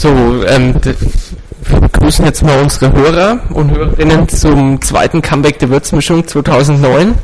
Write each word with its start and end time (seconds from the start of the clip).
So, 0.00 0.08
ähm, 0.08 0.74
wir 0.82 1.78
begrüßen 1.78 2.24
jetzt 2.24 2.42
mal 2.42 2.58
unsere 2.62 2.90
Hörer 2.90 3.38
und 3.52 3.70
Hörerinnen 3.70 4.26
zum 4.30 4.80
zweiten 4.80 5.20
Comeback 5.20 5.58
der 5.58 5.68
Würzmischung 5.68 6.26
2009 6.26 7.16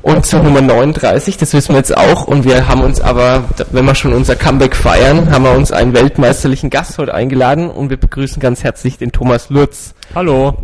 und 0.00 0.24
zur 0.24 0.42
Nummer 0.42 0.62
39, 0.62 1.36
das 1.36 1.52
wissen 1.52 1.74
wir 1.74 1.76
jetzt 1.76 1.94
auch. 1.94 2.26
Und 2.26 2.44
wir 2.44 2.68
haben 2.68 2.80
uns 2.80 3.02
aber, 3.02 3.44
wenn 3.72 3.84
wir 3.84 3.94
schon 3.94 4.14
unser 4.14 4.34
Comeback 4.34 4.76
feiern, 4.76 5.30
haben 5.30 5.44
wir 5.44 5.52
uns 5.52 5.72
einen 5.72 5.92
weltmeisterlichen 5.92 6.70
Gast 6.70 6.96
heute 6.96 7.12
eingeladen 7.12 7.68
und 7.68 7.90
wir 7.90 7.98
begrüßen 7.98 8.40
ganz 8.40 8.64
herzlich 8.64 8.96
den 8.96 9.12
Thomas 9.12 9.50
Lutz. 9.50 9.92
Hallo. 10.14 10.56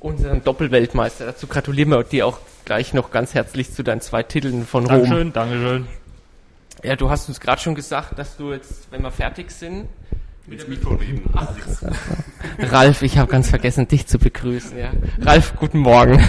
Unseren 0.00 0.42
Doppelweltmeister. 0.42 1.26
Dazu 1.26 1.46
gratulieren 1.46 1.90
wir 1.90 2.02
dir 2.02 2.26
auch 2.26 2.38
gleich 2.64 2.92
noch 2.92 3.12
ganz 3.12 3.34
herzlich 3.34 3.72
zu 3.72 3.84
deinen 3.84 4.00
zwei 4.00 4.24
Titeln 4.24 4.66
von 4.66 4.84
Rom. 4.86 5.02
Dankeschön, 5.02 5.32
Dankeschön. 5.32 5.86
Ja, 6.82 6.96
du 6.96 7.08
hast 7.08 7.28
uns 7.28 7.38
gerade 7.38 7.60
schon 7.60 7.76
gesagt, 7.76 8.18
dass 8.18 8.36
du 8.36 8.52
jetzt, 8.52 8.88
wenn 8.90 9.02
wir 9.02 9.12
fertig 9.12 9.52
sind, 9.52 9.86
mit 10.46 10.68
Mikro 10.68 10.94
reden. 10.94 11.22
Ralf, 12.58 13.02
ich 13.02 13.18
habe 13.18 13.30
ganz 13.30 13.50
vergessen, 13.50 13.88
dich 13.88 14.06
zu 14.06 14.18
begrüßen. 14.18 14.78
Ja. 14.78 14.90
Ralf, 15.20 15.54
guten 15.56 15.78
Morgen. 15.78 16.22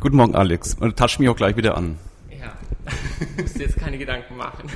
Guten 0.00 0.16
Morgen, 0.16 0.34
Alex. 0.34 0.74
Und 0.74 0.96
touch 0.96 1.18
mich 1.18 1.28
auch 1.28 1.36
gleich 1.36 1.56
wieder 1.56 1.76
an. 1.76 1.98
Ja, 2.30 2.52
du 3.36 3.42
musst 3.42 3.58
dir 3.58 3.64
jetzt 3.64 3.76
keine 3.76 3.98
Gedanken 3.98 4.36
machen. 4.36 4.70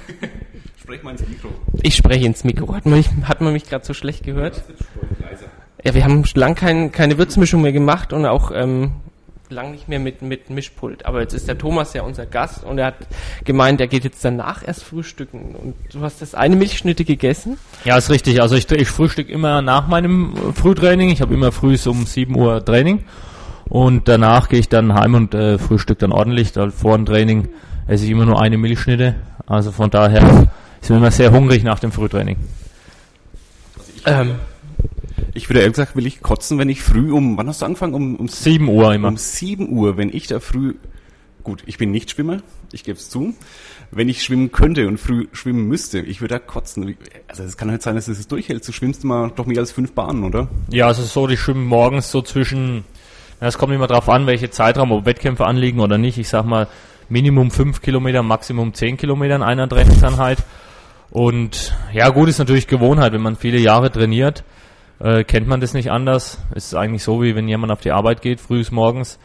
Sprech 0.80 1.02
mal 1.02 1.12
ins 1.12 1.26
Mikro. 1.26 1.48
Ich 1.82 1.96
spreche 1.96 2.26
ins 2.26 2.44
Mikro. 2.44 2.74
Hat 2.74 2.84
man 2.84 2.98
mich, 2.98 3.08
hat 3.24 3.40
man 3.40 3.52
mich 3.52 3.64
gerade 3.64 3.84
so 3.84 3.94
schlecht 3.94 4.24
gehört? 4.24 4.62
Ja, 5.84 5.94
wir 5.94 6.04
haben 6.04 6.24
lang 6.34 6.54
kein, 6.54 6.92
keine 6.92 7.18
Würzmischung 7.18 7.62
mehr 7.62 7.72
gemacht 7.72 8.12
und 8.12 8.26
auch 8.26 8.50
ähm, 8.54 8.92
lang 9.52 9.72
nicht 9.72 9.88
mehr 9.88 9.98
mit, 9.98 10.22
mit 10.22 10.50
Mischpult. 10.50 11.06
Aber 11.06 11.20
jetzt 11.20 11.34
ist 11.34 11.48
der 11.48 11.58
Thomas 11.58 11.92
ja 11.92 12.02
unser 12.02 12.26
Gast 12.26 12.64
und 12.64 12.78
er 12.78 12.86
hat 12.86 12.94
gemeint, 13.44 13.80
er 13.80 13.86
geht 13.86 14.04
jetzt 14.04 14.24
danach 14.24 14.66
erst 14.66 14.84
frühstücken. 14.84 15.54
Und 15.54 15.74
du 15.92 16.00
hast 16.00 16.22
das 16.22 16.34
eine 16.34 16.56
Milchschnitte 16.56 17.04
gegessen? 17.04 17.58
Ja, 17.84 17.96
ist 17.96 18.10
richtig. 18.10 18.40
Also 18.42 18.56
ich, 18.56 18.70
ich 18.70 18.88
frühstück 18.88 19.28
immer 19.28 19.62
nach 19.62 19.86
meinem 19.86 20.34
Frühtraining. 20.54 21.10
Ich 21.10 21.20
habe 21.20 21.34
immer 21.34 21.52
früh 21.52 21.76
um 21.86 22.06
7 22.06 22.36
Uhr 22.36 22.64
Training. 22.64 23.04
Und 23.68 24.08
danach 24.08 24.48
gehe 24.48 24.60
ich 24.60 24.68
dann 24.68 24.92
heim 24.94 25.14
und 25.14 25.34
äh, 25.34 25.58
frühstück 25.58 25.98
dann 25.98 26.12
ordentlich. 26.12 26.52
Da 26.52 26.70
vor 26.70 26.96
dem 26.96 27.06
Training 27.06 27.48
esse 27.86 28.04
ich 28.04 28.10
immer 28.10 28.26
nur 28.26 28.40
eine 28.40 28.58
Milchschnitte. 28.58 29.14
Also 29.46 29.72
von 29.72 29.90
daher 29.90 30.48
ist 30.80 30.90
mir 30.90 30.96
immer 30.96 31.10
sehr 31.10 31.32
hungrig 31.32 31.62
nach 31.62 31.78
dem 31.78 31.92
Frühtraining. 31.92 32.36
Ähm, 34.04 34.34
ich 35.34 35.48
würde 35.48 35.60
ehrlich 35.60 35.74
gesagt, 35.74 35.96
will 35.96 36.06
ich 36.06 36.20
kotzen, 36.20 36.58
wenn 36.58 36.68
ich 36.68 36.82
früh 36.82 37.12
um, 37.12 37.36
wann 37.36 37.48
hast 37.48 37.62
du 37.62 37.66
angefangen? 37.66 37.94
Um, 37.94 38.16
um 38.16 38.28
7 38.28 38.68
Uhr 38.68 38.94
immer. 38.94 39.08
Um 39.08 39.16
7 39.16 39.70
Uhr, 39.70 39.96
wenn 39.96 40.14
ich 40.14 40.26
da 40.26 40.40
früh, 40.40 40.74
gut, 41.42 41.62
ich 41.66 41.78
bin 41.78 41.90
nicht 41.90 42.10
Schwimmer, 42.10 42.38
ich 42.72 42.84
gebe 42.84 42.98
es 42.98 43.08
zu. 43.08 43.34
Wenn 43.90 44.08
ich 44.08 44.22
schwimmen 44.22 44.52
könnte 44.52 44.88
und 44.88 44.98
früh 44.98 45.28
schwimmen 45.32 45.68
müsste, 45.68 46.00
ich 46.00 46.20
würde 46.20 46.34
da 46.34 46.38
kotzen. 46.38 46.96
Also 47.28 47.42
es 47.42 47.56
kann 47.56 47.70
halt 47.70 47.82
sein, 47.82 47.94
dass 47.94 48.08
es 48.08 48.26
durchhält. 48.26 48.66
Du 48.66 48.72
schwimmst 48.72 49.04
mal 49.04 49.30
doch 49.34 49.46
mehr 49.46 49.58
als 49.58 49.72
fünf 49.72 49.92
Bahnen, 49.92 50.24
oder? 50.24 50.48
Ja, 50.70 50.86
also 50.86 51.02
so, 51.02 51.28
ich 51.28 51.40
schwimme 51.40 51.60
morgens 51.60 52.10
so 52.10 52.22
zwischen, 52.22 52.84
es 53.40 53.58
kommt 53.58 53.72
immer 53.74 53.86
drauf 53.86 54.08
an, 54.08 54.26
welche 54.26 54.50
Zeitraum, 54.50 54.92
ob 54.92 55.04
Wettkämpfe 55.04 55.44
anliegen 55.44 55.80
oder 55.80 55.98
nicht. 55.98 56.16
Ich 56.16 56.28
sag 56.28 56.44
mal, 56.46 56.68
Minimum 57.08 57.50
fünf 57.50 57.82
Kilometer, 57.82 58.22
Maximum 58.22 58.72
zehn 58.72 58.96
Kilometer 58.96 59.36
in 59.36 59.42
einer 59.42 59.68
Trainingseinheit. 59.68 60.38
Und 61.10 61.76
ja, 61.92 62.08
gut 62.08 62.30
ist 62.30 62.38
natürlich 62.38 62.66
Gewohnheit, 62.66 63.12
wenn 63.12 63.20
man 63.20 63.36
viele 63.36 63.58
Jahre 63.58 63.90
trainiert 63.90 64.44
äh, 65.02 65.24
kennt 65.24 65.48
man 65.48 65.60
das 65.60 65.74
nicht 65.74 65.90
anders. 65.90 66.38
Es 66.54 66.66
ist 66.66 66.74
eigentlich 66.74 67.02
so, 67.02 67.22
wie 67.22 67.34
wenn 67.34 67.48
jemand 67.48 67.72
auf 67.72 67.80
die 67.80 67.90
Arbeit 67.90 68.22
geht, 68.22 68.40
frühs 68.40 68.70
morgens. 68.70 69.18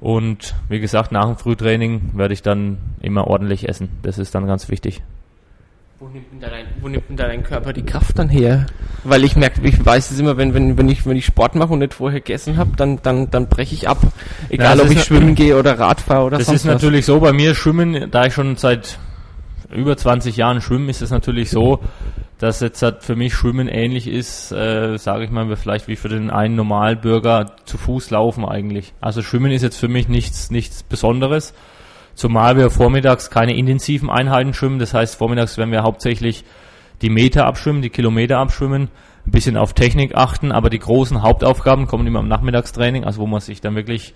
Und 0.00 0.54
wie 0.68 0.80
gesagt, 0.80 1.12
nach 1.12 1.26
dem 1.26 1.36
Frühtraining 1.36 2.12
werde 2.14 2.34
ich 2.34 2.42
dann 2.42 2.78
immer 3.00 3.26
ordentlich 3.26 3.68
essen. 3.68 3.90
Das 4.02 4.18
ist 4.18 4.34
dann 4.34 4.46
ganz 4.46 4.68
wichtig. 4.68 5.02
Wo 6.00 6.08
nimmt 6.08 6.32
denn 6.32 6.40
dein, 6.40 6.64
wo 6.80 6.88
nimmt 6.88 7.10
denn 7.10 7.16
dein 7.18 7.42
Körper 7.42 7.74
die 7.74 7.84
Kraft 7.84 8.18
dann 8.18 8.30
her? 8.30 8.64
Weil 9.04 9.22
ich 9.22 9.36
merke, 9.36 9.60
ich 9.62 9.84
weiß 9.84 10.10
es 10.10 10.18
immer, 10.18 10.38
wenn, 10.38 10.54
wenn, 10.54 10.78
wenn 10.78 10.88
ich, 10.88 11.04
wenn 11.04 11.16
ich 11.16 11.26
Sport 11.26 11.54
mache 11.54 11.74
und 11.74 11.80
nicht 11.80 11.92
vorher 11.92 12.20
gegessen 12.20 12.56
habe, 12.56 12.70
dann, 12.76 13.02
dann, 13.02 13.30
dann 13.30 13.48
breche 13.48 13.74
ich 13.74 13.86
ab. 13.86 13.98
Egal, 14.48 14.76
Na, 14.78 14.84
ob 14.84 14.90
ich 14.90 15.04
schwimmen 15.04 15.34
gehe 15.34 15.58
oder 15.58 15.78
Rad 15.78 16.00
fahre 16.00 16.24
oder 16.24 16.38
Das 16.38 16.48
ist 16.48 16.64
natürlich 16.64 17.04
so, 17.04 17.20
bei 17.20 17.34
mir 17.34 17.54
schwimmen, 17.54 18.10
da 18.10 18.24
ich 18.24 18.32
schon 18.32 18.56
seit 18.56 18.98
über 19.70 19.94
20 19.94 20.36
Jahren 20.36 20.62
schwimme, 20.62 20.90
ist 20.90 21.02
es 21.02 21.10
natürlich 21.10 21.50
so, 21.50 21.80
dass 22.40 22.60
jetzt 22.60 22.82
halt 22.82 23.02
für 23.04 23.16
mich 23.16 23.34
Schwimmen 23.34 23.68
ähnlich 23.68 24.08
ist, 24.08 24.50
äh, 24.50 24.96
sage 24.96 25.24
ich 25.24 25.30
mal, 25.30 25.54
vielleicht 25.56 25.88
wie 25.88 25.96
für 25.96 26.08
den 26.08 26.30
einen 26.30 26.56
Normalbürger 26.56 27.54
zu 27.66 27.76
Fuß 27.76 28.08
laufen 28.10 28.46
eigentlich. 28.46 28.94
Also 29.02 29.20
Schwimmen 29.20 29.52
ist 29.52 29.60
jetzt 29.60 29.76
für 29.76 29.88
mich 29.88 30.08
nichts, 30.08 30.50
nichts 30.50 30.82
Besonderes, 30.82 31.52
zumal 32.14 32.56
wir 32.56 32.70
vormittags 32.70 33.28
keine 33.28 33.54
intensiven 33.54 34.08
Einheiten 34.08 34.54
schwimmen. 34.54 34.78
Das 34.78 34.94
heißt, 34.94 35.16
vormittags 35.16 35.58
werden 35.58 35.70
wir 35.70 35.82
hauptsächlich 35.82 36.44
die 37.02 37.10
Meter 37.10 37.44
abschwimmen, 37.44 37.82
die 37.82 37.90
Kilometer 37.90 38.38
abschwimmen, 38.38 38.88
ein 39.26 39.30
bisschen 39.30 39.58
auf 39.58 39.74
Technik 39.74 40.14
achten, 40.14 40.50
aber 40.50 40.70
die 40.70 40.78
großen 40.78 41.20
Hauptaufgaben 41.22 41.86
kommen 41.86 42.06
immer 42.06 42.20
am 42.20 42.28
Nachmittagstraining, 42.28 43.04
also 43.04 43.20
wo 43.20 43.26
man 43.26 43.40
sich 43.40 43.60
dann 43.60 43.76
wirklich 43.76 44.14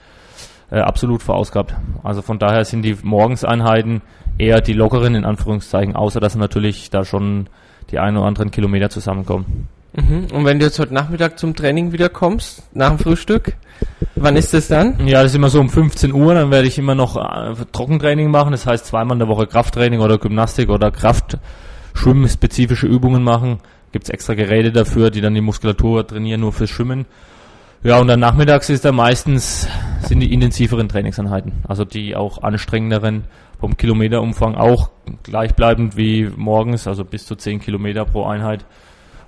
äh, 0.70 0.78
absolut 0.78 1.22
verausgabt. 1.22 1.74
Also 2.02 2.22
von 2.22 2.38
daher 2.38 2.64
sind 2.64 2.80
die 2.80 2.96
Morgenseinheiten 3.02 4.00
eher 4.38 4.62
die 4.62 4.72
lockeren 4.72 5.14
in 5.14 5.26
Anführungszeichen, 5.26 5.94
außer 5.94 6.20
dass 6.20 6.36
natürlich 6.36 6.88
da 6.88 7.04
schon 7.04 7.50
die 7.90 7.98
ein 7.98 8.16
oder 8.16 8.26
anderen 8.26 8.50
Kilometer 8.50 8.90
zusammenkommen. 8.90 9.68
Mhm. 9.96 10.26
Und 10.32 10.44
wenn 10.44 10.58
du 10.58 10.64
jetzt 10.64 10.78
heute 10.80 10.92
Nachmittag 10.92 11.38
zum 11.38 11.54
Training 11.54 11.92
wieder 11.92 12.08
kommst, 12.08 12.62
nach 12.74 12.88
dem 12.88 12.98
Frühstück, 12.98 13.54
wann 14.16 14.34
ist 14.36 14.52
das 14.52 14.66
dann? 14.68 15.06
Ja, 15.06 15.22
das 15.22 15.32
ist 15.32 15.36
immer 15.36 15.50
so 15.50 15.60
um 15.60 15.68
15 15.68 16.12
Uhr, 16.12 16.34
dann 16.34 16.50
werde 16.50 16.66
ich 16.66 16.78
immer 16.78 16.96
noch 16.96 17.16
äh, 17.16 17.54
Trockentraining 17.70 18.30
machen, 18.30 18.50
das 18.52 18.66
heißt 18.66 18.86
zweimal 18.86 19.14
in 19.14 19.20
der 19.20 19.28
Woche 19.28 19.46
Krafttraining 19.46 20.00
oder 20.00 20.18
Gymnastik 20.18 20.68
oder 20.68 20.90
Kraftschwimmspezifische 20.90 22.88
Übungen 22.88 23.22
machen. 23.22 23.58
Gibt 23.92 24.06
es 24.06 24.10
extra 24.10 24.34
Geräte 24.34 24.72
dafür, 24.72 25.10
die 25.10 25.20
dann 25.20 25.34
die 25.34 25.40
Muskulatur 25.40 26.04
trainieren, 26.04 26.40
nur 26.40 26.52
fürs 26.52 26.70
Schwimmen. 26.70 27.06
Ja, 27.84 27.98
und 27.98 28.08
dann 28.08 28.18
nachmittags 28.18 28.70
ist 28.70 28.84
da 28.84 28.90
meistens, 28.92 29.68
sind 30.00 30.18
die 30.20 30.32
intensiveren 30.32 30.88
Trainingseinheiten, 30.88 31.52
also 31.68 31.84
die 31.84 32.16
auch 32.16 32.42
anstrengenderen 32.42 33.24
vom 33.64 33.78
Kilometerumfang 33.78 34.56
auch 34.56 34.90
gleichbleibend 35.22 35.96
wie 35.96 36.30
morgens, 36.36 36.86
also 36.86 37.02
bis 37.02 37.24
zu 37.24 37.34
10 37.34 37.60
Kilometer 37.60 38.04
pro 38.04 38.26
Einheit. 38.26 38.66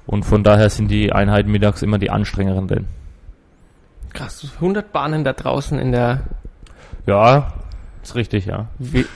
Und 0.04 0.24
von 0.24 0.44
daher 0.44 0.68
sind 0.68 0.90
die 0.90 1.10
Einheiten 1.10 1.50
mittags 1.50 1.80
immer 1.80 1.96
die 1.96 2.10
anstrengenderen. 2.10 2.84
Krass, 4.12 4.46
100 4.56 4.92
Bahnen 4.92 5.24
da 5.24 5.32
draußen 5.32 5.78
in 5.78 5.90
der... 5.90 6.24
Ja, 7.06 7.54
ist 8.02 8.14
richtig, 8.14 8.44
ja. 8.44 8.66
Wie, 8.78 9.06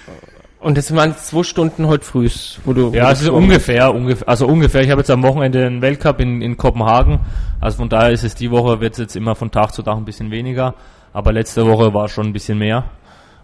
und 0.58 0.78
das 0.78 0.94
waren 0.96 1.14
zwei 1.18 1.42
Stunden 1.42 1.86
heute 1.86 2.04
früh, 2.06 2.30
wo 2.64 2.72
du. 2.72 2.90
Ja, 2.94 3.10
es 3.10 3.20
ist 3.20 3.28
ungefähr, 3.28 3.94
ungefähr, 3.94 4.26
also 4.26 4.46
ungefähr. 4.46 4.82
Ich 4.82 4.90
habe 4.90 5.00
jetzt 5.00 5.10
am 5.10 5.22
Wochenende 5.22 5.66
einen 5.66 5.82
Weltcup 5.82 6.20
in, 6.20 6.40
in 6.40 6.56
Kopenhagen. 6.56 7.20
Also 7.60 7.76
von 7.76 7.90
daher 7.90 8.10
ist 8.10 8.24
es 8.24 8.34
die 8.34 8.50
Woche 8.50 8.80
wird 8.80 8.94
es 8.94 8.98
jetzt 8.98 9.16
immer 9.16 9.34
von 9.34 9.50
Tag 9.50 9.72
zu 9.74 9.82
Tag 9.82 9.96
ein 9.96 10.04
bisschen 10.06 10.30
weniger. 10.30 10.74
Aber 11.12 11.32
letzte 11.32 11.66
Woche 11.66 11.92
war 11.92 12.08
schon 12.08 12.26
ein 12.26 12.32
bisschen 12.32 12.58
mehr. 12.58 12.84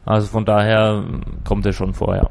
Also 0.06 0.28
von 0.28 0.44
daher 0.44 1.04
kommt 1.44 1.66
es 1.66 1.76
schon 1.76 1.92
vorher. 1.92 2.30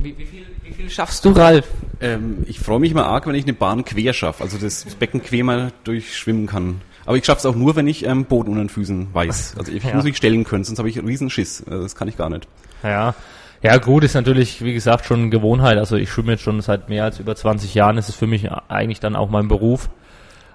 Wie, 0.00 0.16
wie, 0.16 0.26
viel, 0.26 0.46
wie 0.62 0.72
viel 0.72 0.90
schaffst 0.90 1.24
du, 1.24 1.30
Ralf? 1.30 1.66
Ähm, 2.00 2.44
ich 2.46 2.60
freue 2.60 2.78
mich 2.78 2.94
mal 2.94 3.04
arg, 3.04 3.26
wenn 3.26 3.34
ich 3.34 3.44
eine 3.44 3.54
Bahn 3.54 3.84
quer 3.84 4.12
schaffe, 4.12 4.44
also 4.44 4.58
das 4.58 4.84
Becken 4.96 5.22
quer 5.22 5.42
mal 5.42 5.72
durchschwimmen 5.84 6.46
kann. 6.46 6.82
Aber 7.06 7.16
ich 7.16 7.24
schaffe 7.24 7.38
es 7.38 7.46
auch 7.46 7.56
nur, 7.56 7.74
wenn 7.74 7.86
ich 7.88 8.04
ähm, 8.04 8.26
Boden 8.26 8.50
unter 8.50 8.62
den 8.62 8.68
Füßen 8.68 9.08
weiß. 9.12 9.56
Also 9.58 9.72
ich 9.72 9.82
ja. 9.84 9.94
muss 9.94 10.04
mich 10.04 10.16
stellen 10.16 10.44
können, 10.44 10.64
sonst 10.64 10.78
habe 10.78 10.88
ich 10.88 10.98
einen 10.98 11.08
riesen 11.08 11.30
Schiss. 11.30 11.64
Also 11.68 11.82
das 11.82 11.96
kann 11.96 12.08
ich 12.08 12.16
gar 12.16 12.28
nicht. 12.28 12.46
Ja, 12.82 13.14
ja, 13.62 13.78
gut, 13.78 14.04
ist 14.04 14.14
natürlich, 14.14 14.62
wie 14.62 14.74
gesagt, 14.74 15.06
schon 15.06 15.30
Gewohnheit. 15.30 15.78
Also 15.78 15.96
ich 15.96 16.10
schwimme 16.10 16.32
jetzt 16.32 16.42
schon 16.42 16.60
seit 16.60 16.88
mehr 16.88 17.04
als 17.04 17.18
über 17.18 17.34
20 17.34 17.74
Jahren. 17.74 17.96
Es 17.96 18.08
ist 18.08 18.16
für 18.16 18.26
mich 18.26 18.50
eigentlich 18.68 19.00
dann 19.00 19.16
auch 19.16 19.30
mein 19.30 19.48
Beruf. 19.48 19.88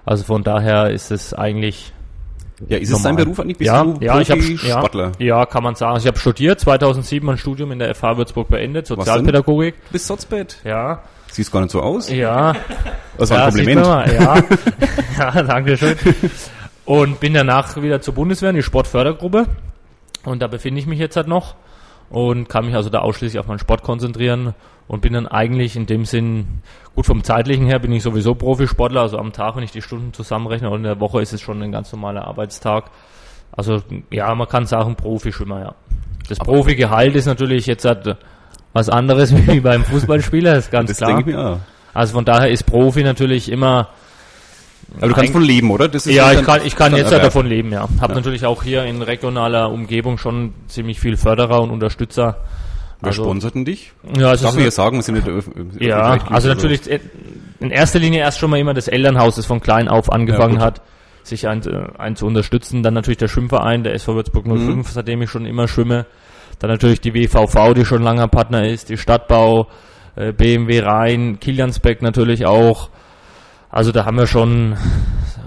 Also 0.04 0.24
von 0.24 0.44
daher 0.44 0.90
ist 0.90 1.10
es 1.10 1.34
eigentlich. 1.34 1.92
Ja, 2.68 2.78
ist 2.78 2.90
normal. 2.90 2.96
es 2.96 3.02
dein 3.02 3.16
Beruf 3.16 3.40
eigentlich? 3.40 3.58
Bist 3.58 3.68
ja, 3.68 3.84
ja, 4.00 4.20
ich 4.20 4.30
habe 4.30 4.40
ja, 4.40 5.12
ja, 5.18 5.46
kann 5.46 5.62
man 5.62 5.74
sagen. 5.74 5.94
Also 5.94 6.04
ich 6.04 6.08
habe 6.08 6.18
studiert, 6.18 6.60
2007 6.60 7.24
mein 7.26 7.38
Studium 7.38 7.72
in 7.72 7.78
der 7.78 7.94
FH 7.94 8.16
Würzburg 8.16 8.48
beendet, 8.48 8.86
Sozialpädagogik. 8.86 9.74
Bis 9.90 10.06
Sotzbett. 10.06 10.58
Ja. 10.64 11.02
Siehst 11.30 11.50
gar 11.50 11.60
nicht 11.60 11.70
so 11.70 11.80
aus. 11.80 12.10
Ja. 12.10 12.54
Das 13.16 13.30
war 13.30 13.46
ein 13.46 13.54
Kompliment. 13.54 13.86
Ja. 13.86 14.36
ja, 15.18 15.42
danke 15.42 15.76
schön. 15.76 15.96
Und 16.84 17.20
bin 17.20 17.32
danach 17.32 17.80
wieder 17.80 18.00
zur 18.02 18.14
Bundeswehr 18.14 18.50
in 18.50 18.56
die 18.56 18.62
Sportfördergruppe. 18.62 19.46
Und 20.24 20.42
da 20.42 20.46
befinde 20.46 20.80
ich 20.80 20.86
mich 20.86 20.98
jetzt 20.98 21.16
halt 21.16 21.28
noch 21.28 21.54
und 22.12 22.46
kann 22.50 22.66
mich 22.66 22.74
also 22.74 22.90
da 22.90 22.98
ausschließlich 22.98 23.40
auf 23.40 23.46
meinen 23.46 23.58
Sport 23.58 23.82
konzentrieren 23.82 24.54
und 24.86 25.00
bin 25.00 25.14
dann 25.14 25.26
eigentlich 25.26 25.76
in 25.76 25.86
dem 25.86 26.04
Sinn, 26.04 26.60
gut 26.94 27.06
vom 27.06 27.24
zeitlichen 27.24 27.64
her 27.64 27.78
bin 27.78 27.90
ich 27.90 28.02
sowieso 28.02 28.34
Profisportler, 28.34 29.00
also 29.00 29.16
am 29.16 29.32
Tag, 29.32 29.56
wenn 29.56 29.62
ich 29.62 29.72
die 29.72 29.80
Stunden 29.80 30.12
zusammenrechne 30.12 30.68
und 30.68 30.78
in 30.78 30.82
der 30.84 31.00
Woche 31.00 31.22
ist 31.22 31.32
es 31.32 31.40
schon 31.40 31.62
ein 31.62 31.72
ganz 31.72 31.90
normaler 31.90 32.26
Arbeitstag. 32.26 32.90
Also 33.50 33.82
ja, 34.10 34.34
man 34.34 34.46
kann 34.46 34.66
sagen 34.66 34.94
Profischwimmer, 34.94 35.60
ja. 35.60 35.74
Das 36.28 36.38
Profigehalt 36.38 37.16
ist 37.16 37.24
natürlich 37.24 37.64
jetzt 37.64 37.86
halt 37.86 38.18
was 38.74 38.90
anderes 38.90 39.34
wie 39.48 39.60
beim 39.60 39.82
Fußballspieler, 39.82 40.56
ist 40.56 40.70
ganz 40.70 40.90
das 40.90 40.98
klar. 40.98 41.16
Denke 41.16 41.30
ich 41.30 41.36
mir 41.36 41.42
auch. 41.42 41.58
Also 41.94 42.12
von 42.12 42.26
daher 42.26 42.50
ist 42.50 42.64
Profi 42.64 43.04
natürlich 43.04 43.50
immer 43.50 43.88
aber 44.96 45.08
du 45.08 45.14
kannst 45.14 45.32
von 45.32 45.42
leben, 45.42 45.70
oder? 45.70 45.90
ja, 46.06 46.32
ich 46.32 46.42
kann, 46.42 46.60
ich 46.64 46.76
kann 46.76 46.94
jetzt 46.94 47.12
ja 47.12 47.18
davon 47.18 47.46
leben, 47.46 47.72
ja. 47.72 47.88
Hab 48.00 48.10
ja. 48.10 48.16
natürlich 48.16 48.44
auch 48.44 48.62
hier 48.62 48.84
in 48.84 49.02
regionaler 49.02 49.70
Umgebung 49.70 50.18
schon 50.18 50.52
ziemlich 50.68 51.00
viel 51.00 51.16
Förderer 51.16 51.62
und 51.62 51.70
Unterstützer. 51.70 52.38
Wer 53.00 53.08
also, 53.08 53.24
sponsorten 53.24 53.64
dich? 53.64 53.92
Ja, 54.16 54.28
also 54.28 54.46
Darf 54.46 54.56
ich 54.56 54.64
ja 54.64 54.70
sagen, 54.70 54.96
wir 54.96 55.02
sind 55.02 55.26
nicht 55.26 55.82
Ja, 55.82 56.18
also 56.28 56.48
natürlich, 56.48 56.88
äh, 56.88 57.00
in 57.58 57.70
erster 57.70 57.98
Linie 57.98 58.20
erst 58.20 58.38
schon 58.38 58.50
mal 58.50 58.60
immer 58.60 58.74
das 58.74 58.86
Elternhaus, 58.86 59.36
das 59.36 59.46
von 59.46 59.60
klein 59.60 59.88
auf 59.88 60.12
angefangen 60.12 60.56
ja, 60.56 60.62
hat, 60.62 60.82
sich 61.24 61.48
ein, 61.48 61.62
äh, 61.66 61.88
ein 61.98 62.14
zu 62.14 62.26
unterstützen. 62.26 62.84
Dann 62.84 62.94
natürlich 62.94 63.18
der 63.18 63.28
Schwimmverein, 63.28 63.82
der 63.82 63.94
SV 63.94 64.14
Würzburg 64.14 64.44
05, 64.46 64.58
mhm. 64.58 64.84
seitdem 64.84 65.22
ich 65.22 65.30
schon 65.30 65.46
immer 65.46 65.66
schwimme. 65.66 66.06
Dann 66.60 66.70
natürlich 66.70 67.00
die 67.00 67.12
WVV, 67.12 67.74
die 67.74 67.84
schon 67.84 68.02
langer 68.02 68.28
Partner 68.28 68.68
ist, 68.68 68.88
die 68.88 68.96
Stadtbau, 68.96 69.66
äh, 70.14 70.32
BMW 70.32 70.80
Rhein, 70.80 71.40
Kiliansbeck 71.40 72.02
natürlich 72.02 72.46
auch. 72.46 72.90
Also 73.72 73.90
da 73.90 74.04
haben 74.04 74.18
wir 74.18 74.26
schon 74.26 74.76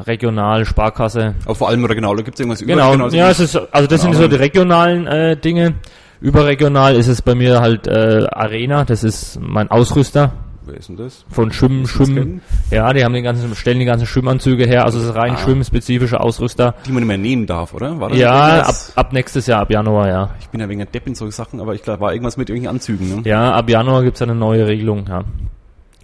regional, 0.08 0.66
Sparkasse. 0.66 1.36
Aber 1.46 1.54
vor 1.54 1.70
allem 1.70 1.86
regional, 1.86 2.16
da 2.16 2.24
gibt 2.24 2.36
es 2.36 2.40
irgendwas 2.40 2.66
Genau, 2.66 3.08
ja, 3.10 3.30
es 3.30 3.40
ist, 3.40 3.56
also 3.56 3.88
das 3.88 4.02
sind 4.02 4.16
so 4.16 4.28
die 4.28 4.36
regionalen 4.36 5.06
äh, 5.06 5.38
Dinge. 5.38 5.76
Überregional 6.22 6.96
ist 6.96 7.08
es 7.08 7.22
bei 7.22 7.36
mir 7.36 7.62
halt 7.62 7.86
äh, 7.86 8.26
Arena, 8.32 8.84
das 8.84 9.04
ist 9.04 9.40
mein 9.40 9.70
Ausrüster. 9.70 10.34
Wer 10.66 10.78
ist 10.78 10.90
denn 10.90 10.98
das? 10.98 11.24
Von 11.30 11.52
Schwimmen, 11.52 11.86
Schwimmen. 11.86 12.42
Ja, 12.72 12.92
die 12.94 13.06
haben 13.06 13.14
den 13.14 13.24
ganzen, 13.24 13.54
stellen 13.54 13.78
die 13.78 13.86
ganzen 13.86 14.08
Schwimmanzüge 14.08 14.66
her, 14.66 14.86
also 14.86 14.98
es 14.98 15.06
ist 15.06 15.16
rein 15.16 15.34
ah. 15.34 15.38
schwimmspezifischer 15.38 16.24
Ausrüster. 16.24 16.74
Die 16.88 16.92
man 16.92 17.04
nicht 17.04 17.08
mehr 17.08 17.20
nähen 17.20 17.46
darf, 17.46 17.76
oder? 17.76 18.00
War 18.00 18.10
das 18.10 18.18
ja, 18.18 18.62
ab, 18.62 18.76
ab 18.96 19.14
nächstes 19.14 19.46
Jahr, 19.46 19.62
ab 19.62 19.70
Januar, 19.70 20.08
ja. 20.08 20.32
Ich 20.40 20.50
bin 20.50 20.62
ja 20.62 20.68
wegen 20.68 20.80
der 20.80 20.88
Depp 20.88 21.06
in 21.06 21.14
solche 21.14 21.36
Sachen, 21.36 21.62
aber 21.62 21.76
ich 21.76 21.84
glaube, 21.84 22.00
war 22.00 22.12
irgendwas 22.12 22.38
mit 22.38 22.50
irgendwelchen 22.50 22.76
Anzügen, 22.76 23.18
ne? 23.18 23.30
Ja, 23.30 23.54
ab 23.54 23.70
Januar 23.70 24.02
gibt's 24.02 24.24
eine 24.24 24.34
neue 24.34 24.66
Regelung, 24.66 25.06
ja. 25.08 25.26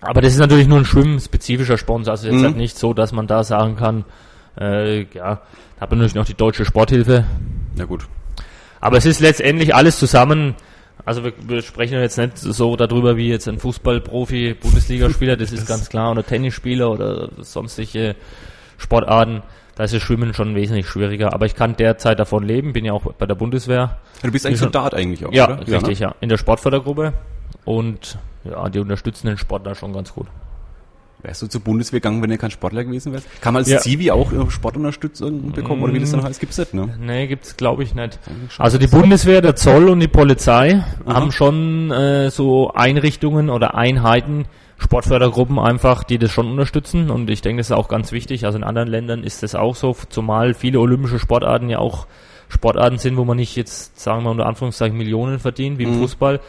Aber 0.01 0.21
das 0.21 0.33
ist 0.33 0.39
natürlich 0.39 0.67
nur 0.67 0.79
ein 0.79 0.85
schwimmspezifischer 0.85 1.77
Sponsor, 1.77 2.11
also 2.11 2.27
jetzt 2.27 2.37
mhm. 2.37 2.45
halt 2.45 2.57
nicht 2.57 2.77
so, 2.77 2.93
dass 2.93 3.11
man 3.11 3.27
da 3.27 3.43
sagen 3.43 3.75
kann, 3.75 4.03
äh, 4.59 5.03
ja, 5.13 5.41
da 5.75 5.81
hat 5.81 5.89
man 5.91 5.99
natürlich 5.99 6.15
noch 6.15 6.25
die 6.25 6.33
deutsche 6.33 6.65
Sporthilfe. 6.65 7.23
Ja 7.77 7.85
gut. 7.85 8.07
Aber 8.79 8.97
es 8.97 9.05
ist 9.05 9.19
letztendlich 9.19 9.75
alles 9.75 9.99
zusammen, 9.99 10.55
also 11.05 11.23
wir, 11.23 11.33
wir 11.47 11.61
sprechen 11.61 11.99
jetzt 11.99 12.17
nicht 12.17 12.37
so 12.37 12.75
darüber 12.75 13.15
wie 13.15 13.29
jetzt 13.29 13.47
ein 13.47 13.59
Fußballprofi, 13.59 14.55
Bundesligaspieler, 14.55 15.37
das 15.37 15.51
ist 15.51 15.67
ganz 15.67 15.89
klar, 15.89 16.11
oder 16.11 16.25
Tennisspieler 16.25 16.89
oder 16.89 17.29
sonstige 17.39 18.15
Sportarten. 18.77 19.43
Da 19.75 19.85
ist 19.85 19.93
das 19.93 20.01
Schwimmen 20.01 20.33
schon 20.33 20.53
wesentlich 20.53 20.87
schwieriger. 20.87 21.33
Aber 21.33 21.45
ich 21.45 21.55
kann 21.55 21.75
derzeit 21.75 22.19
davon 22.19 22.43
leben, 22.43 22.73
bin 22.73 22.83
ja 22.85 22.93
auch 22.93 23.13
bei 23.13 23.25
der 23.25 23.35
Bundeswehr. 23.35 23.97
Du 24.21 24.31
bist 24.31 24.45
eigentlich 24.45 24.59
Soldat 24.59 24.93
eigentlich 24.93 25.25
auch, 25.25 25.31
ja, 25.31 25.45
oder? 25.45 25.59
Richtig, 25.59 25.99
ja, 25.99 26.07
ne? 26.07 26.13
ja. 26.13 26.15
In 26.19 26.29
der 26.29 26.37
Sportfördergruppe. 26.37 27.13
Und 27.63 28.17
ja, 28.43 28.69
die 28.69 28.79
unterstützen 28.79 29.27
den 29.27 29.37
Sportler 29.37 29.75
schon 29.75 29.93
ganz 29.93 30.13
gut. 30.13 30.27
Wärst 31.23 31.43
du 31.43 31.47
zur 31.47 31.61
Bundeswehr 31.61 31.99
gegangen, 31.99 32.21
wenn 32.23 32.31
du 32.31 32.37
kein 32.39 32.49
Sportler 32.49 32.83
gewesen 32.83 33.13
wärst? 33.13 33.27
Kann 33.41 33.53
man 33.53 33.61
als 33.61 33.69
ja. 33.69 33.77
Zivi 33.77 34.09
auch 34.09 34.31
Sportunterstützung 34.49 35.51
bekommen 35.51 35.83
oder 35.83 35.93
wie 35.93 35.99
das 35.99 36.11
dann 36.11 36.23
heißt? 36.23 36.39
Gibt's 36.39 36.55
das, 36.55 36.73
ne? 36.73 36.95
Nee, 36.99 37.27
gibt's 37.27 37.57
glaube 37.57 37.83
ich 37.83 37.93
nicht. 37.93 38.17
Also 38.57 38.79
die 38.79 38.87
Bundeswehr, 38.87 39.41
der 39.41 39.55
Zoll 39.55 39.89
und 39.89 39.99
die 39.99 40.07
Polizei 40.07 40.83
Aha. 41.05 41.13
haben 41.13 41.31
schon 41.31 41.91
äh, 41.91 42.31
so 42.31 42.73
Einrichtungen 42.73 43.51
oder 43.51 43.75
Einheiten, 43.75 44.45
Sportfördergruppen 44.79 45.59
einfach, 45.59 46.03
die 46.03 46.17
das 46.17 46.31
schon 46.31 46.49
unterstützen 46.49 47.11
und 47.11 47.29
ich 47.29 47.41
denke, 47.41 47.59
das 47.59 47.67
ist 47.67 47.75
auch 47.75 47.87
ganz 47.87 48.11
wichtig. 48.11 48.45
Also 48.45 48.57
in 48.57 48.63
anderen 48.63 48.87
Ländern 48.87 49.23
ist 49.23 49.43
das 49.43 49.53
auch 49.53 49.75
so, 49.75 49.95
zumal 50.09 50.55
viele 50.55 50.79
olympische 50.79 51.19
Sportarten 51.19 51.69
ja 51.69 51.77
auch 51.77 52.07
Sportarten 52.49 52.97
sind, 52.97 53.15
wo 53.15 53.25
man 53.25 53.37
nicht 53.37 53.55
jetzt, 53.55 53.99
sagen 53.99 54.23
wir 54.23 54.31
unter 54.31 54.47
Anführungszeichen, 54.47 54.97
Millionen 54.97 55.37
verdient, 55.37 55.77
wie 55.77 55.83
im 55.83 55.97
mhm. 55.97 56.01
Fußball. 56.01 56.39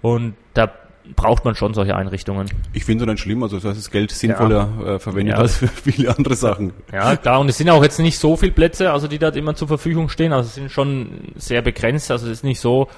Und 0.00 0.34
da 0.54 0.70
braucht 1.16 1.44
man 1.44 1.54
schon 1.54 1.74
solche 1.74 1.94
Einrichtungen. 1.96 2.48
Ich 2.72 2.84
finde 2.84 3.04
es 3.04 3.10
nicht 3.10 3.20
schlimm, 3.20 3.42
also 3.42 3.58
das 3.58 3.76
das 3.76 3.90
Geld 3.90 4.10
sinnvoller 4.10 4.68
ja. 4.78 4.94
äh, 4.94 4.98
verwendet 4.98 5.34
ja. 5.34 5.40
als 5.40 5.56
für 5.58 5.68
viele 5.68 6.16
andere 6.16 6.34
Sachen. 6.34 6.72
Ja, 6.92 7.16
klar, 7.16 7.40
und 7.40 7.48
es 7.48 7.58
sind 7.58 7.68
auch 7.70 7.82
jetzt 7.82 7.98
nicht 7.98 8.18
so 8.18 8.36
viele 8.36 8.52
Plätze, 8.52 8.90
also 8.90 9.06
die 9.06 9.18
da 9.18 9.28
immer 9.28 9.54
zur 9.54 9.68
Verfügung 9.68 10.08
stehen, 10.08 10.32
also 10.32 10.46
es 10.48 10.54
sind 10.54 10.70
schon 10.70 11.32
sehr 11.36 11.62
begrenzt, 11.62 12.10
also 12.10 12.26
es 12.26 12.32
ist 12.32 12.44
nicht 12.44 12.60
so, 12.60 12.88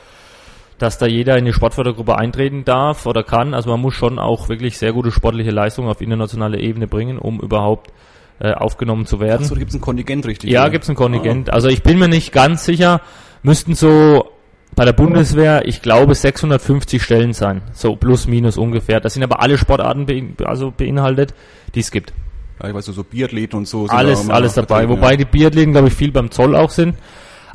dass 0.78 0.98
da 0.98 1.06
jeder 1.06 1.36
in 1.38 1.46
die 1.46 1.52
Sportfördergruppe 1.52 2.16
eintreten 2.16 2.64
darf 2.64 3.06
oder 3.06 3.22
kann, 3.22 3.54
also 3.54 3.70
man 3.70 3.80
muss 3.80 3.94
schon 3.94 4.18
auch 4.18 4.48
wirklich 4.48 4.78
sehr 4.78 4.92
gute 4.92 5.10
sportliche 5.10 5.50
Leistungen 5.50 5.88
auf 5.88 6.00
internationaler 6.00 6.58
Ebene 6.58 6.86
bringen, 6.86 7.18
um 7.18 7.40
überhaupt 7.40 7.92
äh, 8.38 8.52
aufgenommen 8.52 9.06
zu 9.06 9.18
werden. 9.18 9.42
Achso, 9.42 9.54
da 9.54 9.58
gibt 9.58 9.70
es 9.70 9.76
ein 9.76 9.80
Kontingent, 9.80 10.26
richtig? 10.26 10.50
Ja, 10.50 10.68
gibt 10.68 10.84
es 10.84 10.90
ein 10.90 10.96
Kontingent. 10.96 11.50
Ah. 11.50 11.54
Also 11.54 11.68
ich 11.68 11.82
bin 11.82 11.98
mir 11.98 12.08
nicht 12.08 12.32
ganz 12.32 12.64
sicher, 12.64 13.00
müssten 13.42 13.74
so 13.74 14.30
bei 14.74 14.84
der 14.84 14.92
Bundeswehr, 14.92 15.66
ich 15.66 15.80
glaube, 15.80 16.14
650 16.14 17.02
Stellen 17.02 17.32
sein. 17.32 17.62
So 17.72 17.96
plus 17.96 18.26
minus 18.26 18.58
ungefähr. 18.58 19.00
Das 19.00 19.14
sind 19.14 19.22
aber 19.22 19.40
alle 19.40 19.56
Sportarten 19.56 20.06
bein 20.06 20.36
also 20.44 20.70
beinhaltet, 20.70 21.34
die 21.74 21.80
es 21.80 21.90
gibt. 21.90 22.12
Ja, 22.60 22.68
ich 22.68 22.74
weiß 22.74 22.86
so 22.86 23.04
Biathleten 23.04 23.58
und 23.58 23.68
so. 23.68 23.86
Alles, 23.86 24.28
alles 24.28 24.54
dabei. 24.54 24.80
Vertreten, 24.80 24.90
Wobei 24.90 25.10
ja. 25.12 25.16
die 25.16 25.24
Biathleten, 25.24 25.72
glaube 25.72 25.88
ich, 25.88 25.94
viel 25.94 26.12
beim 26.12 26.30
Zoll 26.30 26.54
auch 26.54 26.70
sind. 26.70 26.96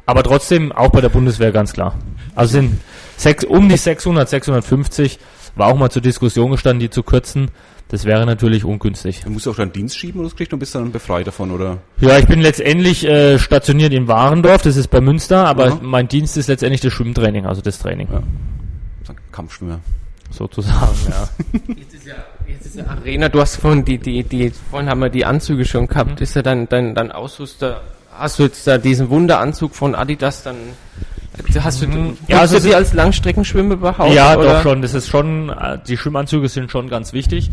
Aber 0.06 0.24
trotzdem 0.24 0.72
auch 0.72 0.90
bei 0.90 1.02
der 1.02 1.10
Bundeswehr 1.10 1.52
ganz 1.52 1.74
klar. 1.74 1.96
Also 2.36 2.54
sind 2.54 2.80
sechs, 3.18 3.44
um 3.44 3.70
die 3.70 3.78
600, 3.78 4.28
650 4.28 5.20
war 5.56 5.68
auch 5.68 5.78
mal 5.78 5.90
zur 5.90 6.02
Diskussion 6.02 6.52
gestanden, 6.52 6.80
die 6.80 6.90
zu 6.90 7.04
kürzen. 7.04 7.52
Das 7.92 8.06
wäre 8.06 8.26
natürlich 8.26 8.64
ungünstig. 8.64 9.22
Du 9.26 9.32
musst 9.32 9.50
auch 9.50 9.56
deinen 9.56 9.74
Dienst 9.74 9.98
schieben 9.98 10.22
oder 10.22 10.30
das 10.30 10.38
kriegst 10.38 10.54
du 10.54 10.58
bist 10.58 10.74
dann 10.74 10.94
befreit 10.94 11.28
davon, 11.28 11.52
oder? 11.52 11.80
Ja, 12.00 12.18
ich 12.18 12.26
bin 12.26 12.40
letztendlich 12.40 13.06
äh, 13.06 13.38
stationiert 13.38 13.92
in 13.92 14.08
Warendorf, 14.08 14.62
das 14.62 14.78
ist 14.78 14.88
bei 14.88 15.02
Münster, 15.02 15.46
aber 15.46 15.66
Aha. 15.66 15.80
mein 15.82 16.08
Dienst 16.08 16.38
ist 16.38 16.48
letztendlich 16.48 16.80
das 16.80 16.94
Schwimmtraining, 16.94 17.46
also 17.46 17.62
das 17.62 17.80
Training. 17.80 18.08
Ja. 18.10 18.24
Kampfschwimmer. 19.34 19.82
Sozusagen, 20.30 20.96
ja. 21.10 21.30
jetzt, 21.76 21.94
ist 21.94 22.08
ja 22.08 22.16
jetzt 22.48 22.66
ist 22.66 22.78
ja 22.78 22.86
Arena, 22.88 23.28
du 23.28 23.42
hast 23.42 23.58
vorhin 23.58 23.84
die, 23.84 23.98
die, 23.98 24.24
die, 24.24 24.52
vorhin 24.70 24.90
haben 24.90 25.02
wir 25.02 25.10
die 25.10 25.26
Anzüge 25.26 25.66
schon 25.66 25.88
gehabt, 25.88 26.12
mhm. 26.12 26.24
ist 26.24 26.34
ja 26.36 26.42
dein, 26.42 26.70
dein, 26.70 26.96
dein 26.96 27.12
Ausrüster, 27.12 27.82
hast 28.14 28.40
du 28.40 28.44
jetzt 28.44 28.66
da 28.66 28.78
diesen 28.78 29.10
Wunderanzug 29.10 29.76
von 29.76 29.96
Adidas 29.96 30.44
dann 30.44 30.56
Hast 31.60 31.82
du, 31.82 31.88
mhm. 31.88 32.18
ja, 32.28 32.40
also 32.40 32.58
du 32.58 32.68
die 32.68 32.76
als 32.76 32.94
Langstreckenschwimmer 32.94 33.78
behauptet? 33.78 34.16
Ja, 34.16 34.38
oder? 34.38 34.56
doch 34.56 34.62
schon. 34.64 34.82
Das 34.82 34.94
ist 34.94 35.08
schon, 35.08 35.50
äh, 35.50 35.80
die 35.88 35.98
Schwimmanzüge 35.98 36.50
sind 36.50 36.70
schon 36.72 36.90
ganz 36.90 37.14
wichtig. 37.14 37.50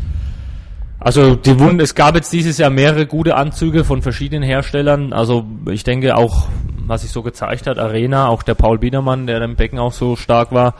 Also 1.00 1.36
die 1.36 1.58
Wund, 1.60 1.80
es 1.80 1.94
gab 1.94 2.16
jetzt 2.16 2.32
dieses 2.32 2.58
Jahr 2.58 2.70
mehrere 2.70 3.06
gute 3.06 3.36
Anzüge 3.36 3.84
von 3.84 4.02
verschiedenen 4.02 4.42
Herstellern. 4.42 5.12
Also 5.12 5.46
ich 5.70 5.84
denke 5.84 6.16
auch, 6.16 6.48
was 6.86 7.02
sich 7.02 7.12
so 7.12 7.22
gezeigt 7.22 7.68
hat, 7.68 7.78
Arena, 7.78 8.28
auch 8.28 8.42
der 8.42 8.54
Paul 8.54 8.78
Biedermann, 8.78 9.28
der 9.28 9.40
im 9.42 9.54
Becken 9.54 9.78
auch 9.78 9.92
so 9.92 10.16
stark 10.16 10.50
war, 10.50 10.74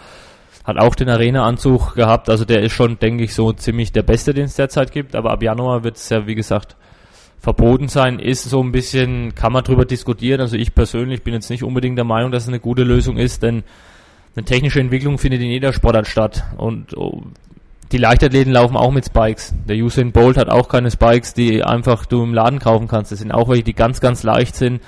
hat 0.64 0.76
auch 0.76 0.96
den 0.96 1.08
Arena-Anzug 1.08 1.94
gehabt. 1.94 2.28
Also 2.28 2.44
der 2.44 2.62
ist 2.62 2.72
schon, 2.72 2.98
denke 2.98 3.22
ich, 3.22 3.34
so 3.34 3.52
ziemlich 3.52 3.92
der 3.92 4.02
beste, 4.02 4.34
den 4.34 4.46
es 4.46 4.56
derzeit 4.56 4.90
gibt. 4.90 5.14
Aber 5.14 5.30
ab 5.30 5.42
Januar 5.42 5.84
wird 5.84 5.96
es 5.96 6.08
ja, 6.08 6.26
wie 6.26 6.34
gesagt, 6.34 6.76
verboten 7.40 7.88
sein 7.88 8.18
ist 8.18 8.44
so 8.44 8.62
ein 8.62 8.72
bisschen, 8.72 9.34
kann 9.34 9.52
man 9.52 9.64
drüber 9.64 9.84
diskutieren. 9.84 10.40
Also 10.40 10.56
ich 10.56 10.74
persönlich 10.74 11.22
bin 11.22 11.34
jetzt 11.34 11.50
nicht 11.50 11.62
unbedingt 11.62 11.96
der 11.96 12.04
Meinung, 12.04 12.32
dass 12.32 12.44
es 12.44 12.48
eine 12.48 12.60
gute 12.60 12.82
Lösung 12.82 13.16
ist, 13.16 13.42
denn 13.42 13.62
eine 14.36 14.44
technische 14.44 14.80
Entwicklung 14.80 15.18
findet 15.18 15.40
in 15.40 15.50
jeder 15.50 15.72
Sportart 15.72 16.06
statt. 16.06 16.44
Und 16.56 16.96
oh, 16.96 17.22
die 17.92 17.98
Leichtathleten 17.98 18.52
laufen 18.52 18.76
auch 18.76 18.90
mit 18.90 19.06
Spikes. 19.06 19.54
Der 19.68 19.76
Usain 19.76 20.12
Bolt 20.12 20.36
hat 20.36 20.48
auch 20.48 20.68
keine 20.68 20.90
Spikes, 20.90 21.34
die 21.34 21.62
einfach 21.62 22.06
du 22.06 22.22
im 22.22 22.34
Laden 22.34 22.58
kaufen 22.58 22.88
kannst. 22.88 23.12
Das 23.12 23.20
sind 23.20 23.32
auch 23.32 23.48
welche, 23.48 23.64
die 23.64 23.74
ganz, 23.74 24.00
ganz 24.00 24.22
leicht 24.22 24.56
sind. 24.56 24.82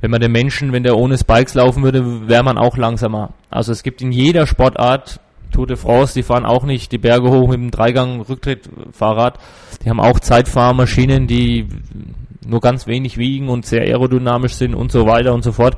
Wenn 0.00 0.10
man 0.10 0.20
den 0.20 0.32
Menschen, 0.32 0.72
wenn 0.72 0.82
der 0.82 0.98
ohne 0.98 1.16
Spikes 1.16 1.54
laufen 1.54 1.82
würde, 1.82 2.28
wäre 2.28 2.42
man 2.42 2.58
auch 2.58 2.76
langsamer. 2.76 3.32
Also 3.48 3.72
es 3.72 3.82
gibt 3.82 4.02
in 4.02 4.12
jeder 4.12 4.46
Sportart 4.46 5.20
Tour 5.54 5.66
de 5.66 5.76
France, 5.76 6.14
die 6.14 6.22
fahren 6.22 6.44
auch 6.44 6.64
nicht 6.64 6.90
die 6.90 6.98
Berge 6.98 7.30
hoch 7.30 7.48
mit 7.48 7.60
dem 7.60 7.70
Dreigang-Rücktrittfahrrad. 7.70 9.38
Die 9.84 9.88
haben 9.88 10.00
auch 10.00 10.18
Zeitfahrmaschinen, 10.18 11.26
die 11.26 11.68
nur 12.44 12.60
ganz 12.60 12.86
wenig 12.86 13.18
wiegen 13.18 13.48
und 13.48 13.64
sehr 13.64 13.82
aerodynamisch 13.82 14.54
sind 14.54 14.74
und 14.74 14.90
so 14.90 15.06
weiter 15.06 15.32
und 15.32 15.44
so 15.44 15.52
fort. 15.52 15.76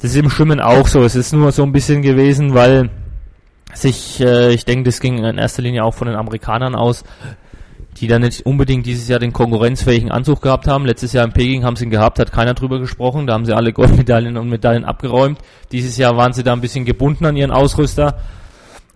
Das 0.00 0.10
ist 0.10 0.16
im 0.16 0.30
Schwimmen 0.30 0.60
auch 0.60 0.88
so. 0.88 1.02
Es 1.02 1.14
ist 1.14 1.32
nur 1.32 1.52
so 1.52 1.62
ein 1.62 1.72
bisschen 1.72 2.02
gewesen, 2.02 2.54
weil 2.54 2.90
sich, 3.74 4.20
äh, 4.20 4.52
ich 4.52 4.64
denke, 4.64 4.84
das 4.84 5.00
ging 5.00 5.18
in 5.22 5.38
erster 5.38 5.62
Linie 5.62 5.84
auch 5.84 5.94
von 5.94 6.08
den 6.08 6.16
Amerikanern 6.16 6.74
aus, 6.74 7.04
die 7.98 8.06
dann 8.06 8.22
nicht 8.22 8.46
unbedingt 8.46 8.86
dieses 8.86 9.08
Jahr 9.08 9.18
den 9.18 9.32
konkurrenzfähigen 9.32 10.10
Anzug 10.10 10.40
gehabt 10.40 10.66
haben. 10.66 10.86
Letztes 10.86 11.12
Jahr 11.12 11.24
in 11.24 11.32
Peking 11.32 11.64
haben 11.64 11.76
sie 11.76 11.84
ihn 11.84 11.90
gehabt, 11.90 12.18
hat 12.18 12.32
keiner 12.32 12.54
drüber 12.54 12.80
gesprochen. 12.80 13.26
Da 13.26 13.34
haben 13.34 13.44
sie 13.44 13.54
alle 13.54 13.72
Goldmedaillen 13.74 14.36
und 14.36 14.48
Medaillen 14.48 14.84
abgeräumt. 14.84 15.38
Dieses 15.72 15.96
Jahr 15.96 16.16
waren 16.16 16.32
sie 16.32 16.42
da 16.42 16.52
ein 16.52 16.60
bisschen 16.60 16.84
gebunden 16.84 17.26
an 17.26 17.36
ihren 17.36 17.50
Ausrüster. 17.50 18.18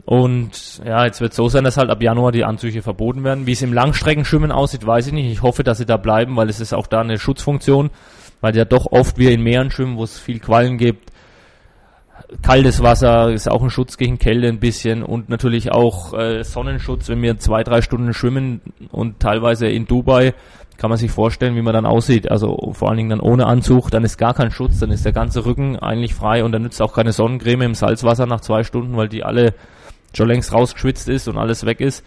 Und 0.08 0.80
ja, 0.86 1.04
jetzt 1.04 1.20
wird 1.20 1.32
es 1.32 1.36
so 1.36 1.50
sein, 1.50 1.64
dass 1.64 1.76
halt 1.76 1.90
ab 1.90 2.00
Januar 2.00 2.32
die 2.32 2.42
Anzüge 2.42 2.80
verboten 2.80 3.24
werden. 3.24 3.46
Wie 3.46 3.52
es 3.52 3.60
im 3.60 3.74
Langstreckenschwimmen 3.74 4.50
aussieht, 4.50 4.86
weiß 4.86 5.08
ich 5.08 5.12
nicht. 5.12 5.30
Ich 5.30 5.42
hoffe, 5.42 5.64
dass 5.64 5.76
sie 5.76 5.84
da 5.84 5.98
bleiben, 5.98 6.34
weil 6.34 6.48
es 6.48 6.60
ist 6.60 6.72
auch 6.72 6.86
da 6.86 7.02
eine 7.02 7.18
Schutzfunktion, 7.18 7.90
weil 8.40 8.56
ja 8.56 8.64
doch 8.64 8.86
oft 8.90 9.18
wir 9.18 9.32
in 9.32 9.42
Meeren 9.42 9.70
schwimmen, 9.70 9.98
wo 9.98 10.04
es 10.04 10.18
viel 10.18 10.38
Quallen 10.38 10.78
gibt. 10.78 11.10
Kaltes 12.40 12.82
Wasser 12.82 13.30
ist 13.30 13.50
auch 13.50 13.62
ein 13.62 13.68
Schutz 13.68 13.98
gegen 13.98 14.18
Kälte 14.18 14.48
ein 14.48 14.60
bisschen 14.60 15.02
und 15.02 15.28
natürlich 15.28 15.72
auch 15.72 16.14
äh, 16.14 16.42
Sonnenschutz, 16.42 17.10
wenn 17.10 17.20
wir 17.20 17.36
zwei, 17.36 17.62
drei 17.62 17.82
Stunden 17.82 18.14
schwimmen 18.14 18.62
und 18.90 19.20
teilweise 19.20 19.68
in 19.68 19.84
Dubai 19.84 20.32
kann 20.78 20.88
man 20.88 20.98
sich 20.98 21.10
vorstellen, 21.10 21.54
wie 21.54 21.60
man 21.62 21.74
dann 21.74 21.84
aussieht. 21.84 22.30
Also 22.30 22.72
vor 22.72 22.88
allen 22.88 22.96
Dingen 22.96 23.10
dann 23.10 23.20
ohne 23.20 23.44
Anzug, 23.44 23.90
dann 23.90 24.04
ist 24.04 24.16
gar 24.16 24.32
kein 24.32 24.52
Schutz, 24.52 24.78
dann 24.78 24.90
ist 24.90 25.04
der 25.04 25.12
ganze 25.12 25.44
Rücken 25.44 25.76
eigentlich 25.76 26.14
frei 26.14 26.44
und 26.44 26.52
dann 26.52 26.62
nützt 26.62 26.80
auch 26.80 26.94
keine 26.94 27.12
Sonnencreme 27.12 27.60
im 27.60 27.74
Salzwasser 27.74 28.24
nach 28.24 28.40
zwei 28.40 28.62
Stunden, 28.62 28.96
weil 28.96 29.10
die 29.10 29.22
alle 29.22 29.52
schon 30.14 30.28
längst 30.28 30.52
rausgeschwitzt 30.52 31.08
ist 31.08 31.28
und 31.28 31.38
alles 31.38 31.66
weg 31.66 31.80
ist. 31.80 32.04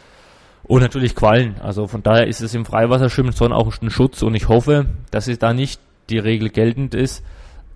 Und 0.63 0.81
natürlich 0.81 1.15
Quallen. 1.15 1.60
Also 1.62 1.88
von 1.88 2.03
daher 2.03 2.27
ist 2.27 2.41
es 2.41 2.53
im 2.53 2.65
Freiwasserschwimmen 2.65 3.34
schon 3.34 3.51
auch 3.51 3.81
ein 3.81 3.89
Schutz 3.89 4.22
und 4.22 4.36
ich 4.36 4.48
hoffe, 4.48 4.86
dass 5.10 5.27
es 5.27 5.39
da 5.39 5.53
nicht 5.53 5.81
die 6.10 6.20
Regel 6.20 6.50
geltend 6.50 6.93
ist. 6.93 7.24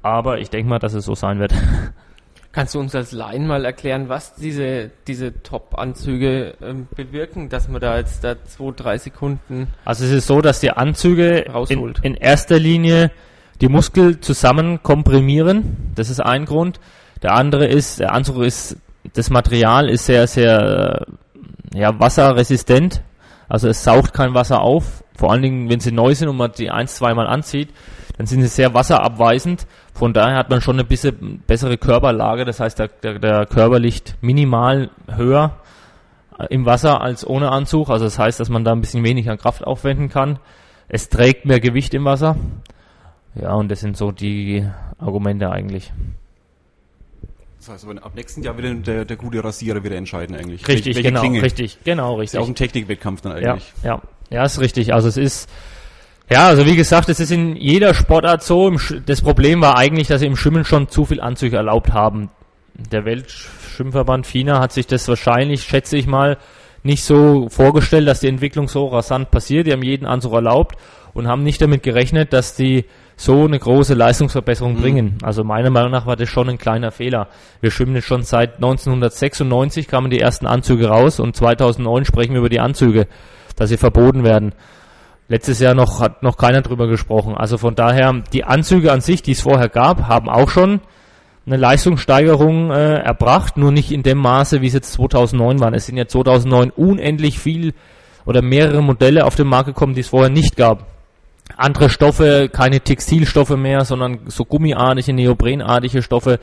Aber 0.01 0.39
ich 0.39 0.49
denke 0.49 0.69
mal, 0.69 0.79
dass 0.79 0.93
es 0.93 1.05
so 1.05 1.15
sein 1.15 1.39
wird. 1.39 1.53
Kannst 2.51 2.73
du 2.73 2.79
uns 2.79 2.95
als 2.95 3.11
Laien 3.11 3.47
mal 3.47 3.65
erklären, 3.65 4.07
was 4.07 4.35
diese, 4.35 4.91
diese 5.07 5.43
Top-Anzüge 5.43 6.53
ähm, 6.61 6.87
bewirken, 6.95 7.49
dass 7.49 7.67
man 7.67 7.81
da 7.81 7.97
jetzt 7.97 8.23
da 8.23 8.41
zwei, 8.45 8.71
drei 8.71 8.97
Sekunden. 8.97 9.67
Also 9.83 10.05
es 10.05 10.11
ist 10.11 10.27
so, 10.27 10.39
dass 10.39 10.61
die 10.61 10.71
Anzüge 10.71 11.47
rausholt. 11.51 11.99
In, 11.99 12.13
in 12.13 12.15
erster 12.15 12.57
Linie 12.57 13.11
die 13.59 13.67
Muskel 13.67 14.21
zusammen 14.21 14.81
komprimieren. 14.83 15.91
Das 15.95 16.09
ist 16.09 16.21
ein 16.21 16.45
Grund. 16.45 16.79
Der 17.23 17.33
andere 17.33 17.65
ist, 17.65 17.99
der 17.99 18.13
Anzug 18.13 18.43
ist, 18.43 18.77
das 19.13 19.29
Material 19.29 19.89
ist 19.89 20.05
sehr, 20.05 20.27
sehr, 20.27 21.05
äh, 21.73 21.79
ja, 21.79 21.99
wasserresistent. 21.99 23.01
Also 23.47 23.67
es 23.67 23.83
saugt 23.83 24.13
kein 24.13 24.33
Wasser 24.33 24.61
auf. 24.61 25.03
Vor 25.15 25.31
allen 25.31 25.41
Dingen, 25.41 25.69
wenn 25.69 25.79
sie 25.79 25.91
neu 25.91 26.13
sind 26.13 26.27
und 26.27 26.37
man 26.37 26.51
die 26.51 26.69
ein, 26.69 26.87
zweimal 26.87 27.27
anzieht, 27.27 27.69
dann 28.17 28.27
sind 28.27 28.41
sie 28.41 28.47
sehr 28.47 28.73
wasserabweisend. 28.73 29.67
Von 29.93 30.13
daher 30.13 30.37
hat 30.37 30.49
man 30.49 30.61
schon 30.61 30.75
eine 30.75 30.83
bisschen 30.83 31.43
bessere 31.47 31.77
Körperlage. 31.77 32.45
Das 32.45 32.59
heißt, 32.59 32.79
der, 32.79 32.87
der, 32.87 33.19
der 33.19 33.45
Körper 33.45 33.79
liegt 33.79 34.17
minimal 34.21 34.89
höher 35.07 35.57
äh, 36.37 36.47
im 36.49 36.65
Wasser 36.65 37.01
als 37.01 37.25
ohne 37.25 37.51
Anzug. 37.51 37.89
Also 37.89 38.05
das 38.05 38.19
heißt, 38.19 38.39
dass 38.39 38.49
man 38.49 38.63
da 38.63 38.71
ein 38.71 38.81
bisschen 38.81 39.03
weniger 39.03 39.37
Kraft 39.37 39.65
aufwenden 39.65 40.09
kann. 40.09 40.39
Es 40.87 41.09
trägt 41.09 41.45
mehr 41.45 41.59
Gewicht 41.59 41.93
im 41.93 42.05
Wasser. 42.05 42.35
Ja, 43.35 43.53
und 43.53 43.69
das 43.69 43.81
sind 43.81 43.97
so 43.97 44.11
die 44.11 44.67
Argumente 44.97 45.49
eigentlich. 45.49 45.91
Das 47.65 47.73
heißt 47.73 47.85
aber 47.85 48.05
ab 48.05 48.11
nächsten 48.13 48.43
Jahr 48.43 48.55
wieder 48.59 48.71
der, 48.75 49.05
der 49.05 49.17
gute 49.17 49.43
Rasierer 49.43 49.83
wieder 49.83 49.95
entscheiden 49.95 50.35
eigentlich. 50.35 50.67
Richtig, 50.67 50.95
Welche 50.95 51.09
genau, 51.09 51.21
Klinge? 51.21 51.41
richtig, 51.41 51.79
genau, 51.83 52.13
richtig. 52.15 52.39
Ist 52.39 52.43
auch 52.43 52.47
ein 52.47 52.53
Technikwettkampf 52.53 53.21
dann 53.21 53.31
eigentlich. 53.31 53.73
Ja, 53.81 53.95
ja, 53.95 54.01
ja, 54.29 54.43
ist 54.43 54.59
richtig. 54.59 54.93
Also 54.93 55.07
es 55.07 55.17
ist, 55.17 55.49
ja, 56.29 56.45
also 56.45 56.67
wie 56.67 56.75
gesagt, 56.75 57.09
es 57.09 57.19
ist 57.19 57.31
in 57.31 57.55
jeder 57.55 57.95
Sportart 57.95 58.43
so. 58.43 58.71
Das 59.07 59.23
Problem 59.23 59.61
war 59.61 59.79
eigentlich, 59.79 60.07
dass 60.07 60.19
sie 60.19 60.27
im 60.27 60.35
Schwimmen 60.35 60.63
schon 60.63 60.89
zu 60.89 61.05
viel 61.05 61.19
Anzüge 61.19 61.55
erlaubt 61.55 61.91
haben. 61.91 62.29
Der 62.75 63.03
Weltschwimmverband 63.03 64.27
FINA 64.27 64.59
hat 64.59 64.71
sich 64.71 64.85
das 64.85 65.07
wahrscheinlich, 65.07 65.63
schätze 65.63 65.97
ich 65.97 66.05
mal, 66.05 66.37
nicht 66.83 67.03
so 67.03 67.49
vorgestellt, 67.49 68.07
dass 68.07 68.19
die 68.19 68.27
Entwicklung 68.27 68.67
so 68.67 68.89
rasant 68.89 69.31
passiert. 69.31 69.65
Die 69.65 69.71
haben 69.71 69.81
jeden 69.81 70.05
Anzug 70.05 70.33
erlaubt 70.33 70.77
und 71.15 71.27
haben 71.27 71.41
nicht 71.41 71.63
damit 71.63 71.81
gerechnet, 71.81 72.31
dass 72.31 72.55
die 72.55 72.85
so 73.17 73.45
eine 73.45 73.57
große 73.57 73.93
Leistungsverbesserung 73.93 74.73
mhm. 74.73 74.81
bringen. 74.81 75.17
Also 75.23 75.43
meiner 75.43 75.69
Meinung 75.69 75.91
nach 75.91 76.05
war 76.05 76.15
das 76.15 76.29
schon 76.29 76.49
ein 76.49 76.57
kleiner 76.57 76.91
Fehler. 76.91 77.27
Wir 77.61 77.71
schwimmen 77.71 77.95
jetzt 77.95 78.05
schon 78.05 78.23
seit 78.23 78.55
1996 78.55 79.87
kamen 79.87 80.09
die 80.09 80.19
ersten 80.19 80.45
Anzüge 80.45 80.87
raus 80.87 81.19
und 81.19 81.35
2009 81.35 82.05
sprechen 82.05 82.33
wir 82.33 82.39
über 82.39 82.49
die 82.49 82.59
Anzüge, 82.59 83.07
dass 83.55 83.69
sie 83.69 83.77
verboten 83.77 84.23
werden. 84.23 84.53
Letztes 85.27 85.59
Jahr 85.59 85.73
noch 85.73 86.01
hat 86.01 86.21
noch 86.23 86.37
keiner 86.37 86.61
drüber 86.61 86.87
gesprochen. 86.87 87.35
Also 87.35 87.57
von 87.57 87.73
daher, 87.73 88.21
die 88.31 88.43
Anzüge 88.43 88.91
an 88.91 89.01
sich, 89.01 89.23
die 89.23 89.31
es 89.31 89.41
vorher 89.41 89.69
gab, 89.69 90.07
haben 90.07 90.29
auch 90.29 90.49
schon 90.49 90.81
eine 91.47 91.57
Leistungssteigerung 91.57 92.71
äh, 92.71 92.97
erbracht, 92.97 93.57
nur 93.57 93.71
nicht 93.71 93.91
in 93.91 94.03
dem 94.03 94.17
Maße, 94.17 94.61
wie 94.61 94.67
es 94.67 94.73
jetzt 94.73 94.93
2009 94.93 95.59
waren. 95.59 95.73
Es 95.73 95.85
sind 95.85 95.97
ja 95.97 96.07
2009 96.07 96.71
unendlich 96.71 97.39
viel 97.39 97.73
oder 98.25 98.41
mehrere 98.41 98.83
Modelle 98.83 99.25
auf 99.25 99.35
den 99.35 99.47
Markt 99.47 99.67
gekommen, 99.67 99.93
die 99.93 100.01
es 100.01 100.09
vorher 100.09 100.31
nicht 100.31 100.57
gab 100.57 100.94
andere 101.57 101.89
Stoffe, 101.89 102.49
keine 102.51 102.81
Textilstoffe 102.81 103.55
mehr, 103.57 103.85
sondern 103.85 104.19
so 104.27 104.45
gummiartige, 104.45 105.13
neoprenartige 105.13 106.01
Stoffe. 106.01 106.39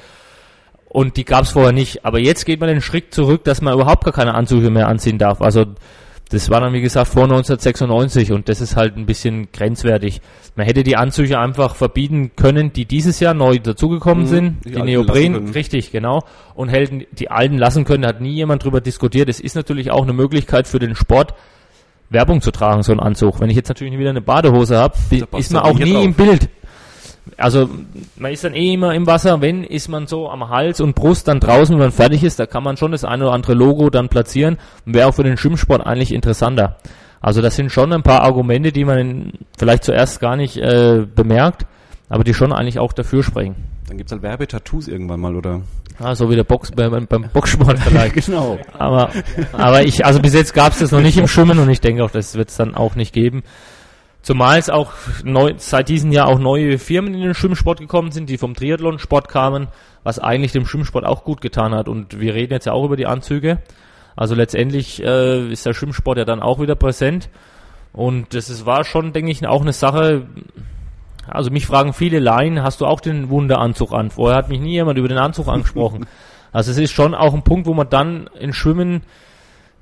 Und 0.89 1.17
die 1.17 1.25
gab 1.25 1.45
es 1.45 1.51
vorher 1.51 1.73
nicht. 1.73 2.05
Aber 2.05 2.19
jetzt 2.19 2.45
geht 2.45 2.61
man 2.61 2.69
den 2.69 2.83
Schritt 2.83 3.15
zurück, 3.15 3.45
dass 3.45 3.63
man 3.63 3.75
überhaupt 3.75 4.05
gar 4.05 4.13
keine 4.13 4.35
Anzüge 4.35 4.71
mehr 4.71 4.89
anziehen 4.89 5.19
darf. 5.19 5.41
Also 5.41 5.65
das 6.33 6.49
war 6.49 6.61
dann, 6.61 6.73
wie 6.73 6.81
gesagt, 6.81 7.09
vor 7.09 7.25
1996 7.25 8.33
und 8.33 8.49
das 8.49 8.61
ist 8.63 8.75
halt 8.75 8.97
ein 8.97 9.05
bisschen 9.05 9.53
grenzwertig. 9.53 10.23
Man 10.57 10.67
hätte 10.67 10.83
die 10.83 10.97
Anzüge 10.97 11.39
einfach 11.39 11.77
verbieten 11.77 12.33
können, 12.37 12.73
die 12.73 12.87
dieses 12.87 13.21
Jahr 13.21 13.35
neu 13.35 13.59
dazugekommen 13.59 14.25
mhm, 14.25 14.29
sind, 14.29 14.65
die, 14.65 14.73
die 14.73 14.83
Neopren, 14.83 15.51
richtig, 15.51 15.93
genau, 15.93 16.23
und 16.55 16.71
hätten 16.71 17.05
die 17.13 17.31
alten 17.31 17.59
lassen 17.59 17.85
können, 17.85 18.07
hat 18.07 18.23
nie 18.23 18.33
jemand 18.33 18.65
drüber 18.65 18.81
diskutiert. 18.81 19.29
Das 19.29 19.41
ist 19.41 19.57
natürlich 19.57 19.91
auch 19.91 20.03
eine 20.03 20.15
Möglichkeit 20.15 20.67
für 20.67 20.79
den 20.79 20.95
Sport, 20.95 21.35
Werbung 22.13 22.41
zu 22.41 22.51
tragen, 22.51 22.83
so 22.83 22.93
ein 22.93 23.01
Anzug. 23.01 23.41
Wenn 23.41 23.51
ich 23.51 23.57
jetzt 23.57 23.69
natürlich 23.69 23.99
wieder 23.99 24.11
eine 24.11 24.21
Badehose 24.21 24.79
habe, 24.79 24.95
ist 25.39 25.53
man 25.53 25.63
auch 25.63 25.79
nie 25.79 25.93
drauf. 25.95 26.05
im 26.05 26.15
Bild. 26.15 26.49
Also 27.37 27.69
man 28.17 28.33
ist 28.33 28.45
dann 28.45 28.55
eh 28.55 28.75
immer 28.75 28.95
im 28.95 29.07
Wasser, 29.07 29.41
wenn 29.41 29.63
ist 29.65 29.89
man 29.89 30.07
so 30.07 30.29
am 30.29 30.49
Hals 30.49 30.81
und 30.81 30.95
Brust 30.95 31.29
dann 31.29 31.41
draußen, 31.41 31.75
wenn 31.75 31.85
man 31.85 31.93
fertig 31.93 32.25
ist, 32.25 32.39
da 32.39 32.47
kann 32.47 32.65
man 32.65 32.77
schon 32.77 32.93
das 32.93 33.05
eine 33.05 33.25
oder 33.25 33.33
andere 33.33 33.55
Logo 33.55 33.91
dann 33.91 34.09
platzieren 34.09 34.59
und 34.87 34.95
wäre 34.95 35.09
auch 35.09 35.15
für 35.15 35.23
den 35.23 35.37
Schwimmsport 35.37 35.87
eigentlich 35.87 36.13
interessanter. 36.13 36.77
Also 37.21 37.41
das 37.41 37.55
sind 37.55 37.71
schon 37.71 37.93
ein 37.93 38.03
paar 38.03 38.23
Argumente, 38.23 38.73
die 38.73 38.85
man 38.85 39.33
vielleicht 39.57 39.85
zuerst 39.85 40.21
gar 40.21 40.37
nicht 40.37 40.57
äh, 40.57 41.07
bemerkt, 41.07 41.67
aber 42.09 42.25
die 42.25 42.35
schon 42.35 42.53
eigentlich 42.53 42.81
auch 42.81 42.93
dafür 42.93 43.23
sprechen. 43.23 43.55
Dann 43.87 43.97
gibt's 43.97 44.13
halt 44.13 44.23
Werbetattoos 44.23 44.89
irgendwann 44.89 45.21
mal, 45.21 45.37
oder? 45.37 45.61
Ah, 46.03 46.15
so 46.17 46.29
wie 46.31 46.37
der 46.37 46.45
Box 46.45 46.73
beim, 46.73 47.07
beim 47.07 47.29
Boxsport 47.33 47.79
vielleicht. 47.79 48.15
genau. 48.27 48.59
Aber, 48.77 49.11
aber 49.53 49.83
ich, 49.83 50.05
also 50.05 50.21
bis 50.21 50.35
jetzt 50.35 50.53
gab's 50.53 50.81
das 50.81 50.91
noch 50.91 51.01
nicht 51.01 51.17
im 51.17 51.29
Schwimmen 51.29 51.59
und 51.59 51.71
ich 51.71 51.81
denke 51.81 52.03
auch, 52.05 52.11
das 52.11 52.35
wird's 52.35 52.57
dann 52.57 52.75
auch 52.75 52.97
nicht 52.97 53.13
geben. 53.13 53.43
Zumal 54.23 54.59
es 54.59 54.71
auch 54.71 54.93
neu, 55.25 55.55
seit 55.57 55.89
diesem 55.89 56.13
Jahr 56.13 56.29
auch 56.29 56.39
neue 56.39 56.79
Firmen 56.79 57.15
in 57.15 57.23
den 57.23 57.35
Schwimmsport 57.35 57.81
gekommen 57.81 58.13
sind, 58.13 58.29
die 58.29 58.39
vom 58.39 58.55
Triathlon-Sport 58.55 59.29
kamen, 59.29 59.69
was 60.03 60.19
eigentlich 60.19 60.53
dem 60.53 60.67
Schwimmsport 60.67 61.05
auch 61.05 61.25
gut 61.25 61.41
getan 61.41 61.75
hat. 61.75 61.89
Und 61.89 62.21
wir 62.21 62.35
reden 62.35 62.53
jetzt 62.53 62.67
ja 62.67 62.73
auch 62.73 62.85
über 62.85 62.97
die 62.97 63.07
Anzüge. 63.07 63.59
Also 64.15 64.35
letztendlich 64.35 65.03
äh, 65.03 65.51
ist 65.51 65.67
der 65.67 65.75
Schwimmsport 65.75 66.19
ja 66.19 66.25
dann 66.25 66.41
auch 66.41 66.61
wieder 66.61 66.77
präsent. 66.77 67.31
Und 67.93 68.35
das 68.35 68.49
ist, 68.49 68.65
war 68.65 68.85
schon, 68.85 69.13
denke 69.13 69.31
ich, 69.31 69.47
auch 69.47 69.63
eine 69.63 69.73
Sache, 69.73 70.27
also 71.29 71.51
mich 71.51 71.67
fragen 71.67 71.93
viele 71.93 72.19
Laien, 72.19 72.63
hast 72.63 72.81
du 72.81 72.87
auch 72.87 73.01
den 73.01 73.31
Wunderanzug 73.31 73.93
an? 73.93 74.11
Vorher 74.11 74.37
hat 74.37 74.49
mich 74.49 74.61
nie 74.61 74.73
jemand 74.73 74.99
über 74.99 75.09
den 75.09 75.19
Anzug 75.19 75.49
angesprochen. 75.49 76.07
also 76.53 76.71
es 76.71 76.79
ist 76.79 76.93
schon 76.93 77.15
auch 77.15 77.35
ein 77.35 77.43
Punkt, 77.43 77.67
wo 77.67 77.75
man 77.75 77.89
dann 77.89 78.29
in 78.39 78.53
Schwimmen, 78.53 79.03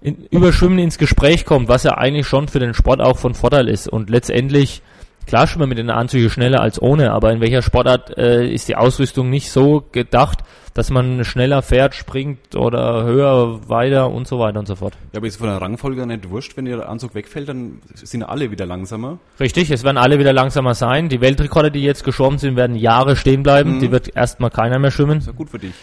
in, 0.00 0.26
über 0.30 0.52
Schwimmen 0.52 0.78
ins 0.78 0.98
Gespräch 0.98 1.44
kommt, 1.44 1.68
was 1.68 1.82
ja 1.82 1.96
eigentlich 1.96 2.26
schon 2.26 2.48
für 2.48 2.58
den 2.58 2.74
Sport 2.74 3.00
auch 3.00 3.18
von 3.18 3.34
Vorteil 3.34 3.68
ist. 3.68 3.88
Und 3.88 4.10
letztendlich, 4.10 4.82
klar 5.30 5.46
schwimmen 5.46 5.68
mit 5.68 5.78
den 5.78 5.90
Anzügen 5.90 6.28
schneller 6.28 6.60
als 6.60 6.82
ohne, 6.82 7.12
aber 7.12 7.32
in 7.32 7.40
welcher 7.40 7.62
Sportart 7.62 8.18
äh, 8.18 8.52
ist 8.52 8.68
die 8.68 8.74
Ausrüstung 8.74 9.30
nicht 9.30 9.52
so 9.52 9.84
gedacht, 9.92 10.40
dass 10.74 10.90
man 10.90 11.24
schneller 11.24 11.62
fährt, 11.62 11.94
springt 11.94 12.56
oder 12.56 13.04
höher, 13.04 13.68
weiter 13.68 14.10
und 14.10 14.26
so 14.26 14.40
weiter 14.40 14.58
und 14.58 14.66
so 14.66 14.74
fort. 14.74 14.94
Ja, 15.12 15.18
aber 15.18 15.28
ist 15.28 15.36
von 15.36 15.46
der 15.46 15.60
Rangfolge 15.60 16.04
nicht 16.04 16.30
wurscht, 16.30 16.56
wenn 16.56 16.64
der 16.64 16.88
Anzug 16.88 17.14
wegfällt, 17.14 17.48
dann 17.48 17.80
sind 17.94 18.24
alle 18.24 18.50
wieder 18.50 18.66
langsamer. 18.66 19.18
Richtig, 19.38 19.70
es 19.70 19.84
werden 19.84 19.98
alle 19.98 20.18
wieder 20.18 20.32
langsamer 20.32 20.74
sein. 20.74 21.08
Die 21.08 21.20
Weltrekorde, 21.20 21.70
die 21.70 21.82
jetzt 21.82 22.02
geschwommen 22.02 22.38
sind, 22.38 22.56
werden 22.56 22.74
Jahre 22.74 23.14
stehen 23.14 23.44
bleiben. 23.44 23.76
Mhm. 23.76 23.80
Die 23.80 23.92
wird 23.92 24.16
erstmal 24.16 24.50
keiner 24.50 24.80
mehr 24.80 24.90
schwimmen. 24.90 25.18
Ist 25.18 25.28
ja 25.28 25.32
gut 25.32 25.50
für 25.50 25.60
dich. 25.60 25.74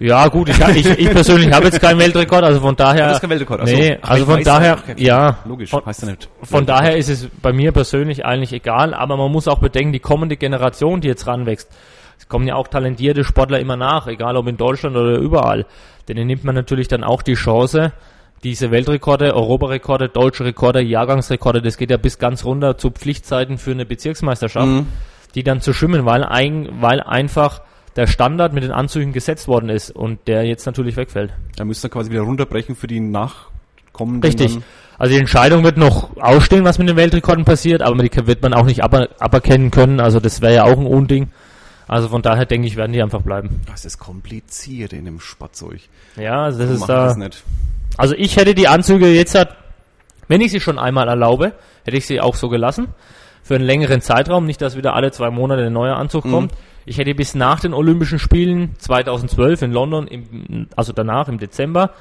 Ja, 0.00 0.28
gut, 0.28 0.48
ich, 0.48 0.60
ich, 0.60 0.86
ich 0.86 1.10
persönlich 1.10 1.52
habe 1.52 1.66
jetzt 1.66 1.80
keinen 1.80 1.98
Weltrekord, 2.00 2.44
also 2.44 2.60
von 2.60 2.76
daher. 2.76 3.06
Das 3.06 3.16
ist 3.16 3.20
kein 3.20 3.30
Weltrekord, 3.30 3.60
also, 3.60 3.74
nee, 3.74 3.98
also 4.00 4.26
von 4.26 4.42
daher, 4.44 4.78
ja. 4.96 5.38
Logisch, 5.44 5.70
von, 5.70 5.84
heißt 5.84 6.02
ja 6.02 6.10
nicht. 6.10 6.28
Von 6.42 6.66
daher 6.66 6.96
ist 6.96 7.08
es 7.08 7.28
bei 7.42 7.52
mir 7.52 7.72
persönlich 7.72 8.24
eigentlich 8.24 8.52
egal, 8.52 8.94
aber 8.94 9.16
man 9.16 9.32
muss 9.32 9.48
auch 9.48 9.58
bedenken, 9.58 9.92
die 9.92 9.98
kommende 9.98 10.36
Generation, 10.36 11.00
die 11.00 11.08
jetzt 11.08 11.26
ranwächst, 11.26 11.68
es 12.18 12.28
kommen 12.28 12.46
ja 12.46 12.54
auch 12.54 12.68
talentierte 12.68 13.24
Sportler 13.24 13.58
immer 13.58 13.76
nach, 13.76 14.06
egal 14.06 14.36
ob 14.36 14.46
in 14.46 14.56
Deutschland 14.56 14.96
oder 14.96 15.18
überall. 15.18 15.66
Denen 16.08 16.26
nimmt 16.26 16.44
man 16.44 16.54
natürlich 16.54 16.88
dann 16.88 17.02
auch 17.02 17.22
die 17.22 17.34
Chance, 17.34 17.92
diese 18.44 18.70
Weltrekorde, 18.70 19.34
Europarekorde, 19.34 20.08
deutsche 20.08 20.44
Rekorde, 20.44 20.80
Jahrgangsrekorde, 20.80 21.60
das 21.60 21.76
geht 21.76 21.90
ja 21.90 21.96
bis 21.96 22.18
ganz 22.18 22.44
runter 22.44 22.78
zu 22.78 22.90
Pflichtzeiten 22.90 23.58
für 23.58 23.72
eine 23.72 23.84
Bezirksmeisterschaft, 23.84 24.66
mhm. 24.66 24.86
die 25.34 25.42
dann 25.42 25.60
zu 25.60 25.72
schwimmen, 25.72 26.04
weil, 26.04 26.22
ein, 26.22 26.68
weil 26.80 27.00
einfach 27.00 27.62
der 27.96 28.06
Standard 28.06 28.52
mit 28.52 28.62
den 28.62 28.70
Anzügen 28.70 29.12
gesetzt 29.12 29.48
worden 29.48 29.68
ist 29.68 29.90
und 29.90 30.26
der 30.26 30.44
jetzt 30.44 30.66
natürlich 30.66 30.96
wegfällt. 30.96 31.32
Da 31.56 31.64
müsste 31.64 31.88
quasi 31.88 32.10
wieder 32.10 32.22
runterbrechen 32.22 32.76
für 32.76 32.86
die 32.86 33.00
Nachkommenden. 33.00 34.22
Richtig. 34.22 34.58
Also 34.98 35.14
die 35.14 35.20
Entscheidung 35.20 35.62
wird 35.62 35.76
noch 35.76 36.16
ausstehen, 36.16 36.64
was 36.64 36.78
mit 36.78 36.88
den 36.88 36.96
Weltrekorden 36.96 37.44
passiert, 37.44 37.82
aber 37.82 38.02
die 38.02 38.26
wird 38.26 38.42
man 38.42 38.52
auch 38.52 38.64
nicht 38.64 38.82
aber, 38.82 39.08
aberkennen 39.20 39.70
können. 39.70 40.00
Also 40.00 40.18
das 40.18 40.40
wäre 40.40 40.54
ja 40.54 40.64
auch 40.64 40.78
ein 40.78 40.86
Unding. 40.86 41.30
Also 41.86 42.08
von 42.08 42.20
daher 42.20 42.44
denke 42.44 42.66
ich, 42.66 42.76
werden 42.76 42.92
die 42.92 43.02
einfach 43.02 43.22
bleiben. 43.22 43.62
Das 43.66 43.84
ist 43.84 43.98
kompliziert 43.98 44.92
in 44.92 45.06
dem 45.06 45.20
Spatzzeug. 45.20 45.80
Ja, 46.16 46.44
also 46.44 46.58
das 46.58 46.70
ist 46.70 46.86
da. 46.86 47.06
Das 47.06 47.16
nicht. 47.16 47.42
Also 47.96 48.14
ich 48.16 48.36
hätte 48.36 48.54
die 48.54 48.68
Anzüge 48.68 49.08
jetzt 49.08 49.34
halt, 49.34 49.50
wenn 50.26 50.40
ich 50.40 50.50
sie 50.50 50.60
schon 50.60 50.78
einmal 50.78 51.08
erlaube, 51.08 51.54
hätte 51.84 51.96
ich 51.96 52.06
sie 52.06 52.20
auch 52.20 52.34
so 52.34 52.48
gelassen. 52.48 52.88
Für 53.42 53.54
einen 53.54 53.64
längeren 53.64 54.02
Zeitraum, 54.02 54.44
nicht 54.44 54.60
dass 54.60 54.76
wieder 54.76 54.94
alle 54.94 55.10
zwei 55.12 55.30
Monate 55.30 55.64
ein 55.64 55.72
neuer 55.72 55.96
Anzug 55.96 56.26
mhm. 56.26 56.30
kommt. 56.30 56.52
Ich 56.88 56.98
hätte 56.98 57.14
bis 57.14 57.34
nach 57.34 57.60
den 57.60 57.74
Olympischen 57.74 58.18
Spielen 58.18 58.74
2012 58.78 59.62
in 59.62 59.72
London, 59.72 60.06
im, 60.06 60.68
also 60.74 60.92
danach 60.92 61.28
im 61.28 61.38
Dezember, 61.38 61.92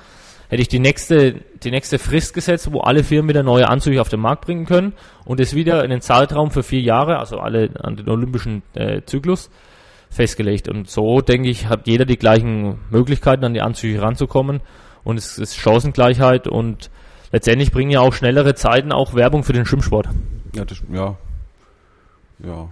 hätte 0.47 0.61
ich 0.61 0.69
die 0.69 0.79
nächste, 0.79 1.41
die 1.61 1.71
nächste 1.71 1.99
Frist 1.99 2.33
gesetzt, 2.33 2.71
wo 2.71 2.79
alle 2.79 3.03
Firmen 3.03 3.29
wieder 3.29 3.43
neue 3.43 3.67
Anzüge 3.67 3.99
auf 3.99 4.09
den 4.09 4.21
Markt 4.21 4.45
bringen 4.45 4.65
können 4.65 4.93
und 5.25 5.41
es 5.41 5.53
wieder 5.53 5.83
in 5.83 5.89
den 5.89 5.99
Zeitraum 5.99 6.51
für 6.51 6.63
vier 6.63 6.79
Jahre, 6.79 7.19
also 7.19 7.39
alle 7.39 7.69
an 7.83 7.97
den 7.97 8.09
olympischen 8.09 8.63
äh, 8.75 9.01
Zyklus, 9.05 9.49
festgelegt. 10.09 10.69
Und 10.69 10.89
so, 10.89 11.19
denke 11.19 11.49
ich, 11.49 11.67
hat 11.67 11.85
jeder 11.85 12.05
die 12.05 12.17
gleichen 12.17 12.79
Möglichkeiten, 12.89 13.43
an 13.43 13.53
die 13.53 13.61
Anzüge 13.61 14.01
ranzukommen. 14.01 14.61
Und 15.03 15.17
es 15.17 15.37
ist 15.37 15.57
Chancengleichheit 15.57 16.47
und 16.47 16.89
letztendlich 17.31 17.71
bringen 17.71 17.91
ja 17.91 17.99
auch 17.99 18.13
schnellere 18.13 18.55
Zeiten 18.55 18.93
auch 18.93 19.15
Werbung 19.15 19.43
für 19.43 19.53
den 19.53 19.65
Schwimmsport. 19.65 20.07
Ja, 20.55 20.63
das, 20.63 20.81
ja. 20.91 21.17
Ja. 22.39 22.69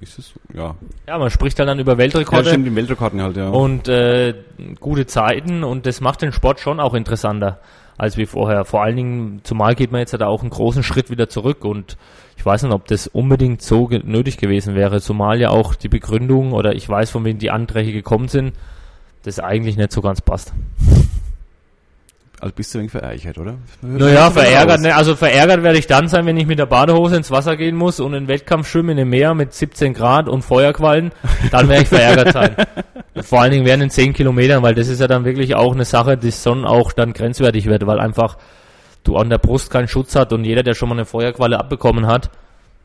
Ist 0.00 0.18
es, 0.18 0.32
ja. 0.54 0.74
Ja, 1.06 1.18
man 1.18 1.30
spricht 1.30 1.58
halt 1.58 1.68
dann 1.68 1.78
über 1.78 1.98
Weltrekorde. 1.98 2.44
Ja, 2.44 2.50
stimmt, 2.50 2.66
die 2.66 2.74
Weltrekorden 2.74 3.20
halt, 3.20 3.36
ja. 3.36 3.48
Und 3.48 3.88
äh, 3.88 4.34
gute 4.80 5.06
Zeiten 5.06 5.64
und 5.64 5.86
das 5.86 6.00
macht 6.00 6.22
den 6.22 6.32
Sport 6.32 6.60
schon 6.60 6.80
auch 6.80 6.94
interessanter 6.94 7.60
als 7.96 8.16
wie 8.16 8.26
vorher. 8.26 8.64
Vor 8.64 8.82
allen 8.82 8.96
Dingen, 8.96 9.40
zumal 9.42 9.74
geht 9.74 9.90
man 9.90 10.00
jetzt 10.00 10.12
halt 10.12 10.22
auch 10.22 10.40
einen 10.40 10.50
großen 10.50 10.82
Schritt 10.82 11.10
wieder 11.10 11.28
zurück 11.28 11.64
und 11.64 11.96
ich 12.36 12.46
weiß 12.46 12.62
nicht, 12.62 12.72
ob 12.72 12.86
das 12.86 13.08
unbedingt 13.08 13.60
so 13.60 13.86
ge 13.86 14.00
nötig 14.04 14.36
gewesen 14.36 14.76
wäre, 14.76 15.00
zumal 15.00 15.40
ja 15.40 15.50
auch 15.50 15.74
die 15.74 15.88
Begründung 15.88 16.52
oder 16.52 16.74
ich 16.74 16.88
weiß, 16.88 17.10
von 17.10 17.24
wem 17.24 17.38
die 17.38 17.50
Anträge 17.50 17.92
gekommen 17.92 18.28
sind, 18.28 18.52
das 19.24 19.40
eigentlich 19.40 19.76
nicht 19.76 19.90
so 19.90 20.00
ganz 20.00 20.20
passt. 20.20 20.52
Also 22.40 22.54
bist 22.54 22.72
du 22.72 22.78
ein 22.78 22.82
wenig 22.82 22.92
verärgert, 22.92 23.38
oder? 23.38 23.54
Naja, 23.82 24.30
verärgert, 24.30 24.80
ne, 24.80 24.94
also 24.94 25.16
verärgert 25.16 25.64
werde 25.64 25.78
ich 25.78 25.88
dann 25.88 26.06
sein, 26.06 26.24
wenn 26.24 26.36
ich 26.36 26.46
mit 26.46 26.60
der 26.60 26.66
Badehose 26.66 27.16
ins 27.16 27.32
Wasser 27.32 27.56
gehen 27.56 27.74
muss 27.74 27.98
und 27.98 28.14
einen 28.14 28.28
Wettkampf 28.28 28.68
schwimmen 28.68 28.90
in 28.90 28.96
dem 28.98 29.10
Meer 29.10 29.34
mit 29.34 29.52
17 29.52 29.92
Grad 29.92 30.28
und 30.28 30.42
Feuerquallen, 30.42 31.10
dann 31.50 31.68
werde 31.68 31.82
ich 31.82 31.88
verärgert 31.88 32.32
sein. 32.32 32.54
Vor 33.22 33.40
allen 33.40 33.50
Dingen 33.50 33.66
während 33.66 33.82
den 33.82 33.90
10 33.90 34.12
Kilometern, 34.12 34.62
weil 34.62 34.74
das 34.74 34.86
ist 34.86 35.00
ja 35.00 35.08
dann 35.08 35.24
wirklich 35.24 35.56
auch 35.56 35.74
eine 35.74 35.84
Sache, 35.84 36.16
die 36.16 36.30
schon 36.30 36.64
auch 36.64 36.92
dann 36.92 37.12
grenzwertig 37.12 37.66
wird, 37.66 37.86
weil 37.86 37.98
einfach 37.98 38.36
du 39.02 39.16
an 39.16 39.30
der 39.30 39.38
Brust 39.38 39.70
keinen 39.70 39.88
Schutz 39.88 40.14
hat 40.14 40.32
und 40.32 40.44
jeder, 40.44 40.62
der 40.62 40.74
schon 40.74 40.88
mal 40.88 40.94
eine 40.94 41.06
Feuerqualle 41.06 41.58
abbekommen 41.58 42.06
hat, 42.06 42.30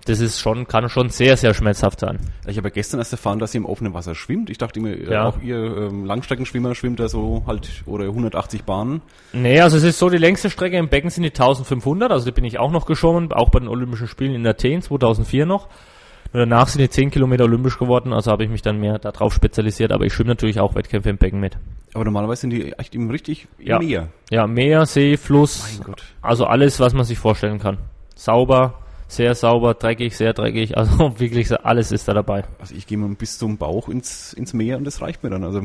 das 0.05 0.19
ist 0.19 0.39
schon, 0.39 0.67
kann 0.67 0.89
schon 0.89 1.09
sehr, 1.09 1.37
sehr 1.37 1.53
schmerzhaft 1.53 2.01
sein. 2.01 2.19
Ich 2.45 2.57
habe 2.57 2.67
ja 2.67 2.73
gestern 2.73 2.99
erst 2.99 3.13
erfahren, 3.13 3.39
dass 3.39 3.53
ihr 3.53 3.59
im 3.59 3.65
offenen 3.65 3.93
Wasser 3.93 4.15
schwimmt. 4.15 4.49
Ich 4.49 4.57
dachte 4.57 4.79
immer, 4.79 4.89
äh, 4.89 5.11
ja. 5.11 5.25
auch 5.25 5.41
ihr 5.41 5.57
ähm, 5.57 6.05
Langstreckenschwimmer 6.05 6.75
schwimmt 6.75 6.99
da 6.99 7.07
so 7.07 7.43
halt, 7.47 7.83
oder 7.85 8.05
180 8.05 8.63
Bahnen. 8.63 9.01
Nee, 9.31 9.61
also 9.61 9.77
es 9.77 9.83
ist 9.83 9.99
so, 9.99 10.09
die 10.09 10.17
längste 10.17 10.49
Strecke 10.49 10.77
im 10.77 10.89
Becken 10.89 11.09
sind 11.09 11.23
die 11.23 11.29
1500, 11.29 12.11
also 12.11 12.25
da 12.25 12.31
bin 12.31 12.43
ich 12.43 12.59
auch 12.59 12.71
noch 12.71 12.85
geschwommen, 12.85 13.31
auch 13.31 13.49
bei 13.49 13.59
den 13.59 13.69
Olympischen 13.69 14.07
Spielen 14.07 14.35
in 14.35 14.45
Athen 14.45 14.81
2004 14.81 15.45
noch. 15.45 15.67
Und 16.33 16.39
danach 16.39 16.67
sind 16.67 16.81
die 16.81 16.89
10 16.89 17.11
Kilometer 17.11 17.43
olympisch 17.43 17.77
geworden, 17.77 18.11
also 18.11 18.31
habe 18.31 18.43
ich 18.43 18.49
mich 18.49 18.63
dann 18.63 18.79
mehr 18.79 18.97
darauf 18.97 19.33
spezialisiert, 19.33 19.91
aber 19.91 20.05
ich 20.05 20.13
schwimme 20.13 20.29
natürlich 20.29 20.59
auch 20.59 20.73
Wettkämpfe 20.73 21.11
im 21.11 21.17
Becken 21.17 21.39
mit. 21.39 21.57
Aber 21.93 22.05
normalerweise 22.05 22.41
sind 22.41 22.49
die 22.49 22.73
echt 22.73 22.95
eben 22.95 23.11
richtig 23.11 23.47
ja. 23.59 23.77
Meer. 23.77 24.07
Ja, 24.31 24.47
Meer, 24.47 24.87
See, 24.87 25.15
Fluss, 25.15 25.77
mein 25.77 25.85
Gott. 25.85 26.03
also 26.23 26.45
alles, 26.45 26.79
was 26.79 26.95
man 26.95 27.05
sich 27.05 27.19
vorstellen 27.19 27.59
kann. 27.59 27.77
Sauber, 28.15 28.82
sehr 29.15 29.35
sauber, 29.35 29.73
dreckig, 29.73 30.15
sehr 30.15 30.33
dreckig, 30.33 30.77
also 30.77 31.19
wirklich 31.19 31.51
alles 31.65 31.91
ist 31.91 32.07
da 32.07 32.13
dabei. 32.13 32.43
Also 32.59 32.75
ich 32.75 32.87
gehe 32.87 32.97
mal 32.97 33.09
bis 33.09 33.37
zum 33.37 33.57
Bauch 33.57 33.89
ins, 33.89 34.33
ins 34.33 34.53
Meer 34.53 34.77
und 34.77 34.85
das 34.85 35.01
reicht 35.01 35.23
mir 35.23 35.29
dann. 35.29 35.43
Also 35.43 35.61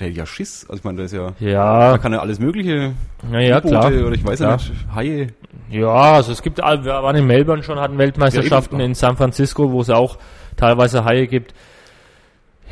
der 0.00 0.08
hat 0.08 0.16
ja 0.16 0.26
Schiss, 0.26 0.66
also 0.68 0.78
ich 0.78 0.84
meine, 0.84 0.96
der 0.96 1.06
ist 1.06 1.12
ja, 1.12 1.32
ja. 1.40 1.92
da 1.92 1.98
kann 1.98 2.12
ja 2.12 2.20
alles 2.20 2.38
mögliche, 2.38 2.94
ja, 3.30 3.38
ja 3.38 3.60
klar. 3.60 3.86
oder 3.86 4.12
ich 4.12 4.24
weiß 4.24 4.40
ja 4.40 4.56
nicht, 4.56 4.72
Haie. 4.94 5.28
Ja, 5.70 6.14
also 6.14 6.32
es 6.32 6.42
gibt, 6.42 6.58
wir 6.58 6.84
waren 6.84 7.16
in 7.16 7.26
Melbourne 7.26 7.62
schon, 7.62 7.78
hatten 7.78 7.98
Weltmeisterschaften 7.98 8.78
ja, 8.78 8.84
in 8.84 8.94
San 8.94 9.16
Francisco, 9.16 9.70
wo 9.72 9.80
es 9.80 9.90
auch 9.90 10.18
teilweise 10.56 11.04
Haie 11.04 11.26
gibt. 11.26 11.54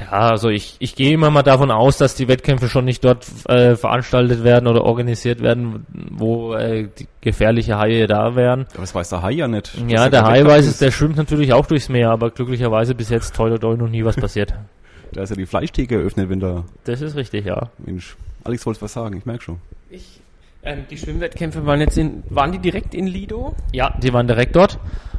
Ja, 0.00 0.30
also 0.30 0.48
ich, 0.48 0.76
ich 0.78 0.94
gehe 0.94 1.12
immer 1.12 1.30
mal 1.30 1.42
davon 1.42 1.70
aus, 1.70 1.98
dass 1.98 2.14
die 2.14 2.28
Wettkämpfe 2.28 2.68
schon 2.68 2.84
nicht 2.84 3.04
dort 3.04 3.26
äh, 3.48 3.76
veranstaltet 3.76 4.44
werden 4.44 4.66
oder 4.66 4.84
organisiert 4.84 5.42
werden, 5.42 5.86
wo 5.92 6.54
äh, 6.54 6.88
die 6.98 7.06
gefährliche 7.20 7.78
Haie 7.78 8.06
da 8.06 8.34
wären. 8.34 8.66
Aber 8.72 8.80
das 8.80 8.94
weiß 8.94 9.10
der 9.10 9.22
Hai 9.22 9.32
ja 9.32 9.48
nicht. 9.48 9.72
Ja, 9.88 10.08
der 10.08 10.24
Hai 10.24 10.44
weiß 10.44 10.66
es, 10.66 10.78
der 10.78 10.90
schwimmt 10.90 11.16
natürlich 11.16 11.52
auch 11.52 11.66
durchs 11.66 11.88
Meer, 11.88 12.10
aber 12.10 12.30
glücklicherweise 12.30 12.94
bis 12.94 13.10
jetzt 13.10 13.34
toi 13.34 13.50
toi 13.50 13.58
toi 13.58 13.76
noch 13.76 13.88
nie 13.88 14.04
was 14.04 14.16
passiert. 14.16 14.54
da 15.12 15.22
ist 15.22 15.30
ja 15.30 15.36
die 15.36 15.46
Fleischtheke 15.46 15.96
eröffnet, 15.96 16.30
wenn 16.30 16.40
da... 16.40 16.64
Das 16.84 17.02
ist 17.02 17.16
richtig, 17.16 17.44
ja. 17.44 17.68
Mensch, 17.78 18.16
Alex 18.44 18.64
wollte 18.64 18.82
was 18.82 18.92
sagen, 18.92 19.16
ich 19.16 19.26
merke 19.26 19.44
schon. 19.44 19.58
Ich, 19.90 20.20
ähm, 20.62 20.84
die 20.88 20.96
Schwimmwettkämpfe 20.96 21.66
waren 21.66 21.80
jetzt 21.80 21.98
in, 21.98 22.22
waren 22.30 22.52
die 22.52 22.58
direkt 22.58 22.94
in 22.94 23.06
Lido? 23.06 23.54
Ja, 23.72 23.94
die 24.02 24.12
waren 24.12 24.26
direkt 24.26 24.56
dort 24.56 24.78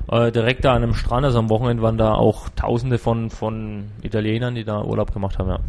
äh, 0.10 0.32
direkt 0.32 0.66
da 0.66 0.74
an 0.74 0.84
einem 0.84 0.94
Strand, 0.94 1.26
also 1.26 1.40
am 1.40 1.50
Wochenende 1.50 1.84
waren 1.84 1.98
da 1.98 2.14
auch 2.14 2.50
Tausende 2.50 2.98
von, 2.98 3.30
von 3.30 3.86
Italienern, 4.02 4.56
die 4.56 4.64
da 4.64 4.82
Urlaub 4.82 5.14
gemacht 5.14 5.40
haben, 5.40 5.50
ja. 5.50 5.60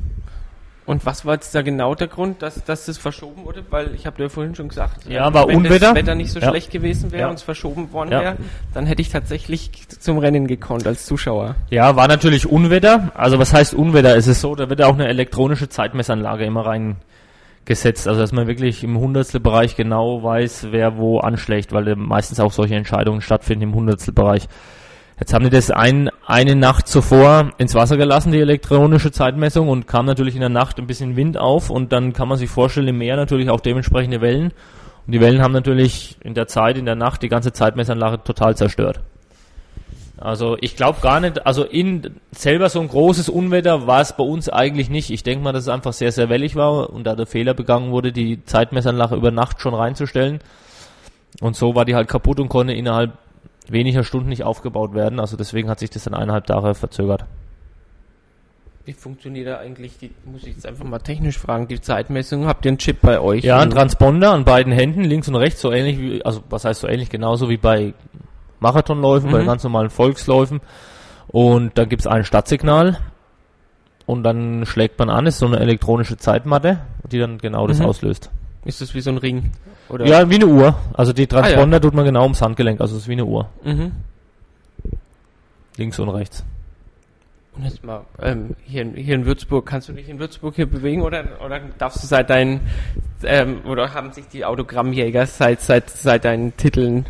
Und 0.84 1.06
was 1.06 1.24
war 1.24 1.34
jetzt 1.34 1.54
da 1.54 1.62
genau 1.62 1.94
der 1.94 2.08
Grund, 2.08 2.42
dass, 2.42 2.64
dass 2.64 2.86
das 2.86 2.98
verschoben 2.98 3.44
wurde? 3.44 3.64
Weil 3.70 3.94
ich 3.94 4.04
habe 4.04 4.20
dir 4.20 4.28
vorhin 4.28 4.56
schon 4.56 4.68
gesagt, 4.68 5.08
ja, 5.08 5.32
war 5.32 5.46
wenn 5.46 5.58
Unwetter. 5.58 5.78
das 5.78 5.94
Wetter 5.94 6.14
nicht 6.16 6.32
so 6.32 6.40
ja. 6.40 6.48
schlecht 6.48 6.72
gewesen 6.72 7.12
wäre 7.12 7.22
ja. 7.22 7.28
und 7.28 7.34
es 7.34 7.42
verschoben 7.42 7.92
worden 7.92 8.10
ja. 8.10 8.20
wäre, 8.20 8.36
dann 8.74 8.86
hätte 8.86 9.00
ich 9.00 9.08
tatsächlich 9.08 9.70
zum 9.88 10.18
Rennen 10.18 10.48
gekonnt 10.48 10.86
als 10.86 11.06
Zuschauer. 11.06 11.54
Ja, 11.70 11.94
war 11.94 12.08
natürlich 12.08 12.46
Unwetter. 12.46 13.12
Also 13.14 13.38
was 13.38 13.54
heißt 13.54 13.74
Unwetter? 13.74 14.16
Es 14.16 14.26
ist 14.26 14.40
so, 14.40 14.56
da 14.56 14.68
wird 14.68 14.82
auch 14.82 14.94
eine 14.94 15.06
elektronische 15.06 15.68
Zeitmessanlage 15.68 16.44
immer 16.44 16.66
rein 16.66 16.96
gesetzt. 17.64 18.08
Also 18.08 18.20
dass 18.20 18.32
man 18.32 18.46
wirklich 18.46 18.84
im 18.84 18.98
Hundertstelbereich 18.98 19.76
genau 19.76 20.22
weiß, 20.22 20.68
wer 20.70 20.96
wo 20.96 21.18
anschlägt, 21.18 21.72
weil 21.72 21.94
meistens 21.96 22.40
auch 22.40 22.52
solche 22.52 22.74
Entscheidungen 22.74 23.20
stattfinden 23.20 23.64
im 23.64 23.74
Hundertstelbereich. 23.74 24.48
Jetzt 25.20 25.34
haben 25.34 25.44
die 25.44 25.50
das 25.50 25.70
ein, 25.70 26.10
eine 26.26 26.56
Nacht 26.56 26.88
zuvor 26.88 27.52
ins 27.58 27.74
Wasser 27.74 27.96
gelassen, 27.96 28.32
die 28.32 28.40
elektronische 28.40 29.12
Zeitmessung, 29.12 29.68
und 29.68 29.86
kam 29.86 30.06
natürlich 30.06 30.34
in 30.34 30.40
der 30.40 30.48
Nacht 30.48 30.78
ein 30.78 30.86
bisschen 30.86 31.14
Wind 31.14 31.38
auf 31.38 31.70
und 31.70 31.92
dann 31.92 32.12
kann 32.12 32.28
man 32.28 32.38
sich 32.38 32.50
vorstellen, 32.50 32.88
im 32.88 32.98
Meer 32.98 33.16
natürlich 33.16 33.48
auch 33.48 33.60
dementsprechende 33.60 34.20
Wellen. 34.20 34.52
Und 35.06 35.12
die 35.12 35.20
Wellen 35.20 35.42
haben 35.42 35.52
natürlich 35.52 36.16
in 36.22 36.34
der 36.34 36.48
Zeit, 36.48 36.76
in 36.76 36.86
der 36.86 36.96
Nacht 36.96 37.22
die 37.22 37.28
ganze 37.28 37.52
Zeitmessanlage 37.52 38.24
total 38.24 38.56
zerstört. 38.56 39.00
Also 40.22 40.56
ich 40.60 40.76
glaube 40.76 41.00
gar 41.00 41.18
nicht, 41.18 41.44
also 41.46 41.64
in 41.64 42.14
selber 42.30 42.68
so 42.68 42.80
ein 42.80 42.86
großes 42.86 43.28
Unwetter 43.28 43.88
war 43.88 44.00
es 44.00 44.16
bei 44.16 44.22
uns 44.22 44.48
eigentlich 44.48 44.88
nicht. 44.88 45.10
Ich 45.10 45.24
denke 45.24 45.42
mal, 45.42 45.52
dass 45.52 45.64
es 45.64 45.68
einfach 45.68 45.92
sehr, 45.92 46.12
sehr 46.12 46.28
wellig 46.28 46.54
war 46.54 46.90
und 46.90 47.04
da 47.04 47.16
der 47.16 47.26
Fehler 47.26 47.54
begangen 47.54 47.90
wurde, 47.90 48.12
die 48.12 48.44
Zeitmessanlage 48.44 49.16
über 49.16 49.32
Nacht 49.32 49.60
schon 49.60 49.74
reinzustellen. 49.74 50.38
Und 51.40 51.56
so 51.56 51.74
war 51.74 51.84
die 51.84 51.96
halt 51.96 52.06
kaputt 52.06 52.38
und 52.38 52.48
konnte 52.48 52.72
innerhalb 52.72 53.18
weniger 53.66 54.04
Stunden 54.04 54.28
nicht 54.28 54.44
aufgebaut 54.44 54.94
werden. 54.94 55.18
Also 55.18 55.36
deswegen 55.36 55.68
hat 55.68 55.80
sich 55.80 55.90
das 55.90 56.04
dann 56.04 56.14
eineinhalb 56.14 56.46
Tage 56.46 56.74
verzögert. 56.74 57.24
Wie 58.84 58.92
funktioniert 58.92 59.48
da 59.48 59.58
eigentlich 59.58 59.98
die, 59.98 60.12
muss 60.24 60.42
ich 60.42 60.54
jetzt 60.54 60.66
einfach 60.66 60.84
mal 60.84 61.00
technisch 61.00 61.38
fragen, 61.38 61.66
die 61.66 61.80
Zeitmessung? 61.80 62.46
Habt 62.46 62.64
ihr 62.64 62.70
einen 62.70 62.78
Chip 62.78 63.00
bei 63.02 63.18
euch? 63.18 63.42
Ja, 63.42 63.58
ein 63.58 63.70
Transponder 63.70 64.30
an 64.30 64.44
beiden 64.44 64.72
Händen, 64.72 65.02
links 65.02 65.26
und 65.26 65.34
rechts, 65.34 65.60
so 65.60 65.72
ähnlich 65.72 65.98
wie, 65.98 66.24
also 66.24 66.42
was 66.48 66.64
heißt 66.64 66.80
so 66.80 66.86
ähnlich, 66.86 67.08
genauso 67.08 67.48
wie 67.48 67.56
bei 67.56 67.94
Marathonläufen, 68.62 69.28
mhm. 69.28 69.32
bei 69.32 69.44
ganz 69.44 69.62
normalen 69.62 69.90
Volksläufen. 69.90 70.60
Und 71.28 71.76
dann 71.76 71.88
gibt 71.88 72.00
es 72.00 72.06
ein 72.06 72.24
Stadtsignal 72.24 72.98
und 74.06 74.22
dann 74.22 74.64
schlägt 74.66 74.98
man 74.98 75.10
an, 75.10 75.26
ist 75.26 75.38
so 75.38 75.46
eine 75.46 75.60
elektronische 75.60 76.16
Zeitmatte, 76.16 76.80
die 77.10 77.18
dann 77.18 77.38
genau 77.38 77.66
das 77.66 77.78
mhm. 77.78 77.86
auslöst. 77.86 78.30
Ist 78.64 78.80
das 78.80 78.94
wie 78.94 79.00
so 79.00 79.10
ein 79.10 79.18
Ring? 79.18 79.52
Oder? 79.88 80.06
Ja, 80.06 80.30
wie 80.30 80.36
eine 80.36 80.46
Uhr. 80.46 80.74
Also 80.94 81.12
die 81.12 81.26
Transponder 81.26 81.76
ah, 81.76 81.78
ja. 81.78 81.80
tut 81.80 81.94
man 81.94 82.04
genau 82.04 82.22
ums 82.22 82.40
Handgelenk, 82.40 82.80
also 82.80 82.96
es 82.96 83.02
ist 83.02 83.08
wie 83.08 83.12
eine 83.12 83.24
Uhr. 83.24 83.48
Mhm. 83.64 83.92
Links 85.76 85.98
und 85.98 86.08
rechts. 86.10 86.44
Und 87.54 87.64
jetzt 87.64 87.84
mal, 87.84 88.06
ähm, 88.20 88.56
hier, 88.64 88.82
in, 88.82 88.94
hier 88.94 89.14
in 89.14 89.26
Würzburg, 89.26 89.66
kannst 89.66 89.88
du 89.88 89.92
dich 89.92 90.08
in 90.08 90.18
Würzburg 90.18 90.54
hier 90.54 90.66
bewegen 90.66 91.02
oder, 91.02 91.24
oder 91.44 91.60
darfst 91.76 92.02
du 92.02 92.06
seit 92.06 92.30
deinen, 92.30 92.60
ähm, 93.24 93.60
oder 93.66 93.92
haben 93.92 94.12
sich 94.12 94.26
die 94.28 94.44
Autogrammjäger 94.44 95.26
seit, 95.26 95.60
seit, 95.60 95.90
seit 95.90 96.24
deinen 96.24 96.56
Titeln 96.56 97.06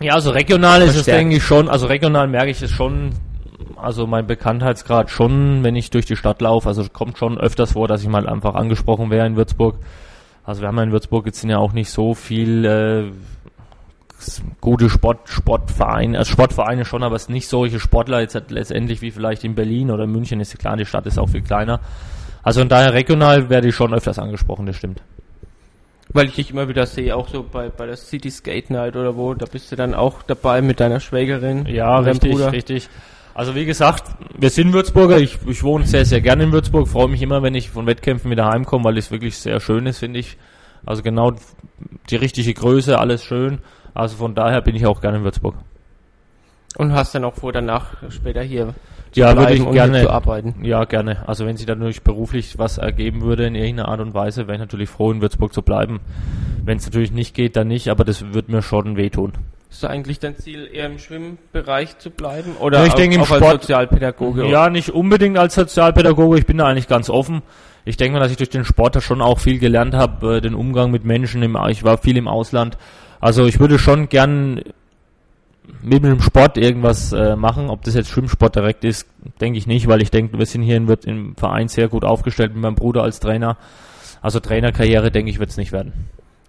ja, 0.00 0.14
also 0.14 0.30
regional 0.30 0.82
ist 0.82 0.96
es, 0.96 1.06
denke 1.06 1.36
ich, 1.36 1.42
schon, 1.42 1.68
also 1.68 1.86
regional 1.86 2.28
merke 2.28 2.50
ich 2.50 2.62
es 2.62 2.70
schon, 2.70 3.10
also 3.76 4.06
mein 4.06 4.26
Bekanntheitsgrad 4.26 5.10
schon, 5.10 5.64
wenn 5.64 5.76
ich 5.76 5.90
durch 5.90 6.06
die 6.06 6.16
Stadt 6.16 6.40
laufe, 6.40 6.68
also 6.68 6.82
es 6.82 6.92
kommt 6.92 7.18
schon 7.18 7.38
öfters 7.38 7.72
vor, 7.72 7.88
dass 7.88 8.02
ich 8.02 8.08
mal 8.08 8.28
einfach 8.28 8.54
angesprochen 8.54 9.10
wäre 9.10 9.26
in 9.26 9.36
Würzburg. 9.36 9.76
Also 10.44 10.62
wir 10.62 10.68
haben 10.68 10.76
ja 10.76 10.84
in 10.84 10.92
Würzburg 10.92 11.26
jetzt 11.26 11.40
sind 11.40 11.50
ja 11.50 11.58
auch 11.58 11.72
nicht 11.72 11.90
so 11.90 12.14
viel 12.14 12.64
äh, 12.64 13.12
gute 14.60 14.88
Sport, 14.88 15.28
Sportvereine, 15.28 16.18
also 16.18 16.32
Sportvereine 16.32 16.84
schon, 16.84 17.02
aber 17.02 17.16
es 17.16 17.24
sind 17.24 17.34
nicht 17.34 17.48
solche 17.48 17.80
Sportler 17.80 18.20
jetzt 18.20 18.40
letztendlich 18.48 19.02
wie 19.02 19.10
vielleicht 19.10 19.44
in 19.44 19.54
Berlin 19.54 19.90
oder 19.90 20.06
München 20.06 20.40
ist 20.40 20.52
ja 20.52 20.58
klar, 20.58 20.76
die 20.76 20.86
Stadt 20.86 21.06
ist 21.06 21.18
auch 21.18 21.28
viel 21.28 21.42
kleiner. 21.42 21.80
Also 22.42 22.60
von 22.60 22.68
daher 22.68 22.94
regional 22.94 23.50
werde 23.50 23.68
ich 23.68 23.74
schon 23.74 23.92
öfters 23.92 24.18
angesprochen, 24.18 24.66
das 24.66 24.76
stimmt. 24.76 25.02
Weil 26.10 26.26
ich 26.26 26.36
dich 26.36 26.50
immer 26.50 26.68
wieder 26.68 26.86
sehe, 26.86 27.14
auch 27.14 27.28
so 27.28 27.42
bei, 27.42 27.68
bei 27.68 27.86
der 27.86 27.96
City 27.96 28.30
Skate 28.30 28.70
Night 28.70 28.96
oder 28.96 29.16
wo, 29.16 29.34
da 29.34 29.44
bist 29.44 29.70
du 29.70 29.76
dann 29.76 29.94
auch 29.94 30.22
dabei 30.22 30.62
mit 30.62 30.80
deiner 30.80 31.00
Schwägerin. 31.00 31.66
Ja, 31.66 31.98
richtig, 31.98 32.32
Bruder. 32.32 32.52
richtig. 32.52 32.88
Also 33.34 33.54
wie 33.54 33.66
gesagt, 33.66 34.04
wir 34.36 34.50
sind 34.50 34.72
Würzburger, 34.72 35.18
ich, 35.18 35.38
ich 35.46 35.62
wohne 35.62 35.86
sehr, 35.86 36.04
sehr 36.04 36.20
gerne 36.20 36.44
in 36.44 36.52
Würzburg, 36.52 36.88
freue 36.88 37.08
mich 37.08 37.22
immer, 37.22 37.42
wenn 37.42 37.54
ich 37.54 37.70
von 37.70 37.86
Wettkämpfen 37.86 38.30
wieder 38.30 38.46
heimkomme, 38.46 38.84
weil 38.84 38.98
es 38.98 39.10
wirklich 39.10 39.36
sehr 39.36 39.60
schön 39.60 39.86
ist, 39.86 39.98
finde 39.98 40.18
ich. 40.18 40.38
Also 40.84 41.02
genau 41.02 41.34
die 42.10 42.16
richtige 42.16 42.52
Größe, 42.52 42.98
alles 42.98 43.22
schön. 43.22 43.58
Also 43.94 44.16
von 44.16 44.34
daher 44.34 44.60
bin 44.60 44.74
ich 44.74 44.86
auch 44.86 45.00
gerne 45.00 45.18
in 45.18 45.24
Würzburg. 45.24 45.54
Und 46.76 46.92
hast 46.92 47.14
dann 47.14 47.24
auch 47.24 47.34
vor, 47.34 47.52
danach 47.52 47.94
später 48.10 48.42
hier 48.42 48.74
ja, 49.18 49.36
würde 49.36 49.54
ich 49.54 49.70
gerne 49.70 50.02
zu 50.02 50.10
arbeiten. 50.10 50.54
Ja, 50.62 50.84
gerne. 50.84 51.28
Also 51.28 51.46
wenn 51.46 51.56
sich 51.56 51.66
dadurch 51.66 52.02
beruflich 52.02 52.58
was 52.58 52.78
ergeben 52.78 53.22
würde 53.22 53.46
in 53.46 53.54
irgendeiner 53.54 53.88
Art 53.88 54.00
und 54.00 54.14
Weise, 54.14 54.46
wäre 54.46 54.54
ich 54.54 54.60
natürlich 54.60 54.88
froh, 54.88 55.10
in 55.12 55.20
Würzburg 55.20 55.52
zu 55.52 55.62
bleiben. 55.62 56.00
Wenn 56.64 56.78
es 56.78 56.86
natürlich 56.86 57.12
nicht 57.12 57.34
geht, 57.34 57.56
dann 57.56 57.68
nicht, 57.68 57.88
aber 57.88 58.04
das 58.04 58.32
wird 58.32 58.48
mir 58.48 58.62
schon 58.62 58.96
wehtun. 58.96 59.32
Ist 59.70 59.84
da 59.84 59.88
eigentlich 59.88 60.18
dein 60.18 60.36
Ziel, 60.36 60.68
eher 60.72 60.86
im 60.86 60.98
Schwimmbereich 60.98 61.98
zu 61.98 62.10
bleiben? 62.10 62.56
Oder 62.58 62.78
ja, 62.78 62.86
ich 62.86 62.92
auch, 62.92 62.96
denke 62.96 63.16
im 63.16 63.24
Sport, 63.24 63.42
als 63.42 63.62
Sozialpädagoge? 63.62 64.46
Ja, 64.46 64.70
nicht 64.70 64.90
unbedingt 64.90 65.36
als 65.36 65.54
Sozialpädagoge. 65.54 66.38
Ich 66.38 66.46
bin 66.46 66.58
da 66.58 66.66
eigentlich 66.66 66.88
ganz 66.88 67.10
offen. 67.10 67.42
Ich 67.84 67.96
denke 67.98 68.14
mal, 68.14 68.20
dass 68.20 68.30
ich 68.30 68.38
durch 68.38 68.48
den 68.48 68.64
Sport 68.64 68.96
da 68.96 69.00
schon 69.00 69.20
auch 69.20 69.38
viel 69.38 69.58
gelernt 69.58 69.94
habe, 69.94 70.36
äh, 70.36 70.40
den 70.40 70.54
Umgang 70.54 70.90
mit 70.90 71.04
Menschen. 71.04 71.42
Im, 71.42 71.58
ich 71.68 71.84
war 71.84 71.98
viel 71.98 72.16
im 72.16 72.28
Ausland. 72.28 72.78
Also 73.20 73.44
ich 73.46 73.60
würde 73.60 73.78
schon 73.78 74.08
gern 74.08 74.62
mit 75.82 76.04
dem 76.04 76.20
Sport 76.20 76.58
irgendwas 76.58 77.12
äh, 77.12 77.36
machen. 77.36 77.70
Ob 77.70 77.82
das 77.82 77.94
jetzt 77.94 78.10
Schwimmsport 78.10 78.56
direkt 78.56 78.84
ist, 78.84 79.06
denke 79.40 79.58
ich 79.58 79.66
nicht, 79.66 79.88
weil 79.88 80.02
ich 80.02 80.10
denke, 80.10 80.38
wir 80.38 80.46
sind 80.46 80.62
hier 80.62 80.76
in, 80.76 80.88
im 81.06 81.36
Verein 81.36 81.68
sehr 81.68 81.88
gut 81.88 82.04
aufgestellt 82.04 82.52
mit 82.52 82.62
meinem 82.62 82.74
Bruder 82.74 83.02
als 83.02 83.20
Trainer. 83.20 83.56
Also 84.20 84.40
Trainerkarriere, 84.40 85.10
denke 85.10 85.30
ich, 85.30 85.38
wird 85.38 85.50
es 85.50 85.56
nicht 85.56 85.72
werden. 85.72 85.92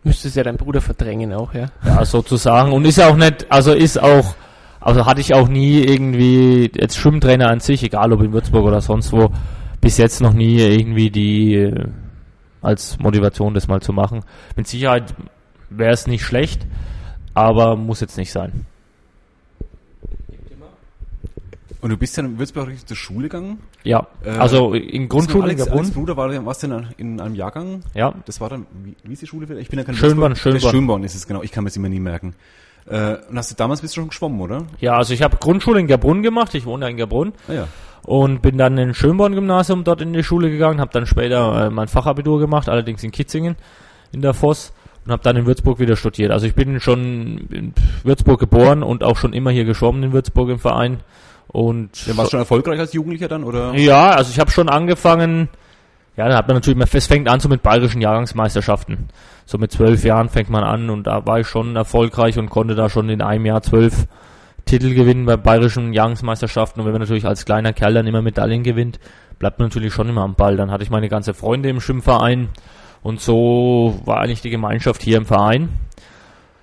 Müsstest 0.04 0.36
ja 0.36 0.44
dein 0.44 0.58
Bruder 0.58 0.82
verdrängen 0.82 1.34
auch, 1.34 1.54
ja? 1.54 1.68
Ja, 1.86 2.06
sozusagen. 2.06 2.72
Und 2.72 2.86
ist 2.86 3.02
auch 3.02 3.16
nicht, 3.16 3.52
also 3.52 3.74
ist 3.74 4.02
auch, 4.02 4.36
also 4.80 5.06
hatte 5.06 5.22
ich 5.22 5.34
auch 5.34 5.50
nie 5.50 5.84
irgendwie, 5.84 6.72
jetzt 6.74 6.98
Schwimmtrainer 6.98 7.50
an 7.50 7.60
sich, 7.60 7.84
egal 7.84 8.14
ob 8.14 8.22
in 8.22 8.32
Würzburg 8.32 8.66
oder 8.66 8.82
sonst 8.82 9.12
wo, 9.12 9.30
bis 9.82 9.98
jetzt 9.98 10.22
noch 10.22 10.34
nie 10.34 10.60
irgendwie 10.60 11.10
die, 11.10 11.56
äh, 11.56 11.86
als 12.62 12.98
Motivation 13.00 13.54
das 13.54 13.68
mal 13.68 13.82
zu 13.82 13.94
machen. 13.94 14.22
Mit 14.56 14.68
Sicherheit 14.68 15.14
wäre 15.70 15.92
es 15.92 16.08
nicht 16.08 16.24
schlecht, 16.24 16.66
aber 17.34 17.76
muss 17.76 18.02
jetzt 18.02 18.18
nicht 18.18 18.32
sein. 18.32 18.66
Und 21.82 21.92
du 21.92 21.98
bist 21.98 22.18
dann 22.18 22.26
in 22.26 22.40
Würzburg 22.40 22.70
zur 22.86 22.98
Schule 22.98 23.30
gegangen? 23.30 23.60
Ja, 23.84 24.08
äh, 24.24 24.32
also 24.32 24.74
in 24.74 25.08
Grundschule 25.08 25.46
Alex, 25.46 25.66
in 25.66 25.72
Alex 25.72 25.92
Bruder 25.92 26.18
war, 26.18 26.46
warst 26.46 26.64
du 26.64 26.68
in, 26.68 26.88
in 26.98 27.22
einem 27.22 27.36
Jahrgang? 27.36 27.84
Ja. 27.94 28.14
Das 28.26 28.42
war 28.42 28.50
dann, 28.50 28.66
wie, 28.84 28.96
wie 29.04 29.14
ist 29.14 29.22
die 29.22 29.28
Schule? 29.28 29.60
Ich 29.60 29.70
bin 29.70 29.80
ja 29.80 29.86
kein 29.86 29.96
Schönborn, 29.96 30.36
Schönborn. 30.36 30.72
Schönborn 30.72 31.04
ist 31.04 31.16
es, 31.16 31.26
genau. 31.26 31.42
Ich 31.42 31.52
kann 31.52 31.64
mir 31.64 31.70
es 31.70 31.78
immer 31.78 31.90
nie 31.90 32.02
merken. 32.02 32.36
Äh, 32.86 33.18
und 33.30 33.38
hast 33.38 33.52
du 33.52 33.56
damals 33.56 33.82
bist 33.82 33.96
du 33.96 34.02
schon 34.02 34.10
geschwommen, 34.10 34.42
oder? 34.42 34.66
Ja, 34.80 34.98
also 34.98 35.14
ich 35.14 35.22
habe 35.22 35.38
Grundschule 35.38 35.80
in 35.80 35.88
Gerbrunn 35.88 36.22
gemacht. 36.22 36.54
Ich 36.54 36.66
wohne 36.66 36.90
in 36.90 36.98
Gerbrunn. 36.98 37.34
Ah, 37.48 37.54
ja. 37.54 37.68
Und 38.04 38.42
bin 38.42 38.58
dann 38.58 38.78
in 38.78 38.94
Schönborn 38.94 39.34
Gymnasium 39.34 39.84
dort 39.84 40.02
in 40.02 40.14
die 40.14 40.24
Schule 40.24 40.50
gegangen, 40.50 40.82
habe 40.82 40.92
dann 40.92 41.06
später 41.06 41.68
äh, 41.68 41.70
mein 41.70 41.88
Fachabitur 41.88 42.40
gemacht, 42.40 42.68
allerdings 42.68 43.04
in 43.04 43.12
Kitzingen 43.12 43.56
in 44.12 44.22
der 44.22 44.34
Voss 44.34 44.74
und 45.06 45.12
habe 45.12 45.24
dann 45.24 45.38
in 45.38 45.46
Würzburg 45.46 45.80
wieder 45.80 45.96
studiert. 45.96 46.32
Also 46.32 46.46
ich 46.46 46.56
bin 46.56 46.80
schon 46.80 47.48
in 47.50 47.74
Würzburg 48.04 48.40
geboren 48.40 48.84
und 48.84 49.04
auch 49.04 49.18
schon 49.18 49.34
immer 49.34 49.52
hier 49.52 49.66
geschwommen 49.66 50.04
in 50.04 50.14
Würzburg 50.14 50.50
im 50.50 50.60
Verein. 50.60 51.00
Und 51.52 52.06
ja, 52.06 52.16
warst 52.16 52.28
du 52.28 52.32
schon 52.32 52.40
erfolgreich 52.40 52.80
als 52.80 52.94
Jugendlicher 52.94 53.28
dann, 53.28 53.44
oder? 53.44 53.74
Ja, 53.76 54.12
also 54.12 54.32
ich 54.32 54.40
habe 54.40 54.52
schon 54.52 54.70
angefangen, 54.70 55.50
ja, 56.16 56.28
da 56.30 56.38
hat 56.38 56.48
man 56.48 56.58
natürlich, 56.58 56.94
es 56.94 57.08
fängt 57.08 57.28
an 57.28 57.40
so 57.40 57.50
mit 57.50 57.64
bayerischen 57.64 58.02
Jahrgangsmeisterschaften. 58.02 59.08
So 59.46 59.58
mit 59.58 59.72
zwölf 59.72 60.04
Jahren 60.04 60.30
fängt 60.30 60.50
man 60.50 60.64
an 60.64 60.90
und 60.90 61.08
da 61.08 61.26
war 61.26 61.40
ich 61.40 61.48
schon 61.48 61.76
erfolgreich 61.76 62.38
und 62.38 62.50
konnte 62.50 62.76
da 62.76 62.90
schon 62.90 63.10
in 63.10 63.22
einem 63.22 63.46
Jahr 63.46 63.62
zwölf 63.62 64.06
Titel 64.66 64.94
gewinnen 64.94 65.26
bei 65.26 65.38
bayerischen 65.38 65.94
Jahrgangsmeisterschaften. 65.94 66.82
Und 66.82 66.86
wenn 66.86 66.94
man 66.94 67.02
natürlich 67.02 67.26
als 67.26 67.46
kleiner 67.46 67.74
Kerl 67.74 67.96
dann 67.96 68.06
immer 68.06 68.22
Medaillen 68.22 68.62
gewinnt, 68.62 69.00
bleibt 69.40 69.58
man 69.58 69.70
natürlich 69.70 69.94
schon 69.94 70.10
immer 70.10 70.22
am 70.22 70.36
Ball. 70.36 70.56
Dann 70.58 70.70
hatte 70.70 70.84
ich 70.84 70.92
meine 70.92 71.10
ganze 71.10 71.34
Freunde 71.34 71.70
im 71.70 71.82
Schwimmverein 71.82 72.50
und 73.02 73.22
so 73.22 74.00
war 74.06 74.20
eigentlich 74.20 74.42
die 74.42 74.50
Gemeinschaft 74.50 75.02
hier 75.02 75.18
im 75.18 75.26
Verein. 75.26 75.70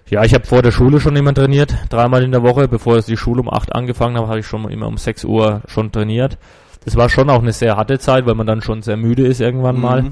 Ja, 0.09 0.23
ich 0.23 0.35
habe 0.35 0.47
vor 0.47 0.63
der 0.63 0.71
Schule 0.71 1.01
schon 1.01 1.17
immer 1.17 1.35
trainiert, 1.35 1.75
dreimal 1.89 2.23
in 2.23 2.31
der 2.31 2.45
Woche. 2.45 2.69
Bevor 2.69 3.01
die 3.01 3.17
Schule 3.17 3.41
um 3.41 3.53
acht 3.53 3.75
angefangen 3.75 4.17
habe, 4.17 4.29
habe 4.29 4.39
ich 4.39 4.47
schon 4.47 4.71
immer 4.71 4.87
um 4.87 4.99
sechs 4.99 5.25
Uhr 5.25 5.63
schon 5.67 5.91
trainiert. 5.91 6.39
Das 6.85 6.95
war 6.95 7.09
schon 7.09 7.29
auch 7.29 7.43
eine 7.43 7.53
sehr 7.53 7.77
harte 7.77 7.99
Zeit, 7.99 8.25
weil 8.25 8.37
man 8.37 8.47
dann 8.47 8.63
schon 8.63 8.83
sehr 8.83 8.97
müde 8.97 9.27
ist 9.27 9.41
irgendwann 9.41 9.77
mhm. 9.77 9.83
mal. 9.83 10.05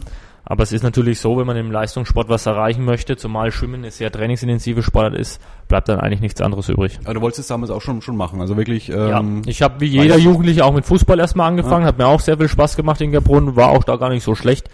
Aber 0.44 0.62
es 0.64 0.72
ist 0.72 0.83
natürlich 0.83 1.20
so, 1.20 1.38
wenn 1.38 1.46
man 1.46 1.57
im 1.57 1.70
Leistungssport 1.70 2.28
was 2.28 2.44
erreichen 2.44 2.85
möchte, 2.85 3.16
zumal 3.16 3.50
Schwimmen 3.52 3.76
eine 3.76 3.90
sehr 3.92 4.11
trainingsintensive 4.11 4.83
Sportart 4.83 5.14
ist, 5.14 5.40
bleibt 5.68 5.88
dann 5.88 6.00
eigentlich 6.00 6.20
nichts 6.20 6.42
anderes 6.42 6.68
übrig. 6.68 6.98
Aber 7.04 7.14
du 7.14 7.20
wolltest 7.22 7.40
es 7.40 7.46
damals 7.46 7.70
auch 7.70 7.80
schon, 7.80 8.02
schon 8.02 8.16
machen, 8.16 8.40
also 8.40 8.57
wirklich. 8.57 8.90
Ähm, 8.90 9.42
ja, 9.44 9.50
ich 9.50 9.62
habe 9.62 9.80
wie 9.80 9.87
jeder 9.87 10.18
Jugendliche 10.18 10.64
auch 10.64 10.74
mit 10.74 10.85
Fußball 10.85 11.18
erstmal 11.18 11.48
angefangen, 11.48 11.83
ja. 11.83 11.88
hat 11.88 11.98
mir 11.98 12.07
auch 12.07 12.20
sehr 12.20 12.37
viel 12.37 12.48
Spaß 12.48 12.76
gemacht 12.76 13.00
in 13.00 13.12
Gerbrunn, 13.12 13.57
war 13.57 13.70
auch 13.70 13.85
da 13.85 13.96
gar 13.96 14.11
nicht 14.11 14.24
so 14.24 14.35
schlecht. 14.35 14.68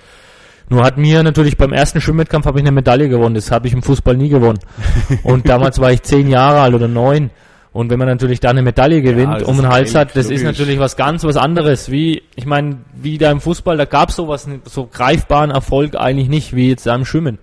Nur 0.70 0.84
hat 0.84 0.96
mir 0.96 1.22
natürlich 1.24 1.56
beim 1.56 1.72
ersten 1.72 2.00
Schwimmwettkampf 2.00 2.46
habe 2.46 2.60
ich 2.60 2.64
eine 2.64 2.72
Medaille 2.72 3.08
gewonnen. 3.08 3.34
Das 3.34 3.50
habe 3.50 3.66
ich 3.66 3.74
im 3.74 3.82
Fußball 3.82 4.16
nie 4.16 4.28
gewonnen. 4.28 4.60
Und 5.24 5.48
damals 5.48 5.80
war 5.80 5.90
ich 5.90 6.02
zehn 6.02 6.28
Jahre 6.28 6.60
alt 6.60 6.74
oder 6.74 6.86
neun. 6.86 7.30
Und 7.72 7.90
wenn 7.90 7.98
man 7.98 8.06
natürlich 8.06 8.38
da 8.38 8.50
eine 8.50 8.62
Medaille 8.62 9.02
gewinnt, 9.02 9.40
ja, 9.40 9.46
um 9.46 9.56
den 9.56 9.68
Hals 9.68 9.94
hat, 9.94 10.16
das 10.16 10.26
logisch. 10.26 10.38
ist 10.38 10.44
natürlich 10.44 10.78
was 10.78 10.96
ganz 10.96 11.24
was 11.24 11.36
anderes. 11.36 11.90
Wie, 11.90 12.22
ich 12.36 12.46
meine, 12.46 12.78
wie 12.94 13.18
da 13.18 13.30
im 13.32 13.40
Fußball, 13.40 13.76
da 13.76 13.84
gab 13.84 14.10
es 14.10 14.16
sowas, 14.16 14.48
so 14.64 14.86
greifbaren 14.86 15.50
Erfolg 15.50 15.96
eigentlich 15.96 16.28
nicht, 16.28 16.54
wie 16.54 16.68
jetzt 16.68 16.86
da 16.86 16.94
im 16.94 17.04
Schwimmen. 17.04 17.38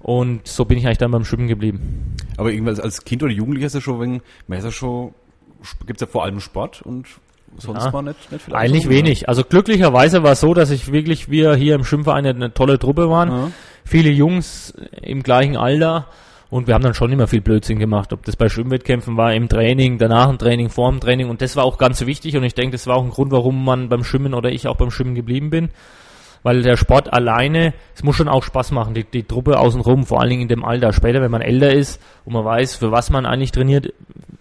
Und 0.00 0.46
so 0.46 0.64
bin 0.64 0.78
ich 0.78 0.86
eigentlich 0.86 0.98
dann 0.98 1.10
beim 1.10 1.24
Schwimmen 1.24 1.48
geblieben. 1.48 2.16
Aber 2.36 2.52
irgendwas 2.52 2.80
als 2.80 3.04
Kind 3.04 3.22
oder 3.22 3.32
Jugendlicher 3.32 3.66
ist 3.66 3.74
ja 3.74 3.80
schon, 3.80 4.00
wenn, 4.00 4.20
man 4.46 4.58
ist 4.58 4.64
ja 4.64 4.70
schon, 4.70 5.14
gibt's 5.86 6.00
ja 6.00 6.06
vor 6.06 6.24
allem 6.24 6.40
Sport 6.40 6.82
und 6.82 7.06
sonst 7.58 7.84
ja, 7.84 7.92
war 7.92 8.02
nicht, 8.02 8.32
nicht 8.32 8.44
viel 8.44 8.54
Eigentlich 8.54 8.84
so, 8.84 8.90
wenig. 8.90 9.20
Oder? 9.20 9.28
Also 9.28 9.44
glücklicherweise 9.44 10.22
war 10.22 10.32
es 10.32 10.40
so, 10.40 10.54
dass 10.54 10.70
ich 10.70 10.92
wirklich, 10.92 11.30
wir 11.30 11.54
hier 11.54 11.74
im 11.74 11.84
Schwimmverein 11.84 12.26
eine 12.26 12.54
tolle 12.54 12.78
Truppe 12.78 13.10
waren. 13.10 13.28
Ja. 13.30 13.50
Viele 13.84 14.10
Jungs 14.10 14.74
im 15.02 15.22
gleichen 15.22 15.56
Alter. 15.56 16.06
Und 16.50 16.66
wir 16.66 16.74
haben 16.74 16.82
dann 16.82 16.94
schon 16.94 17.12
immer 17.12 17.26
viel 17.26 17.42
Blödsinn 17.42 17.78
gemacht, 17.78 18.12
ob 18.14 18.24
das 18.24 18.36
bei 18.36 18.48
Schwimmwettkämpfen 18.48 19.18
war, 19.18 19.34
im 19.34 19.50
Training, 19.50 19.98
danach 19.98 20.30
im 20.30 20.38
Training, 20.38 20.70
vor 20.70 20.90
dem 20.90 20.98
Training. 20.98 21.28
Und 21.28 21.42
das 21.42 21.56
war 21.56 21.64
auch 21.64 21.76
ganz 21.76 22.06
wichtig. 22.06 22.36
Und 22.36 22.44
ich 22.44 22.54
denke, 22.54 22.72
das 22.72 22.86
war 22.86 22.96
auch 22.96 23.04
ein 23.04 23.10
Grund, 23.10 23.32
warum 23.32 23.64
man 23.64 23.90
beim 23.90 24.02
Schwimmen 24.02 24.32
oder 24.32 24.50
ich 24.50 24.66
auch 24.66 24.76
beim 24.76 24.90
Schwimmen 24.90 25.14
geblieben 25.14 25.50
bin. 25.50 25.68
Weil 26.48 26.62
der 26.62 26.78
Sport 26.78 27.12
alleine, 27.12 27.74
es 27.94 28.02
muss 28.02 28.16
schon 28.16 28.26
auch 28.26 28.42
Spaß 28.42 28.70
machen, 28.70 28.94
die, 28.94 29.04
die 29.04 29.24
Truppe 29.24 29.58
außenrum, 29.58 30.06
vor 30.06 30.22
allen 30.22 30.30
Dingen 30.30 30.40
in 30.40 30.48
dem 30.48 30.64
Alter. 30.64 30.94
Später, 30.94 31.20
wenn 31.20 31.30
man 31.30 31.42
älter 31.42 31.74
ist 31.74 32.00
und 32.24 32.32
man 32.32 32.42
weiß, 32.42 32.76
für 32.76 32.90
was 32.90 33.10
man 33.10 33.26
eigentlich 33.26 33.52
trainiert, 33.52 33.92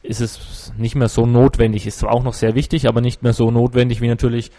ist 0.04 0.22
es 0.22 0.72
nicht 0.78 0.96
mehr 0.96 1.10
so 1.10 1.26
notwendig. 1.26 1.86
Ist 1.86 2.00
zwar 2.00 2.14
auch 2.14 2.24
noch 2.24 2.32
sehr 2.32 2.56
wichtig, 2.56 2.88
aber 2.88 3.02
nicht 3.02 3.24
mehr 3.24 3.34
so 3.34 3.52
notwendig 3.52 4.00
wie 4.00 4.08
natürlich 4.08 4.52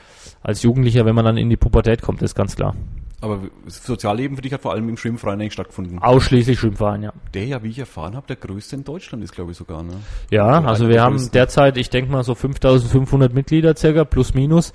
als 0.43 0.63
Jugendlicher, 0.63 1.07
wenn 1.07 1.15
man 1.15 1.25
dann 1.25 1.39
in 1.39 1.49
die 1.49 1.57
Pubertät 1.57 2.03
kommt, 2.03 2.21
ist 2.21 2.35
ganz 2.35 2.55
klar. 2.55 2.75
Aber 3.23 3.41
das 3.65 3.83
Sozialleben 3.83 4.37
für 4.37 4.43
dich 4.43 4.53
hat 4.53 4.61
vor 4.61 4.73
allem 4.73 4.87
im 4.91 4.99
Schwimmverein 4.99 5.41
eigentlich 5.41 5.55
stattgefunden. 5.55 6.01
Ausschließlich 6.01 6.59
Schwimmverein, 6.59 7.03
ja. 7.03 7.15
Der 7.33 7.47
ja, 7.47 7.63
wie 7.63 7.71
ich 7.71 7.79
erfahren 7.79 8.15
habe, 8.15 8.27
der 8.27 8.37
größte 8.37 8.77
in 8.77 8.85
Deutschland 8.85 9.25
ist, 9.25 9.33
glaube 9.33 9.53
ich, 9.53 9.57
sogar. 9.57 9.83
Ne? 9.83 9.95
Ja, 10.31 10.63
also, 10.65 10.91
wir 10.91 11.01
haben 11.01 11.15
größten. 11.15 11.33
derzeit, 11.33 11.79
ich 11.79 11.89
denke 11.89 12.13
mal, 12.13 12.25
so 12.25 12.35
5500 12.35 13.33
Mitglieder 13.33 13.75
circa, 13.75 14.05
plus 14.05 14.35
minus. 14.35 14.75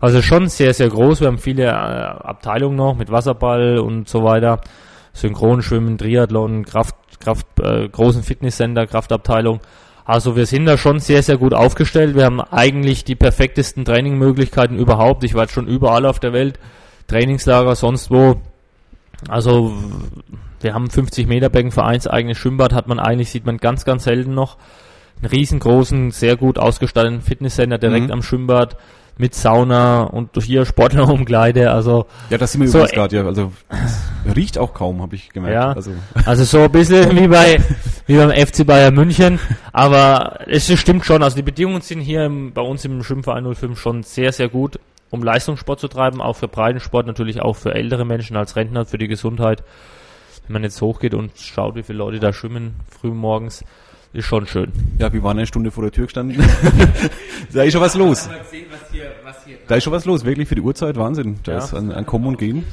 Also 0.00 0.22
schon 0.22 0.48
sehr, 0.48 0.74
sehr 0.74 0.88
groß. 0.88 1.20
Wir 1.20 1.28
haben 1.28 1.38
viele 1.38 1.64
äh, 1.64 1.70
Abteilungen 1.70 2.76
noch 2.76 2.96
mit 2.96 3.10
Wasserball 3.10 3.78
und 3.78 4.08
so 4.08 4.22
weiter. 4.22 4.60
Synchronschwimmen, 5.12 5.98
Triathlon, 5.98 6.64
Kraft, 6.64 6.94
Kraft, 7.20 7.46
äh, 7.60 7.88
großen 7.88 8.22
Fitnesscenter, 8.22 8.86
Kraftabteilung. 8.86 9.60
Also 10.04 10.36
wir 10.36 10.46
sind 10.46 10.64
da 10.64 10.78
schon 10.78 11.00
sehr, 11.00 11.22
sehr 11.22 11.36
gut 11.36 11.52
aufgestellt. 11.52 12.14
Wir 12.14 12.24
haben 12.24 12.40
eigentlich 12.40 13.04
die 13.04 13.16
perfektesten 13.16 13.84
Trainingmöglichkeiten 13.84 14.78
überhaupt. 14.78 15.24
Ich 15.24 15.34
war 15.34 15.42
jetzt 15.42 15.52
schon 15.52 15.66
überall 15.66 16.06
auf 16.06 16.20
der 16.20 16.32
Welt, 16.32 16.58
Trainingslager, 17.08 17.74
sonst 17.74 18.10
wo. 18.10 18.40
Also 19.28 19.72
wir 20.60 20.74
haben 20.74 20.88
50 20.88 21.26
Meter 21.26 21.50
Becken, 21.50 21.72
vereinseigenes 21.72 22.38
Schwimmbad 22.38 22.72
hat 22.72 22.88
man 22.88 23.00
eigentlich, 23.00 23.30
sieht 23.30 23.44
man 23.44 23.58
ganz, 23.58 23.84
ganz 23.84 24.04
selten 24.04 24.32
noch. 24.32 24.56
Einen 25.20 25.30
riesengroßen, 25.30 26.12
sehr 26.12 26.36
gut 26.36 26.58
ausgestatteten 26.58 27.20
Fitnesscenter 27.20 27.78
direkt 27.78 28.06
mhm. 28.06 28.12
am 28.12 28.22
Schwimmbad 28.22 28.76
mit 29.18 29.34
Sauna 29.34 30.04
und 30.04 30.30
hier 30.42 30.64
Sportlerumkleide, 30.64 31.70
also. 31.72 32.06
Ja, 32.30 32.38
das 32.38 32.52
sind 32.52 32.62
wir 32.62 32.68
so 32.68 32.78
übrigens 32.78 32.94
gerade, 32.94 33.16
ja, 33.16 33.26
also, 33.26 33.52
riecht 34.34 34.56
auch 34.58 34.72
kaum, 34.72 35.02
habe 35.02 35.16
ich 35.16 35.30
gemerkt. 35.30 35.54
Ja, 35.54 35.72
also. 35.72 35.92
also 36.24 36.44
so 36.44 36.60
ein 36.60 36.72
bisschen 36.72 37.16
wie 37.16 37.26
bei, 37.26 37.60
wie 38.06 38.16
beim 38.16 38.30
FC 38.30 38.64
Bayern 38.64 38.94
München, 38.94 39.40
aber 39.72 40.40
es 40.46 40.72
stimmt 40.78 41.04
schon, 41.04 41.22
also 41.22 41.36
die 41.36 41.42
Bedingungen 41.42 41.82
sind 41.82 42.00
hier 42.00 42.24
im, 42.24 42.52
bei 42.52 42.62
uns 42.62 42.84
im 42.84 43.02
Schwimmverein 43.02 43.52
05 43.52 43.78
schon 43.78 44.02
sehr, 44.04 44.32
sehr 44.32 44.48
gut, 44.48 44.78
um 45.10 45.22
Leistungssport 45.22 45.80
zu 45.80 45.88
treiben, 45.88 46.22
auch 46.22 46.36
für 46.36 46.48
Breitensport, 46.48 47.06
natürlich 47.06 47.42
auch 47.42 47.56
für 47.56 47.74
ältere 47.74 48.04
Menschen 48.04 48.36
als 48.36 48.54
Rentner, 48.54 48.86
für 48.86 48.98
die 48.98 49.08
Gesundheit. 49.08 49.64
Wenn 50.46 50.54
man 50.54 50.62
jetzt 50.62 50.80
hochgeht 50.80 51.12
und 51.12 51.32
schaut, 51.36 51.74
wie 51.74 51.82
viele 51.82 51.98
Leute 51.98 52.20
da 52.20 52.32
schwimmen 52.32 52.76
früh 52.88 53.10
morgens, 53.10 53.64
ist 54.12 54.26
schon 54.26 54.46
schön. 54.46 54.72
Ja, 54.98 55.12
wir 55.12 55.22
waren 55.22 55.36
eine 55.36 55.46
Stunde 55.46 55.70
vor 55.70 55.82
der 55.82 55.92
Tür 55.92 56.04
gestanden. 56.04 56.42
da 57.52 57.62
ist 57.62 57.72
schon 57.72 57.82
was 57.82 57.94
los. 57.94 58.28
da 59.66 59.74
ist 59.74 59.84
schon 59.84 59.92
was 59.92 60.04
los, 60.04 60.24
wirklich 60.24 60.48
für 60.48 60.54
die 60.54 60.60
Uhrzeit, 60.60 60.96
Wahnsinn. 60.96 61.38
Da 61.44 61.52
ja. 61.52 61.58
ist 61.58 61.74
ein, 61.74 61.92
ein 61.92 62.06
Kommen 62.06 62.26
und 62.26 62.38
Gehen. 62.38 62.64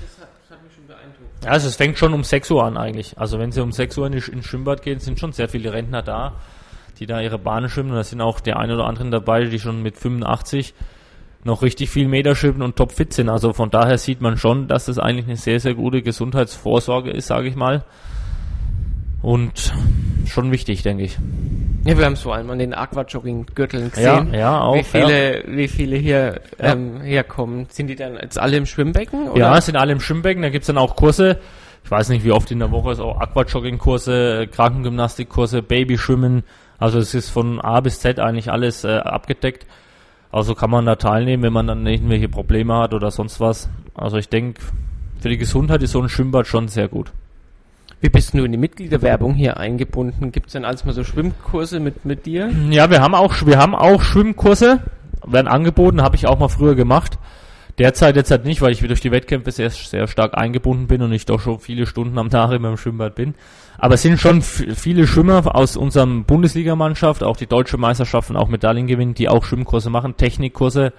Ja, 1.43 1.51
also 1.51 1.67
es 1.67 1.75
fängt 1.75 1.97
schon 1.99 2.13
um 2.13 2.23
6 2.23 2.49
Uhr 2.51 2.63
an 2.63 2.77
eigentlich. 2.77 3.17
Also 3.17 3.37
wenn 3.37 3.51
sie 3.51 3.61
um 3.61 3.71
6 3.71 3.97
Uhr 3.97 4.07
in 4.07 4.13
ins 4.13 4.45
Schwimmbad 4.45 4.81
gehen, 4.81 4.99
sind 4.99 5.19
schon 5.19 5.31
sehr 5.31 5.47
viele 5.47 5.73
Rentner 5.73 6.01
da, 6.01 6.33
die 6.99 7.05
da 7.05 7.21
ihre 7.21 7.37
Bahnen 7.37 7.69
schwimmen. 7.69 7.91
Und 7.91 7.97
da 7.97 8.03
sind 8.03 8.21
auch 8.21 8.39
der 8.39 8.57
eine 8.57 8.73
oder 8.73 8.87
andere 8.87 9.09
dabei, 9.09 9.43
die 9.43 9.59
schon 9.59 9.83
mit 9.83 9.97
85 9.97 10.73
noch 11.43 11.61
richtig 11.61 11.91
viel 11.91 12.07
Meter 12.07 12.35
schwimmen 12.35 12.63
und 12.63 12.75
topfit 12.75 13.13
sind. 13.13 13.29
Also 13.29 13.53
von 13.53 13.69
daher 13.69 13.99
sieht 13.99 14.21
man 14.21 14.37
schon, 14.37 14.67
dass 14.67 14.85
das 14.85 14.97
eigentlich 14.97 15.27
eine 15.27 15.37
sehr, 15.37 15.59
sehr 15.59 15.75
gute 15.75 16.01
Gesundheitsvorsorge 16.01 17.11
ist, 17.11 17.27
sage 17.27 17.47
ich 17.47 17.55
mal. 17.55 17.83
Und 19.25 19.73
schon 20.27 20.51
wichtig, 20.51 20.83
denke 20.83 21.01
ich. 21.01 21.17
Ja, 21.83 21.97
wir 21.97 22.05
haben 22.05 22.13
es 22.13 22.21
vor 22.21 22.35
allem 22.35 22.47
an 22.51 22.59
den 22.59 22.75
Aquajogging-Gürteln 22.75 23.89
gesehen. 23.89 24.29
Ja, 24.31 24.39
ja, 24.39 24.61
auch. 24.61 24.75
Wie 24.75 24.83
viele, 24.83 25.37
ja. 25.37 25.43
wie 25.47 25.67
viele 25.67 25.95
hier 25.95 26.41
ja. 26.59 26.73
ähm, 26.73 27.01
herkommen. 27.01 27.65
Sind 27.69 27.87
die 27.87 27.95
dann 27.95 28.19
jetzt 28.21 28.37
alle 28.37 28.55
im 28.57 28.67
Schwimmbecken? 28.67 29.29
Oder? 29.29 29.39
Ja, 29.39 29.61
sind 29.61 29.77
alle 29.77 29.93
im 29.93 29.99
Schwimmbecken. 29.99 30.43
Da 30.43 30.49
gibt's 30.49 30.67
dann 30.67 30.77
auch 30.77 30.95
Kurse. 30.95 31.39
Ich 31.83 31.89
weiß 31.89 32.09
nicht, 32.09 32.23
wie 32.23 32.31
oft 32.33 32.51
in 32.51 32.59
der 32.59 32.69
Woche 32.69 32.91
es 32.91 32.99
auch 32.99 33.19
Aquajogging-Kurse, 33.19 34.47
Krankengymnastik-Kurse, 34.51 35.63
Babyschwimmen. 35.63 36.43
Also 36.77 36.99
es 36.99 37.15
ist 37.15 37.31
von 37.31 37.59
A 37.59 37.79
bis 37.79 38.01
Z 38.01 38.19
eigentlich 38.19 38.51
alles 38.51 38.83
äh, 38.83 38.97
abgedeckt. 38.97 39.65
Also 40.31 40.53
kann 40.53 40.69
man 40.69 40.85
da 40.85 40.97
teilnehmen, 40.97 41.41
wenn 41.41 41.53
man 41.53 41.65
dann 41.65 41.87
irgendwelche 41.87 42.29
Probleme 42.29 42.75
hat 42.77 42.93
oder 42.93 43.09
sonst 43.09 43.39
was. 43.39 43.69
Also 43.95 44.17
ich 44.17 44.29
denke, 44.29 44.61
für 45.19 45.29
die 45.29 45.37
Gesundheit 45.37 45.81
ist 45.81 45.93
so 45.93 46.01
ein 46.01 46.09
Schwimmbad 46.09 46.45
schon 46.45 46.67
sehr 46.67 46.87
gut. 46.87 47.11
Wie 48.01 48.09
bist 48.09 48.33
du 48.33 48.43
in 48.43 48.51
die 48.51 48.57
Mitgliederwerbung 48.57 49.33
hier 49.33 49.57
eingebunden? 49.57 50.31
Gibt 50.31 50.47
es 50.47 50.53
denn 50.53 50.65
alles 50.65 50.85
mal 50.85 50.93
so 50.93 51.03
Schwimmkurse 51.03 51.79
mit, 51.79 52.05
mit 52.05 52.25
dir? 52.25 52.51
Ja, 52.69 52.89
wir 52.89 53.01
haben 53.01 53.15
auch, 53.15 53.33
wir 53.45 53.57
haben 53.57 53.73
auch 53.73 54.01
Schwimmkurse, 54.01 54.81
werden 55.25 55.47
angeboten, 55.47 56.01
habe 56.01 56.15
ich 56.15 56.27
auch 56.27 56.37
mal 56.37 56.49
früher 56.49 56.75
gemacht. 56.75 57.17
Derzeit 57.77 58.15
jetzt 58.15 58.31
halt 58.31 58.45
nicht, 58.45 58.61
weil 58.61 58.71
ich 58.71 58.79
durch 58.79 59.01
die 59.01 59.11
Wettkämpfe 59.11 59.51
sehr, 59.51 59.69
sehr 59.69 60.07
stark 60.07 60.37
eingebunden 60.37 60.87
bin 60.87 61.01
und 61.01 61.11
ich 61.11 61.25
doch 61.25 61.41
schon 61.41 61.59
viele 61.59 61.85
Stunden 61.85 62.17
am 62.17 62.29
Tag 62.29 62.51
immer 62.51 62.69
im 62.69 62.77
Schwimmbad 62.77 63.15
bin. 63.15 63.35
Aber 63.77 63.95
es 63.95 64.01
sind 64.01 64.19
schon 64.19 64.41
viele 64.41 65.07
Schwimmer 65.07 65.55
aus 65.55 65.75
unserem 65.75 66.23
Bundesligamannschaft, 66.23 67.23
auch 67.23 67.35
die 67.35 67.47
deutsche 67.47 67.77
Meisterschaften, 67.77 68.37
auch 68.37 68.47
Medaillen 68.47 68.87
gewinnen, 68.87 69.13
die 69.13 69.27
auch 69.27 69.43
Schwimmkurse 69.43 69.89
machen, 69.89 70.15
Technikkurse, 70.15 70.93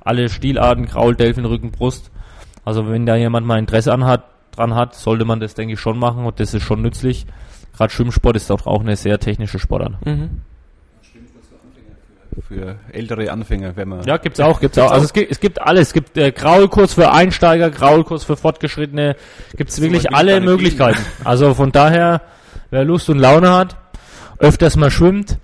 alle 0.00 0.30
Stilarten, 0.30 0.86
Kraul, 0.86 1.14
Delfin, 1.14 1.44
Rücken, 1.44 1.70
Brust. 1.70 2.10
Also 2.64 2.88
wenn 2.88 3.04
da 3.04 3.16
jemand 3.16 3.46
mal 3.46 3.58
Interesse 3.58 3.92
an 3.92 4.06
hat, 4.06 4.24
dran 4.56 4.74
hat, 4.74 4.94
sollte 4.94 5.24
man 5.24 5.40
das, 5.40 5.54
denke 5.54 5.74
ich, 5.74 5.80
schon 5.80 5.98
machen 5.98 6.24
und 6.24 6.40
das 6.40 6.54
ist 6.54 6.62
schon 6.62 6.82
nützlich. 6.82 7.26
Gerade 7.76 7.92
Schwimmsport 7.92 8.36
ist 8.36 8.50
doch 8.50 8.66
auch 8.66 8.80
eine 8.80 8.96
sehr 8.96 9.18
technische 9.18 9.58
Sportart. 9.58 10.04
Mhm 10.06 10.42
für 12.48 12.76
ältere 12.92 13.30
Anfänger, 13.30 13.76
wenn 13.76 13.88
man. 13.88 14.02
Ja, 14.04 14.16
gibt's 14.16 14.40
auch, 14.40 14.60
gibt's, 14.60 14.76
gibt's 14.76 14.78
auch. 14.78 14.92
Also 14.92 15.04
es 15.04 15.12
gibt, 15.12 15.30
es 15.30 15.40
gibt 15.40 15.60
alles. 15.60 15.88
Es 15.88 15.92
gibt 15.92 16.16
äh, 16.16 16.32
Graulkurs 16.32 16.94
für 16.94 17.12
Einsteiger, 17.12 17.70
Graulkurs 17.70 18.24
für 18.24 18.36
Fortgeschrittene. 18.36 19.16
Gibt's 19.56 19.80
wirklich 19.80 20.12
alle 20.12 20.40
Möglichkeiten. 20.40 20.98
Also 21.24 21.54
von 21.54 21.72
daher, 21.72 22.22
wer 22.70 22.84
Lust 22.84 23.08
und 23.08 23.18
Laune 23.18 23.50
hat, 23.50 23.76
öfters 24.38 24.76
mal 24.76 24.90
schwimmt 24.90 25.38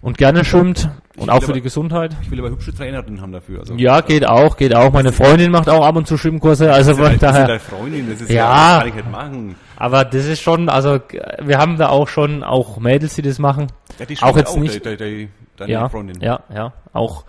und 0.00 0.18
gerne 0.18 0.44
schwimmt 0.44 0.88
und 1.16 1.30
auch 1.30 1.38
für 1.38 1.46
aber, 1.46 1.52
die 1.54 1.62
Gesundheit. 1.62 2.14
Ich 2.22 2.30
will 2.30 2.38
aber 2.38 2.50
hübsche 2.50 2.74
Trainerinnen 2.74 3.20
haben 3.20 3.32
dafür. 3.32 3.60
Also 3.60 3.74
ja, 3.74 4.00
geht 4.00 4.26
auch, 4.26 4.56
geht 4.56 4.74
auch. 4.74 4.92
Meine 4.92 5.12
Freundin 5.12 5.50
macht 5.50 5.68
auch 5.68 5.84
ab 5.84 5.96
und 5.96 6.06
zu 6.06 6.18
Schwimmkurse. 6.18 6.72
Also 6.72 6.94
von 6.94 7.06
halt, 7.06 7.22
daher. 7.22 7.58
Freundin, 7.60 8.10
das 8.10 8.20
ist 8.20 8.30
ja, 8.30 8.74
ja 8.74 8.78
kann 8.78 8.88
ich 8.88 8.94
nicht 8.94 9.10
machen. 9.10 9.56
Aber 9.76 10.04
das 10.04 10.26
ist 10.26 10.40
schon, 10.40 10.68
also 10.68 11.00
wir 11.42 11.58
haben 11.58 11.78
da 11.78 11.88
auch 11.88 12.08
schon 12.08 12.42
auch 12.42 12.78
Mädels, 12.78 13.14
die 13.14 13.22
das 13.22 13.38
machen. 13.38 13.68
Ja, 13.98 14.06
die 14.06 14.18
auch 14.20 14.36
jetzt 14.36 14.50
auch, 14.50 14.56
nicht. 14.56 14.84
Der, 14.84 14.96
der, 14.96 15.28
deine 15.56 15.72
ja, 15.72 15.88
Freundin. 15.88 16.20
Ja, 16.20 16.40
ja, 16.54 16.72
auch 16.92 17.24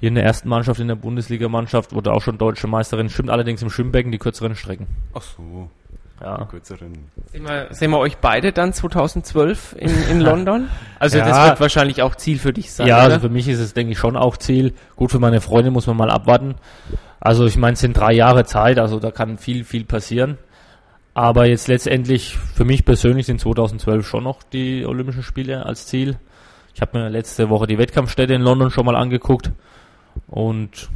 hier 0.00 0.08
in 0.08 0.14
der 0.14 0.24
ersten 0.24 0.48
Mannschaft, 0.48 0.80
in 0.80 0.88
der 0.88 0.96
Bundesligamannschaft, 0.96 1.92
wurde 1.92 2.12
auch 2.12 2.22
schon 2.22 2.38
deutsche 2.38 2.66
Meisterin, 2.66 3.08
schwimmt 3.08 3.30
allerdings 3.30 3.62
im 3.62 3.70
Schwimmbecken 3.70 4.12
die 4.12 4.18
kürzeren 4.18 4.54
Strecken. 4.54 4.86
Ach 5.14 5.22
so. 5.22 5.70
Ja. 6.20 6.44
Kürzeren. 6.44 7.10
Sehen 7.32 7.44
wir, 7.44 7.66
sehen 7.70 7.90
wir 7.90 7.98
euch 7.98 8.18
beide 8.18 8.52
dann 8.52 8.72
2012 8.72 9.76
in, 9.78 9.90
in 10.10 10.20
London? 10.22 10.68
Also 10.98 11.18
ja. 11.18 11.26
das 11.26 11.48
wird 11.48 11.60
wahrscheinlich 11.60 12.02
auch 12.02 12.14
Ziel 12.14 12.38
für 12.38 12.52
dich 12.52 12.72
sein. 12.72 12.86
Ja, 12.86 12.98
oder? 12.98 13.14
also 13.14 13.20
für 13.20 13.28
mich 13.28 13.48
ist 13.48 13.58
es, 13.58 13.74
denke 13.74 13.92
ich, 13.92 13.98
schon 13.98 14.16
auch 14.16 14.36
Ziel. 14.36 14.74
Gut, 14.96 15.10
für 15.10 15.18
meine 15.18 15.40
Freunde 15.40 15.70
muss 15.70 15.86
man 15.86 15.96
mal 15.96 16.10
abwarten. 16.10 16.54
Also 17.20 17.46
ich 17.46 17.56
meine, 17.56 17.74
es 17.74 17.80
sind 17.80 17.96
drei 17.96 18.12
Jahre 18.12 18.44
Zeit, 18.44 18.78
also 18.78 19.00
da 19.00 19.10
kann 19.10 19.38
viel, 19.38 19.64
viel 19.64 19.84
passieren. 19.84 20.38
Aber 21.14 21.46
jetzt 21.46 21.68
letztendlich, 21.68 22.36
für 22.36 22.64
mich 22.64 22.84
persönlich 22.84 23.26
sind 23.26 23.40
2012 23.40 24.06
schon 24.06 24.24
noch 24.24 24.42
die 24.42 24.84
Olympischen 24.84 25.22
Spiele 25.22 25.64
als 25.64 25.86
Ziel. 25.86 26.16
Ich 26.74 26.80
habe 26.80 26.98
mir 26.98 27.08
letzte 27.08 27.48
Woche 27.50 27.66
die 27.66 27.78
Wettkampfstätte 27.78 28.34
in 28.34 28.42
London 28.42 28.70
schon 28.70 28.84
mal 28.84 28.96
angeguckt 28.96 29.52
und 30.26 30.90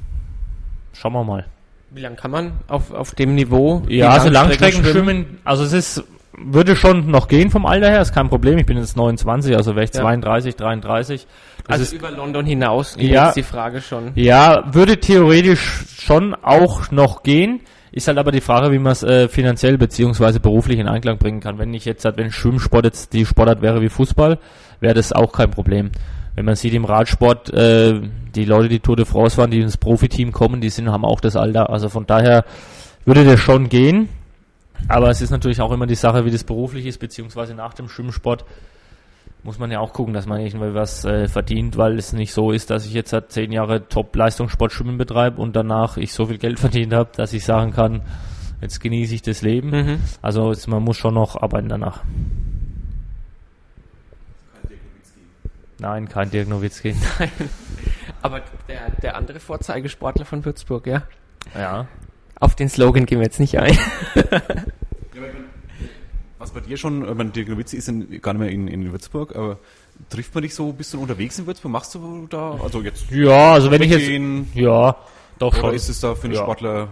schauen 0.93 1.13
wir 1.13 1.25
mal. 1.25 1.47
Wie 1.91 2.01
lange 2.01 2.17
kann 2.17 2.31
man 2.31 2.53
auf, 2.69 2.93
auf 2.93 3.15
dem 3.15 3.35
Niveau? 3.35 3.83
Ja, 3.89 4.11
also 4.11 4.29
Langstrecken 4.29 4.85
schwimmen, 4.85 5.39
also 5.45 5.65
es 5.65 5.73
ist, 5.73 6.05
würde 6.37 6.77
schon 6.77 7.11
noch 7.11 7.29
gehen 7.29 7.51
vom 7.51 7.65
Alter 7.65 7.89
her, 7.89 8.03
ist 8.03 8.13
kein 8.13 8.29
Problem. 8.29 8.59
Ich 8.59 8.67
bin 8.67 8.77
jetzt 8.77 8.97
29, 8.97 9.57
also 9.57 9.75
wäre 9.75 9.85
ich 9.85 9.95
ja. 9.95 10.03
32, 10.03 10.57
33. 10.57 11.27
Das 11.65 11.73
also 11.73 11.83
ist, 11.85 11.93
über 11.93 12.11
London 12.11 12.45
hinaus 12.45 12.97
ja, 12.99 13.33
die 13.33 13.43
Frage 13.43 13.81
schon. 13.81 14.13
Ja, 14.15 14.65
würde 14.73 15.01
theoretisch 15.01 15.85
schon 15.99 16.35
auch 16.35 16.91
noch 16.91 17.23
gehen. 17.23 17.61
Ist 17.91 18.07
halt 18.07 18.19
aber 18.19 18.33
die 18.33 18.43
Frage, 18.43 18.71
wie 18.71 18.79
man 18.79 18.93
es 18.93 19.03
äh, 19.03 19.29
finanziell 19.29 19.79
beziehungsweise 19.79 20.41
beruflich 20.41 20.79
in 20.79 20.89
Einklang 20.89 21.19
bringen 21.19 21.41
kann. 21.41 21.59
Wenn 21.59 21.73
ich 21.73 21.87
jetzt, 21.87 22.05
halt, 22.05 22.19
wenn 22.19 22.31
Schwimmsport 22.31 22.85
jetzt 22.85 23.15
die 23.15 23.25
Sportart 23.25 23.63
wäre 23.63 23.81
wie 23.81 23.89
Fußball, 23.89 24.39
wäre 24.81 24.95
das 24.95 25.13
auch 25.13 25.33
kein 25.33 25.51
Problem. 25.51 25.91
Wenn 26.39 26.45
man 26.45 26.55
sieht 26.55 26.73
im 26.73 26.85
Radsport, 26.85 27.53
äh, 27.53 28.01
die 28.37 28.45
Leute, 28.45 28.69
die 28.69 28.79
Tour 28.79 28.95
de 28.95 29.05
France 29.05 29.37
waren, 29.39 29.51
die 29.51 29.59
ins 29.59 29.77
Profiteam 29.77 30.31
kommen, 30.31 30.61
die 30.61 30.69
sind, 30.69 30.89
haben 30.89 31.05
auch 31.05 31.21
das 31.21 31.35
Alter. 31.35 31.69
Also 31.69 31.89
von 31.89 32.07
daher 32.07 32.45
würde 33.05 33.25
das 33.25 33.41
schon 33.41 33.69
gehen. 33.69 34.09
Aber 34.87 35.11
es 35.11 35.21
ist 35.21 35.31
natürlich 35.31 35.61
auch 35.61 35.73
immer 35.73 35.89
die 35.89 35.97
Sache, 35.97 36.25
wie 36.25 36.31
das 36.31 36.45
beruflich 36.45 36.87
ist, 36.87 36.99
beziehungsweise 36.99 37.57
nach 37.57 37.75
dem 37.75 37.89
Schwimmsport 37.89 38.45
muss 39.43 39.59
man 39.59 39.73
ja 39.73 39.81
auch 39.81 39.93
gucken, 39.93 40.15
dass 40.15 40.27
man 40.27 40.41
irgendwie 40.41 40.75
was 40.75 41.05
äh, 41.05 41.27
verdient, 41.27 41.77
weil 41.77 41.99
es 41.99 42.13
nicht 42.13 42.33
so 42.33 42.53
ist, 42.53 42.71
dass 42.71 42.87
ich 42.87 42.93
jetzt 42.93 43.11
seit 43.11 43.33
zehn 43.33 43.51
Jahre 43.51 43.89
Top-Leistungssport 43.89 44.71
Schwimmen 44.71 44.97
betreibe 44.97 45.43
und 45.43 45.57
danach 45.57 45.97
ich 45.97 46.13
so 46.13 46.27
viel 46.27 46.39
Geld 46.39 46.61
verdient 46.61 46.93
habe, 46.93 47.11
dass 47.17 47.33
ich 47.33 47.45
sagen 47.45 47.73
kann, 47.73 48.03
jetzt 48.61 48.79
genieße 48.81 49.13
ich 49.13 49.23
das 49.23 49.43
Leben. 49.43 49.71
Mhm. 49.71 49.99
Also 50.23 50.53
es, 50.53 50.69
man 50.69 50.85
muss 50.85 50.99
schon 50.99 51.15
noch 51.15 51.35
arbeiten 51.35 51.69
danach. 51.69 52.05
Nein, 55.81 56.09
kein 56.09 56.31
Dirk 56.31 56.49
Nowitzki. 56.49 56.95
Nein. 57.19 57.31
Aber 58.23 58.43
der, 58.69 58.91
der 59.03 59.17
andere 59.17 59.41
Vorzeigesportler 59.41 60.25
von 60.25 60.45
Würzburg, 60.45 60.87
ja? 60.87 61.03
Ja. 61.55 61.87
Auf 62.41 62.55
den 62.57 62.69
Slogan 62.69 63.07
gehen 63.07 63.19
wir 63.19 63.25
jetzt 63.25 63.41
nicht 63.41 63.59
ein. 63.59 63.77
Was 66.39 66.53
bei 66.53 66.61
dir 66.61 66.77
schon, 66.77 67.09
ich 67.09 67.15
meine, 67.15 67.31
Dirk 67.31 67.49
Nowitzki 67.49 67.77
ist 67.77 67.89
in, 67.89 68.21
gar 68.21 68.33
nicht 68.33 68.41
mehr 68.41 68.51
in, 68.51 68.69
in 68.69 68.93
Würzburg, 68.93 69.35
aber 69.35 69.59
trifft 70.09 70.35
man 70.35 70.43
dich 70.43 70.55
so, 70.55 70.73
bist 70.73 70.95
du 70.95 71.03
unterwegs 71.03 71.39
in 71.39 71.47
Würzburg? 71.47 71.73
Machst 71.73 71.95
du 71.95 72.27
da, 72.29 72.53
also 72.63 72.81
jetzt? 72.81 73.11
Ja, 73.11 73.55
also 73.55 73.71
wenn 73.71 73.83
ich 73.83 73.91
jetzt, 73.91 74.55
ja, 74.55 74.97
doch 75.39 75.55
schon. 75.55 75.65
Oder 75.65 75.75
ist 75.75 75.89
es 75.89 76.01
da 76.01 76.15
für 76.15 76.25
einen 76.25 76.35
ja. 76.35 76.43
Sportler 76.43 76.89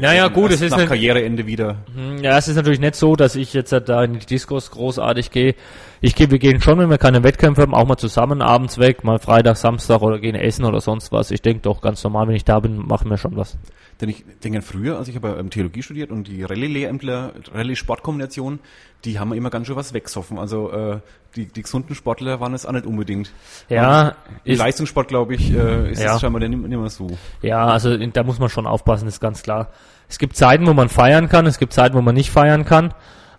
naja, 0.00 0.28
gut, 0.28 0.50
es 0.50 0.60
ist 0.60 0.72
nach 0.72 0.86
Karriereende 0.86 1.46
wieder. 1.46 1.78
Hm, 1.94 2.18
ja, 2.22 2.36
es 2.38 2.48
ist 2.48 2.56
natürlich 2.56 2.80
nicht 2.80 2.94
so, 2.94 3.16
dass 3.16 3.36
ich 3.36 3.52
jetzt 3.52 3.72
da 3.72 4.04
in 4.04 4.18
die 4.18 4.26
Discos 4.26 4.70
großartig 4.70 5.30
gehe. 5.30 5.54
Ich 6.00 6.14
gehe, 6.14 6.30
wir 6.30 6.38
gehen 6.38 6.60
schon, 6.60 6.78
wenn 6.78 6.90
wir 6.90 6.98
keine 6.98 7.22
Wettkämpfe 7.22 7.62
haben, 7.62 7.74
auch 7.74 7.86
mal 7.86 7.96
zusammen 7.96 8.42
abends 8.42 8.78
weg, 8.78 9.04
mal 9.04 9.18
Freitag, 9.18 9.56
Samstag 9.56 10.02
oder 10.02 10.18
gehen 10.18 10.34
essen 10.34 10.64
oder 10.64 10.80
sonst 10.80 11.12
was. 11.12 11.30
Ich 11.30 11.42
denke 11.42 11.62
doch 11.62 11.80
ganz 11.80 12.04
normal, 12.04 12.28
wenn 12.28 12.34
ich 12.34 12.44
da 12.44 12.60
bin, 12.60 12.76
machen 12.76 13.08
wir 13.08 13.16
schon 13.16 13.36
was. 13.36 13.56
Denn 14.00 14.08
ich 14.08 14.24
denke 14.42 14.60
früher, 14.62 14.98
als 14.98 15.08
ich 15.08 15.16
aber 15.16 15.38
ähm, 15.38 15.50
Theologie 15.50 15.82
studiert 15.82 16.10
und 16.10 16.26
die 16.26 16.42
Rallye-Lehrämtler, 16.42 17.32
Rallye-Sportkombination, 17.52 18.58
die 19.04 19.18
haben 19.18 19.32
immer 19.32 19.50
ganz 19.50 19.66
schön 19.66 19.76
was 19.76 19.94
wegsoffen. 19.94 20.38
Also 20.38 20.70
äh, 20.72 21.00
die, 21.36 21.46
die 21.46 21.62
gesunden 21.62 21.94
Sportler 21.94 22.40
waren 22.40 22.54
es 22.54 22.66
auch 22.66 22.72
nicht 22.72 22.86
unbedingt. 22.86 23.30
Ja. 23.68 24.14
Im 24.44 24.58
Leistungssport, 24.58 25.08
glaube 25.08 25.34
ich, 25.34 25.52
äh, 25.52 25.92
ist 25.92 26.02
ja. 26.02 26.14
es 26.14 26.20
scheinbar 26.20 26.40
nicht, 26.40 26.50
nicht 26.50 26.68
mehr 26.68 26.90
so. 26.90 27.08
Ja, 27.42 27.66
also 27.66 27.96
da 27.96 28.22
muss 28.22 28.38
man 28.38 28.48
schon 28.48 28.66
aufpassen, 28.66 29.08
ist 29.08 29.20
ganz 29.20 29.42
klar. 29.42 29.68
Es 30.08 30.18
gibt 30.18 30.36
Zeiten, 30.36 30.66
wo 30.66 30.74
man 30.74 30.88
feiern 30.88 31.28
kann, 31.28 31.46
es 31.46 31.58
gibt 31.58 31.72
Zeiten, 31.72 31.94
wo 31.94 32.02
man 32.02 32.14
nicht 32.14 32.30
feiern 32.30 32.64
kann. 32.64 32.94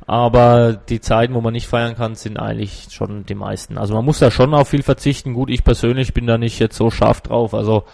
Aber 0.07 0.73
die 0.73 1.01
Zeiten, 1.01 1.33
wo 1.33 1.41
man 1.41 1.53
nicht 1.53 1.67
feiern 1.67 1.95
kann, 1.95 2.15
sind 2.15 2.37
eigentlich 2.37 2.87
schon 2.91 3.25
die 3.25 3.33
meisten. 3.33 3.77
Also 3.77 3.95
man 3.95 4.05
muss 4.05 4.19
da 4.19 4.29
schon 4.29 4.53
auf 4.53 4.69
viel 4.69 4.83
verzichten. 4.83 5.33
Gut, 5.33 5.49
ich 5.49 5.63
persönlich 5.63 6.13
bin 6.13 6.27
da 6.27 6.37
nicht 6.37 6.59
jetzt 6.59 6.77
so 6.77 6.91
scharf 6.91 7.21
drauf. 7.21 7.55
Also 7.55 7.85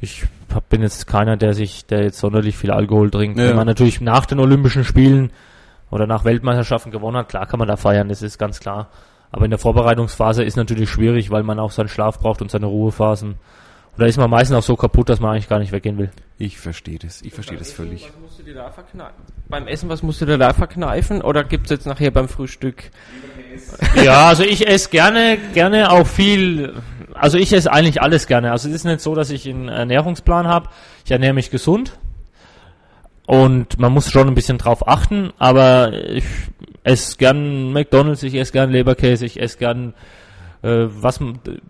ich 0.00 0.24
bin 0.68 0.82
jetzt 0.82 1.06
keiner, 1.06 1.36
der 1.38 1.54
sich, 1.54 1.86
der 1.86 2.02
jetzt 2.02 2.18
sonderlich 2.18 2.56
viel 2.56 2.70
Alkohol 2.70 3.10
trinkt. 3.10 3.38
Ja. 3.38 3.48
Wenn 3.48 3.56
man 3.56 3.66
natürlich 3.66 4.00
nach 4.02 4.26
den 4.26 4.40
Olympischen 4.40 4.84
Spielen 4.84 5.32
oder 5.90 6.06
nach 6.06 6.24
Weltmeisterschaften 6.24 6.90
gewonnen 6.90 7.16
hat, 7.16 7.30
klar 7.30 7.46
kann 7.46 7.58
man 7.58 7.68
da 7.68 7.76
feiern, 7.76 8.08
das 8.08 8.20
ist 8.20 8.36
ganz 8.36 8.60
klar. 8.60 8.88
Aber 9.32 9.46
in 9.46 9.50
der 9.50 9.58
Vorbereitungsphase 9.58 10.44
ist 10.44 10.56
natürlich 10.56 10.90
schwierig, 10.90 11.30
weil 11.30 11.42
man 11.42 11.58
auch 11.58 11.70
seinen 11.70 11.88
Schlaf 11.88 12.18
braucht 12.18 12.42
und 12.42 12.50
seine 12.50 12.66
Ruhephasen. 12.66 13.30
Und 13.30 14.00
da 14.00 14.06
ist 14.06 14.18
man 14.18 14.30
meistens 14.30 14.56
auch 14.56 14.62
so 14.62 14.76
kaputt, 14.76 15.08
dass 15.08 15.20
man 15.20 15.32
eigentlich 15.32 15.48
gar 15.48 15.58
nicht 15.58 15.72
weggehen 15.72 15.98
will. 15.98 16.10
Ich 16.38 16.58
verstehe 16.58 16.98
das, 16.98 17.22
ich 17.22 17.32
verstehe 17.32 17.58
das 17.58 17.72
völlig. 17.72 18.06
Was 18.06 18.20
musst 18.20 18.38
du 18.38 18.42
dir 18.42 18.54
da 18.54 18.70
verkneifen? 18.70 19.22
Beim 19.48 19.66
Essen, 19.66 19.88
was 19.88 20.02
musst 20.02 20.20
du 20.20 20.26
dir 20.26 20.38
da 20.38 20.52
verkneifen? 20.52 21.22
Oder 21.22 21.44
gibt's 21.44 21.70
jetzt 21.70 21.86
nachher 21.86 22.10
beim 22.10 22.28
Frühstück? 22.28 22.90
Ja, 24.02 24.28
also 24.28 24.44
ich 24.44 24.66
esse 24.66 24.88
gerne, 24.88 25.36
gerne 25.52 25.90
auch 25.90 26.06
viel, 26.06 26.74
also 27.12 27.36
ich 27.36 27.52
esse 27.52 27.70
eigentlich 27.70 28.00
alles 28.00 28.26
gerne. 28.26 28.50
Also 28.50 28.68
es 28.68 28.74
ist 28.74 28.84
nicht 28.84 29.00
so, 29.00 29.14
dass 29.14 29.30
ich 29.30 29.46
einen 29.46 29.68
Ernährungsplan 29.68 30.48
habe. 30.48 30.70
Ich 31.04 31.10
ernähre 31.10 31.34
mich 31.34 31.50
gesund. 31.50 31.98
Und 33.26 33.78
man 33.78 33.92
muss 33.92 34.10
schon 34.10 34.26
ein 34.26 34.34
bisschen 34.34 34.56
drauf 34.56 34.88
achten, 34.88 35.32
aber 35.38 35.92
ich 35.92 36.24
esse 36.84 37.16
gern 37.16 37.72
McDonalds, 37.72 38.22
ich 38.22 38.34
esse 38.34 38.52
gern 38.52 38.70
Leberkäse, 38.70 39.26
ich 39.26 39.40
esse 39.40 39.58
gern 39.58 39.94
äh, 40.62 40.86
was, 40.88 41.20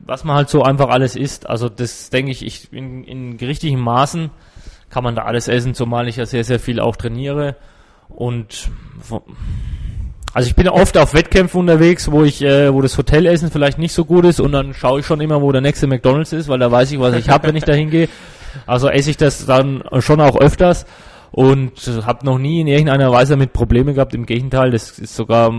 was 0.04 0.24
man 0.24 0.36
halt 0.36 0.48
so 0.48 0.62
einfach 0.62 0.88
alles 0.88 1.16
isst. 1.16 1.48
Also 1.48 1.68
das 1.68 2.10
denke 2.10 2.30
ich, 2.30 2.44
ich 2.44 2.72
in, 2.72 3.04
in 3.04 3.36
richtigen 3.36 3.80
Maßen 3.80 4.30
kann 4.90 5.04
man 5.04 5.14
da 5.14 5.22
alles 5.22 5.48
essen, 5.48 5.74
zumal 5.74 6.08
ich 6.08 6.16
ja 6.16 6.26
sehr, 6.26 6.44
sehr 6.44 6.60
viel 6.60 6.78
auch 6.78 6.96
trainiere. 6.96 7.56
Und 8.08 8.70
also 10.34 10.48
ich 10.48 10.54
bin 10.54 10.68
oft 10.68 10.96
auf 10.98 11.14
Wettkämpfen 11.14 11.60
unterwegs, 11.60 12.10
wo 12.10 12.22
ich, 12.24 12.42
äh, 12.42 12.72
wo 12.72 12.82
das 12.82 12.96
Hotelessen 12.98 13.50
vielleicht 13.50 13.78
nicht 13.78 13.94
so 13.94 14.04
gut 14.04 14.26
ist 14.26 14.40
und 14.40 14.52
dann 14.52 14.74
schaue 14.74 15.00
ich 15.00 15.06
schon 15.06 15.20
immer, 15.20 15.40
wo 15.40 15.50
der 15.50 15.62
nächste 15.62 15.86
McDonalds 15.86 16.32
ist, 16.32 16.48
weil 16.48 16.58
da 16.58 16.70
weiß 16.70 16.92
ich, 16.92 17.00
was 17.00 17.14
ich 17.14 17.30
habe, 17.30 17.48
wenn 17.48 17.56
ich 17.56 17.64
da 17.64 17.72
hingehe. 17.72 18.08
Also 18.66 18.90
esse 18.90 19.08
ich 19.08 19.16
das 19.16 19.46
dann 19.46 19.82
schon 20.00 20.20
auch 20.20 20.36
öfters 20.36 20.84
und 21.32 21.72
habe 22.06 22.26
noch 22.26 22.38
nie 22.38 22.60
in 22.60 22.66
irgendeiner 22.66 23.10
Weise 23.10 23.32
damit 23.32 23.52
Probleme 23.54 23.94
gehabt. 23.94 24.14
Im 24.14 24.26
Gegenteil, 24.26 24.70
das 24.70 24.98
ist 24.98 25.16
sogar, 25.16 25.52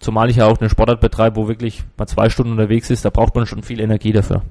zumal 0.00 0.28
ich 0.30 0.36
ja 0.36 0.46
auch 0.46 0.58
eine 0.58 0.68
Sportart 0.68 1.00
betreibe, 1.00 1.36
wo 1.36 1.48
wirklich 1.48 1.82
mal 1.96 2.06
zwei 2.06 2.28
Stunden 2.28 2.52
unterwegs 2.52 2.90
ist, 2.90 3.04
da 3.04 3.10
braucht 3.10 3.34
man 3.34 3.46
schon 3.46 3.62
viel 3.62 3.80
Energie 3.80 4.12
dafür. 4.12 4.42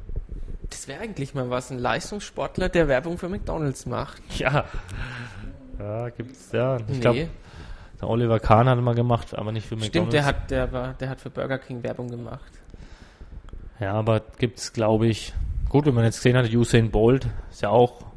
Das 0.69 0.87
wäre 0.87 1.01
eigentlich 1.01 1.33
mal 1.33 1.49
was, 1.49 1.71
ein 1.71 1.77
Leistungssportler, 1.77 2.69
der 2.69 2.87
Werbung 2.87 3.17
für 3.17 3.29
McDonalds 3.29 3.85
macht. 3.85 4.21
Ja. 4.37 4.65
Ja, 5.79 6.09
gibt's, 6.09 6.51
ja. 6.51 6.77
Ich 6.77 6.87
nee. 6.87 6.99
glaube, 6.99 7.29
Der 8.01 8.09
Oliver 8.09 8.39
Kahn 8.39 8.67
hat 8.67 8.81
mal 8.81 8.95
gemacht, 8.95 9.37
aber 9.37 9.51
nicht 9.51 9.67
für 9.67 9.75
McDonald's. 9.75 9.95
Stimmt, 9.95 10.13
der 10.13 10.25
hat, 10.25 10.49
der 10.49 10.71
war, 10.73 10.93
der 10.93 11.09
hat 11.09 11.21
für 11.21 11.29
Burger 11.29 11.59
King 11.59 11.83
Werbung 11.83 12.09
gemacht. 12.09 12.51
Ja, 13.79 13.93
aber 13.93 14.21
gibt's, 14.39 14.73
glaube 14.73 15.05
ich, 15.05 15.35
gut, 15.69 15.85
wenn 15.85 15.93
man 15.93 16.03
jetzt 16.03 16.17
gesehen 16.17 16.35
hat, 16.35 16.51
Usain 16.51 16.89
Bolt 16.89 17.27
ist 17.51 17.61
ja 17.61 17.69
auch. 17.69 18.07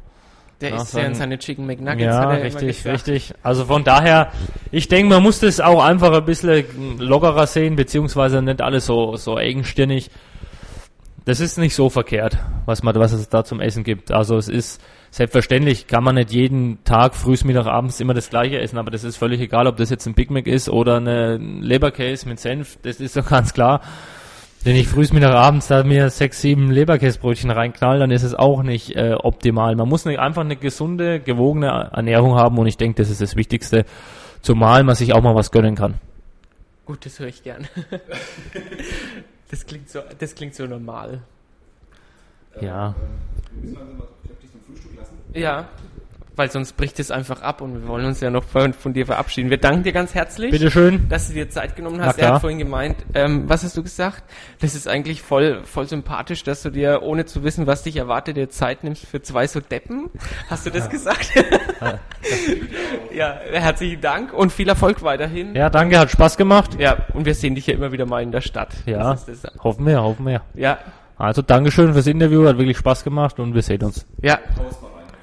Der 0.61 0.75
isst 0.75 0.93
ja 0.93 1.13
seine 1.13 1.39
Chicken 1.39 1.65
McNuggets. 1.65 2.03
Ja, 2.03 2.29
richtig, 2.29 2.85
richtig. 2.85 3.33
Also 3.41 3.65
von 3.65 3.83
daher, 3.83 4.31
ich 4.71 4.87
denke, 4.87 5.09
man 5.09 5.23
muss 5.23 5.39
das 5.39 5.59
auch 5.59 5.83
einfach 5.83 6.13
ein 6.13 6.25
bisschen 6.25 6.99
lockerer 6.99 7.47
sehen, 7.47 7.75
beziehungsweise 7.75 8.41
nicht 8.41 8.61
alles 8.61 8.85
so, 8.85 9.15
so 9.15 9.37
engstirnig. 9.37 10.09
Das 11.25 11.39
ist 11.39 11.57
nicht 11.57 11.75
so 11.75 11.89
verkehrt, 11.89 12.37
was 12.65 12.81
man, 12.81 12.95
was 12.95 13.11
es 13.11 13.29
da 13.29 13.43
zum 13.43 13.59
Essen 13.59 13.83
gibt. 13.83 14.11
Also 14.11 14.37
es 14.37 14.47
ist, 14.47 14.81
selbstverständlich 15.11 15.87
kann 15.87 16.03
man 16.03 16.15
nicht 16.15 16.31
jeden 16.31 16.83
Tag 16.83 17.15
frühs, 17.15 17.43
Mittag, 17.43 17.67
abends 17.67 17.99
immer 17.99 18.13
das 18.13 18.29
gleiche 18.29 18.59
essen, 18.59 18.77
aber 18.77 18.89
das 18.89 19.03
ist 19.03 19.17
völlig 19.17 19.41
egal, 19.41 19.67
ob 19.67 19.77
das 19.77 19.89
jetzt 19.89 20.07
ein 20.07 20.13
Big 20.13 20.31
Mac 20.31 20.47
ist 20.47 20.69
oder 20.69 20.97
eine 20.97 21.37
Leberkäse 21.37 22.27
mit 22.27 22.39
Senf, 22.39 22.77
das 22.81 22.99
ist 22.99 23.17
doch 23.17 23.27
ganz 23.27 23.53
klar. 23.53 23.81
Wenn 24.63 24.75
ich 24.75 24.87
frühs, 24.87 25.11
Mittag, 25.11 25.33
abends 25.33 25.67
da 25.67 25.83
mir 25.83 26.09
sechs, 26.11 26.41
sieben 26.41 26.69
Leberkäsebrötchen 26.69 27.49
reinknall, 27.49 27.97
dann 27.97 28.11
ist 28.11 28.21
es 28.21 28.35
auch 28.35 28.61
nicht 28.61 28.95
äh, 28.95 29.13
optimal. 29.13 29.75
Man 29.75 29.89
muss 29.89 30.05
nicht 30.05 30.19
einfach 30.19 30.41
eine 30.43 30.55
gesunde, 30.55 31.19
gewogene 31.19 31.89
Ernährung 31.91 32.35
haben 32.35 32.59
und 32.59 32.67
ich 32.67 32.77
denke, 32.77 33.01
das 33.01 33.09
ist 33.09 33.21
das 33.21 33.35
Wichtigste, 33.35 33.85
zumal 34.41 34.83
man 34.83 34.95
sich 34.95 35.13
auch 35.13 35.21
mal 35.21 35.33
was 35.33 35.49
gönnen 35.49 35.75
kann. 35.75 35.95
Gut, 36.85 37.05
das 37.05 37.19
höre 37.19 37.27
ich 37.27 37.41
gern. 37.41 37.67
das, 39.49 39.65
klingt 39.65 39.89
so, 39.89 40.01
das 40.19 40.35
klingt 40.35 40.53
so 40.53 40.67
normal. 40.67 41.23
Ja. 42.61 42.93
Ja 45.33 45.69
weil 46.41 46.49
sonst 46.49 46.75
bricht 46.75 46.99
es 46.99 47.11
einfach 47.11 47.43
ab 47.43 47.61
und 47.61 47.83
wir 47.83 47.87
wollen 47.87 48.03
uns 48.03 48.19
ja 48.19 48.31
noch 48.31 48.43
von, 48.43 48.73
von 48.73 48.93
dir 48.93 49.05
verabschieden. 49.05 49.51
Wir 49.51 49.59
danken 49.59 49.83
dir 49.83 49.91
ganz 49.91 50.15
herzlich, 50.15 50.49
Bitteschön. 50.49 51.07
dass 51.07 51.27
du 51.27 51.35
dir 51.35 51.51
Zeit 51.51 51.75
genommen 51.75 52.03
hast. 52.03 52.17
Er 52.17 52.33
hat 52.33 52.41
vorhin 52.41 52.57
gemeint, 52.57 52.95
ähm, 53.13 53.47
was 53.47 53.63
hast 53.63 53.77
du 53.77 53.83
gesagt? 53.83 54.23
Das 54.59 54.73
ist 54.73 54.87
eigentlich 54.87 55.21
voll, 55.21 55.61
voll 55.65 55.87
sympathisch, 55.87 56.43
dass 56.43 56.63
du 56.63 56.71
dir, 56.71 57.03
ohne 57.03 57.25
zu 57.25 57.43
wissen, 57.43 57.67
was 57.67 57.83
dich 57.83 57.95
erwartet, 57.95 58.37
dir 58.37 58.49
Zeit 58.49 58.83
nimmst 58.83 59.05
für 59.05 59.21
zwei 59.21 59.45
so 59.45 59.59
Deppen. 59.59 60.09
Hast 60.49 60.65
du 60.65 60.71
das 60.71 60.85
ja. 60.85 60.89
gesagt? 60.89 61.31
ja, 63.13 63.39
herzlichen 63.51 64.01
Dank 64.01 64.33
und 64.33 64.51
viel 64.51 64.67
Erfolg 64.67 65.03
weiterhin. 65.03 65.53
Ja, 65.53 65.69
danke, 65.69 65.99
hat 65.99 66.09
Spaß 66.09 66.37
gemacht. 66.37 66.71
Ja, 66.79 67.05
und 67.13 67.27
wir 67.27 67.35
sehen 67.35 67.53
dich 67.53 67.67
ja 67.67 67.75
immer 67.75 67.91
wieder 67.91 68.07
mal 68.07 68.23
in 68.23 68.31
der 68.31 68.41
Stadt. 68.41 68.73
Ja, 68.87 69.15
hoffen 69.63 69.85
wir, 69.85 70.01
hoffen 70.01 70.25
wir. 70.25 70.41
Ja. 70.55 70.79
Also 71.17 71.43
Dankeschön 71.43 71.93
fürs 71.93 72.07
Interview, 72.07 72.47
hat 72.47 72.57
wirklich 72.57 72.79
Spaß 72.79 73.03
gemacht 73.03 73.39
und 73.39 73.53
wir 73.53 73.61
sehen 73.61 73.83
uns. 73.83 74.07
Ja. 74.23 74.39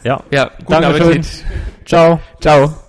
Ja. 0.08 0.22
Ja, 0.30 0.50
guten 0.64 0.84
Appetit. 0.84 1.44
Ciao. 1.84 2.18
Ciao. 2.40 2.87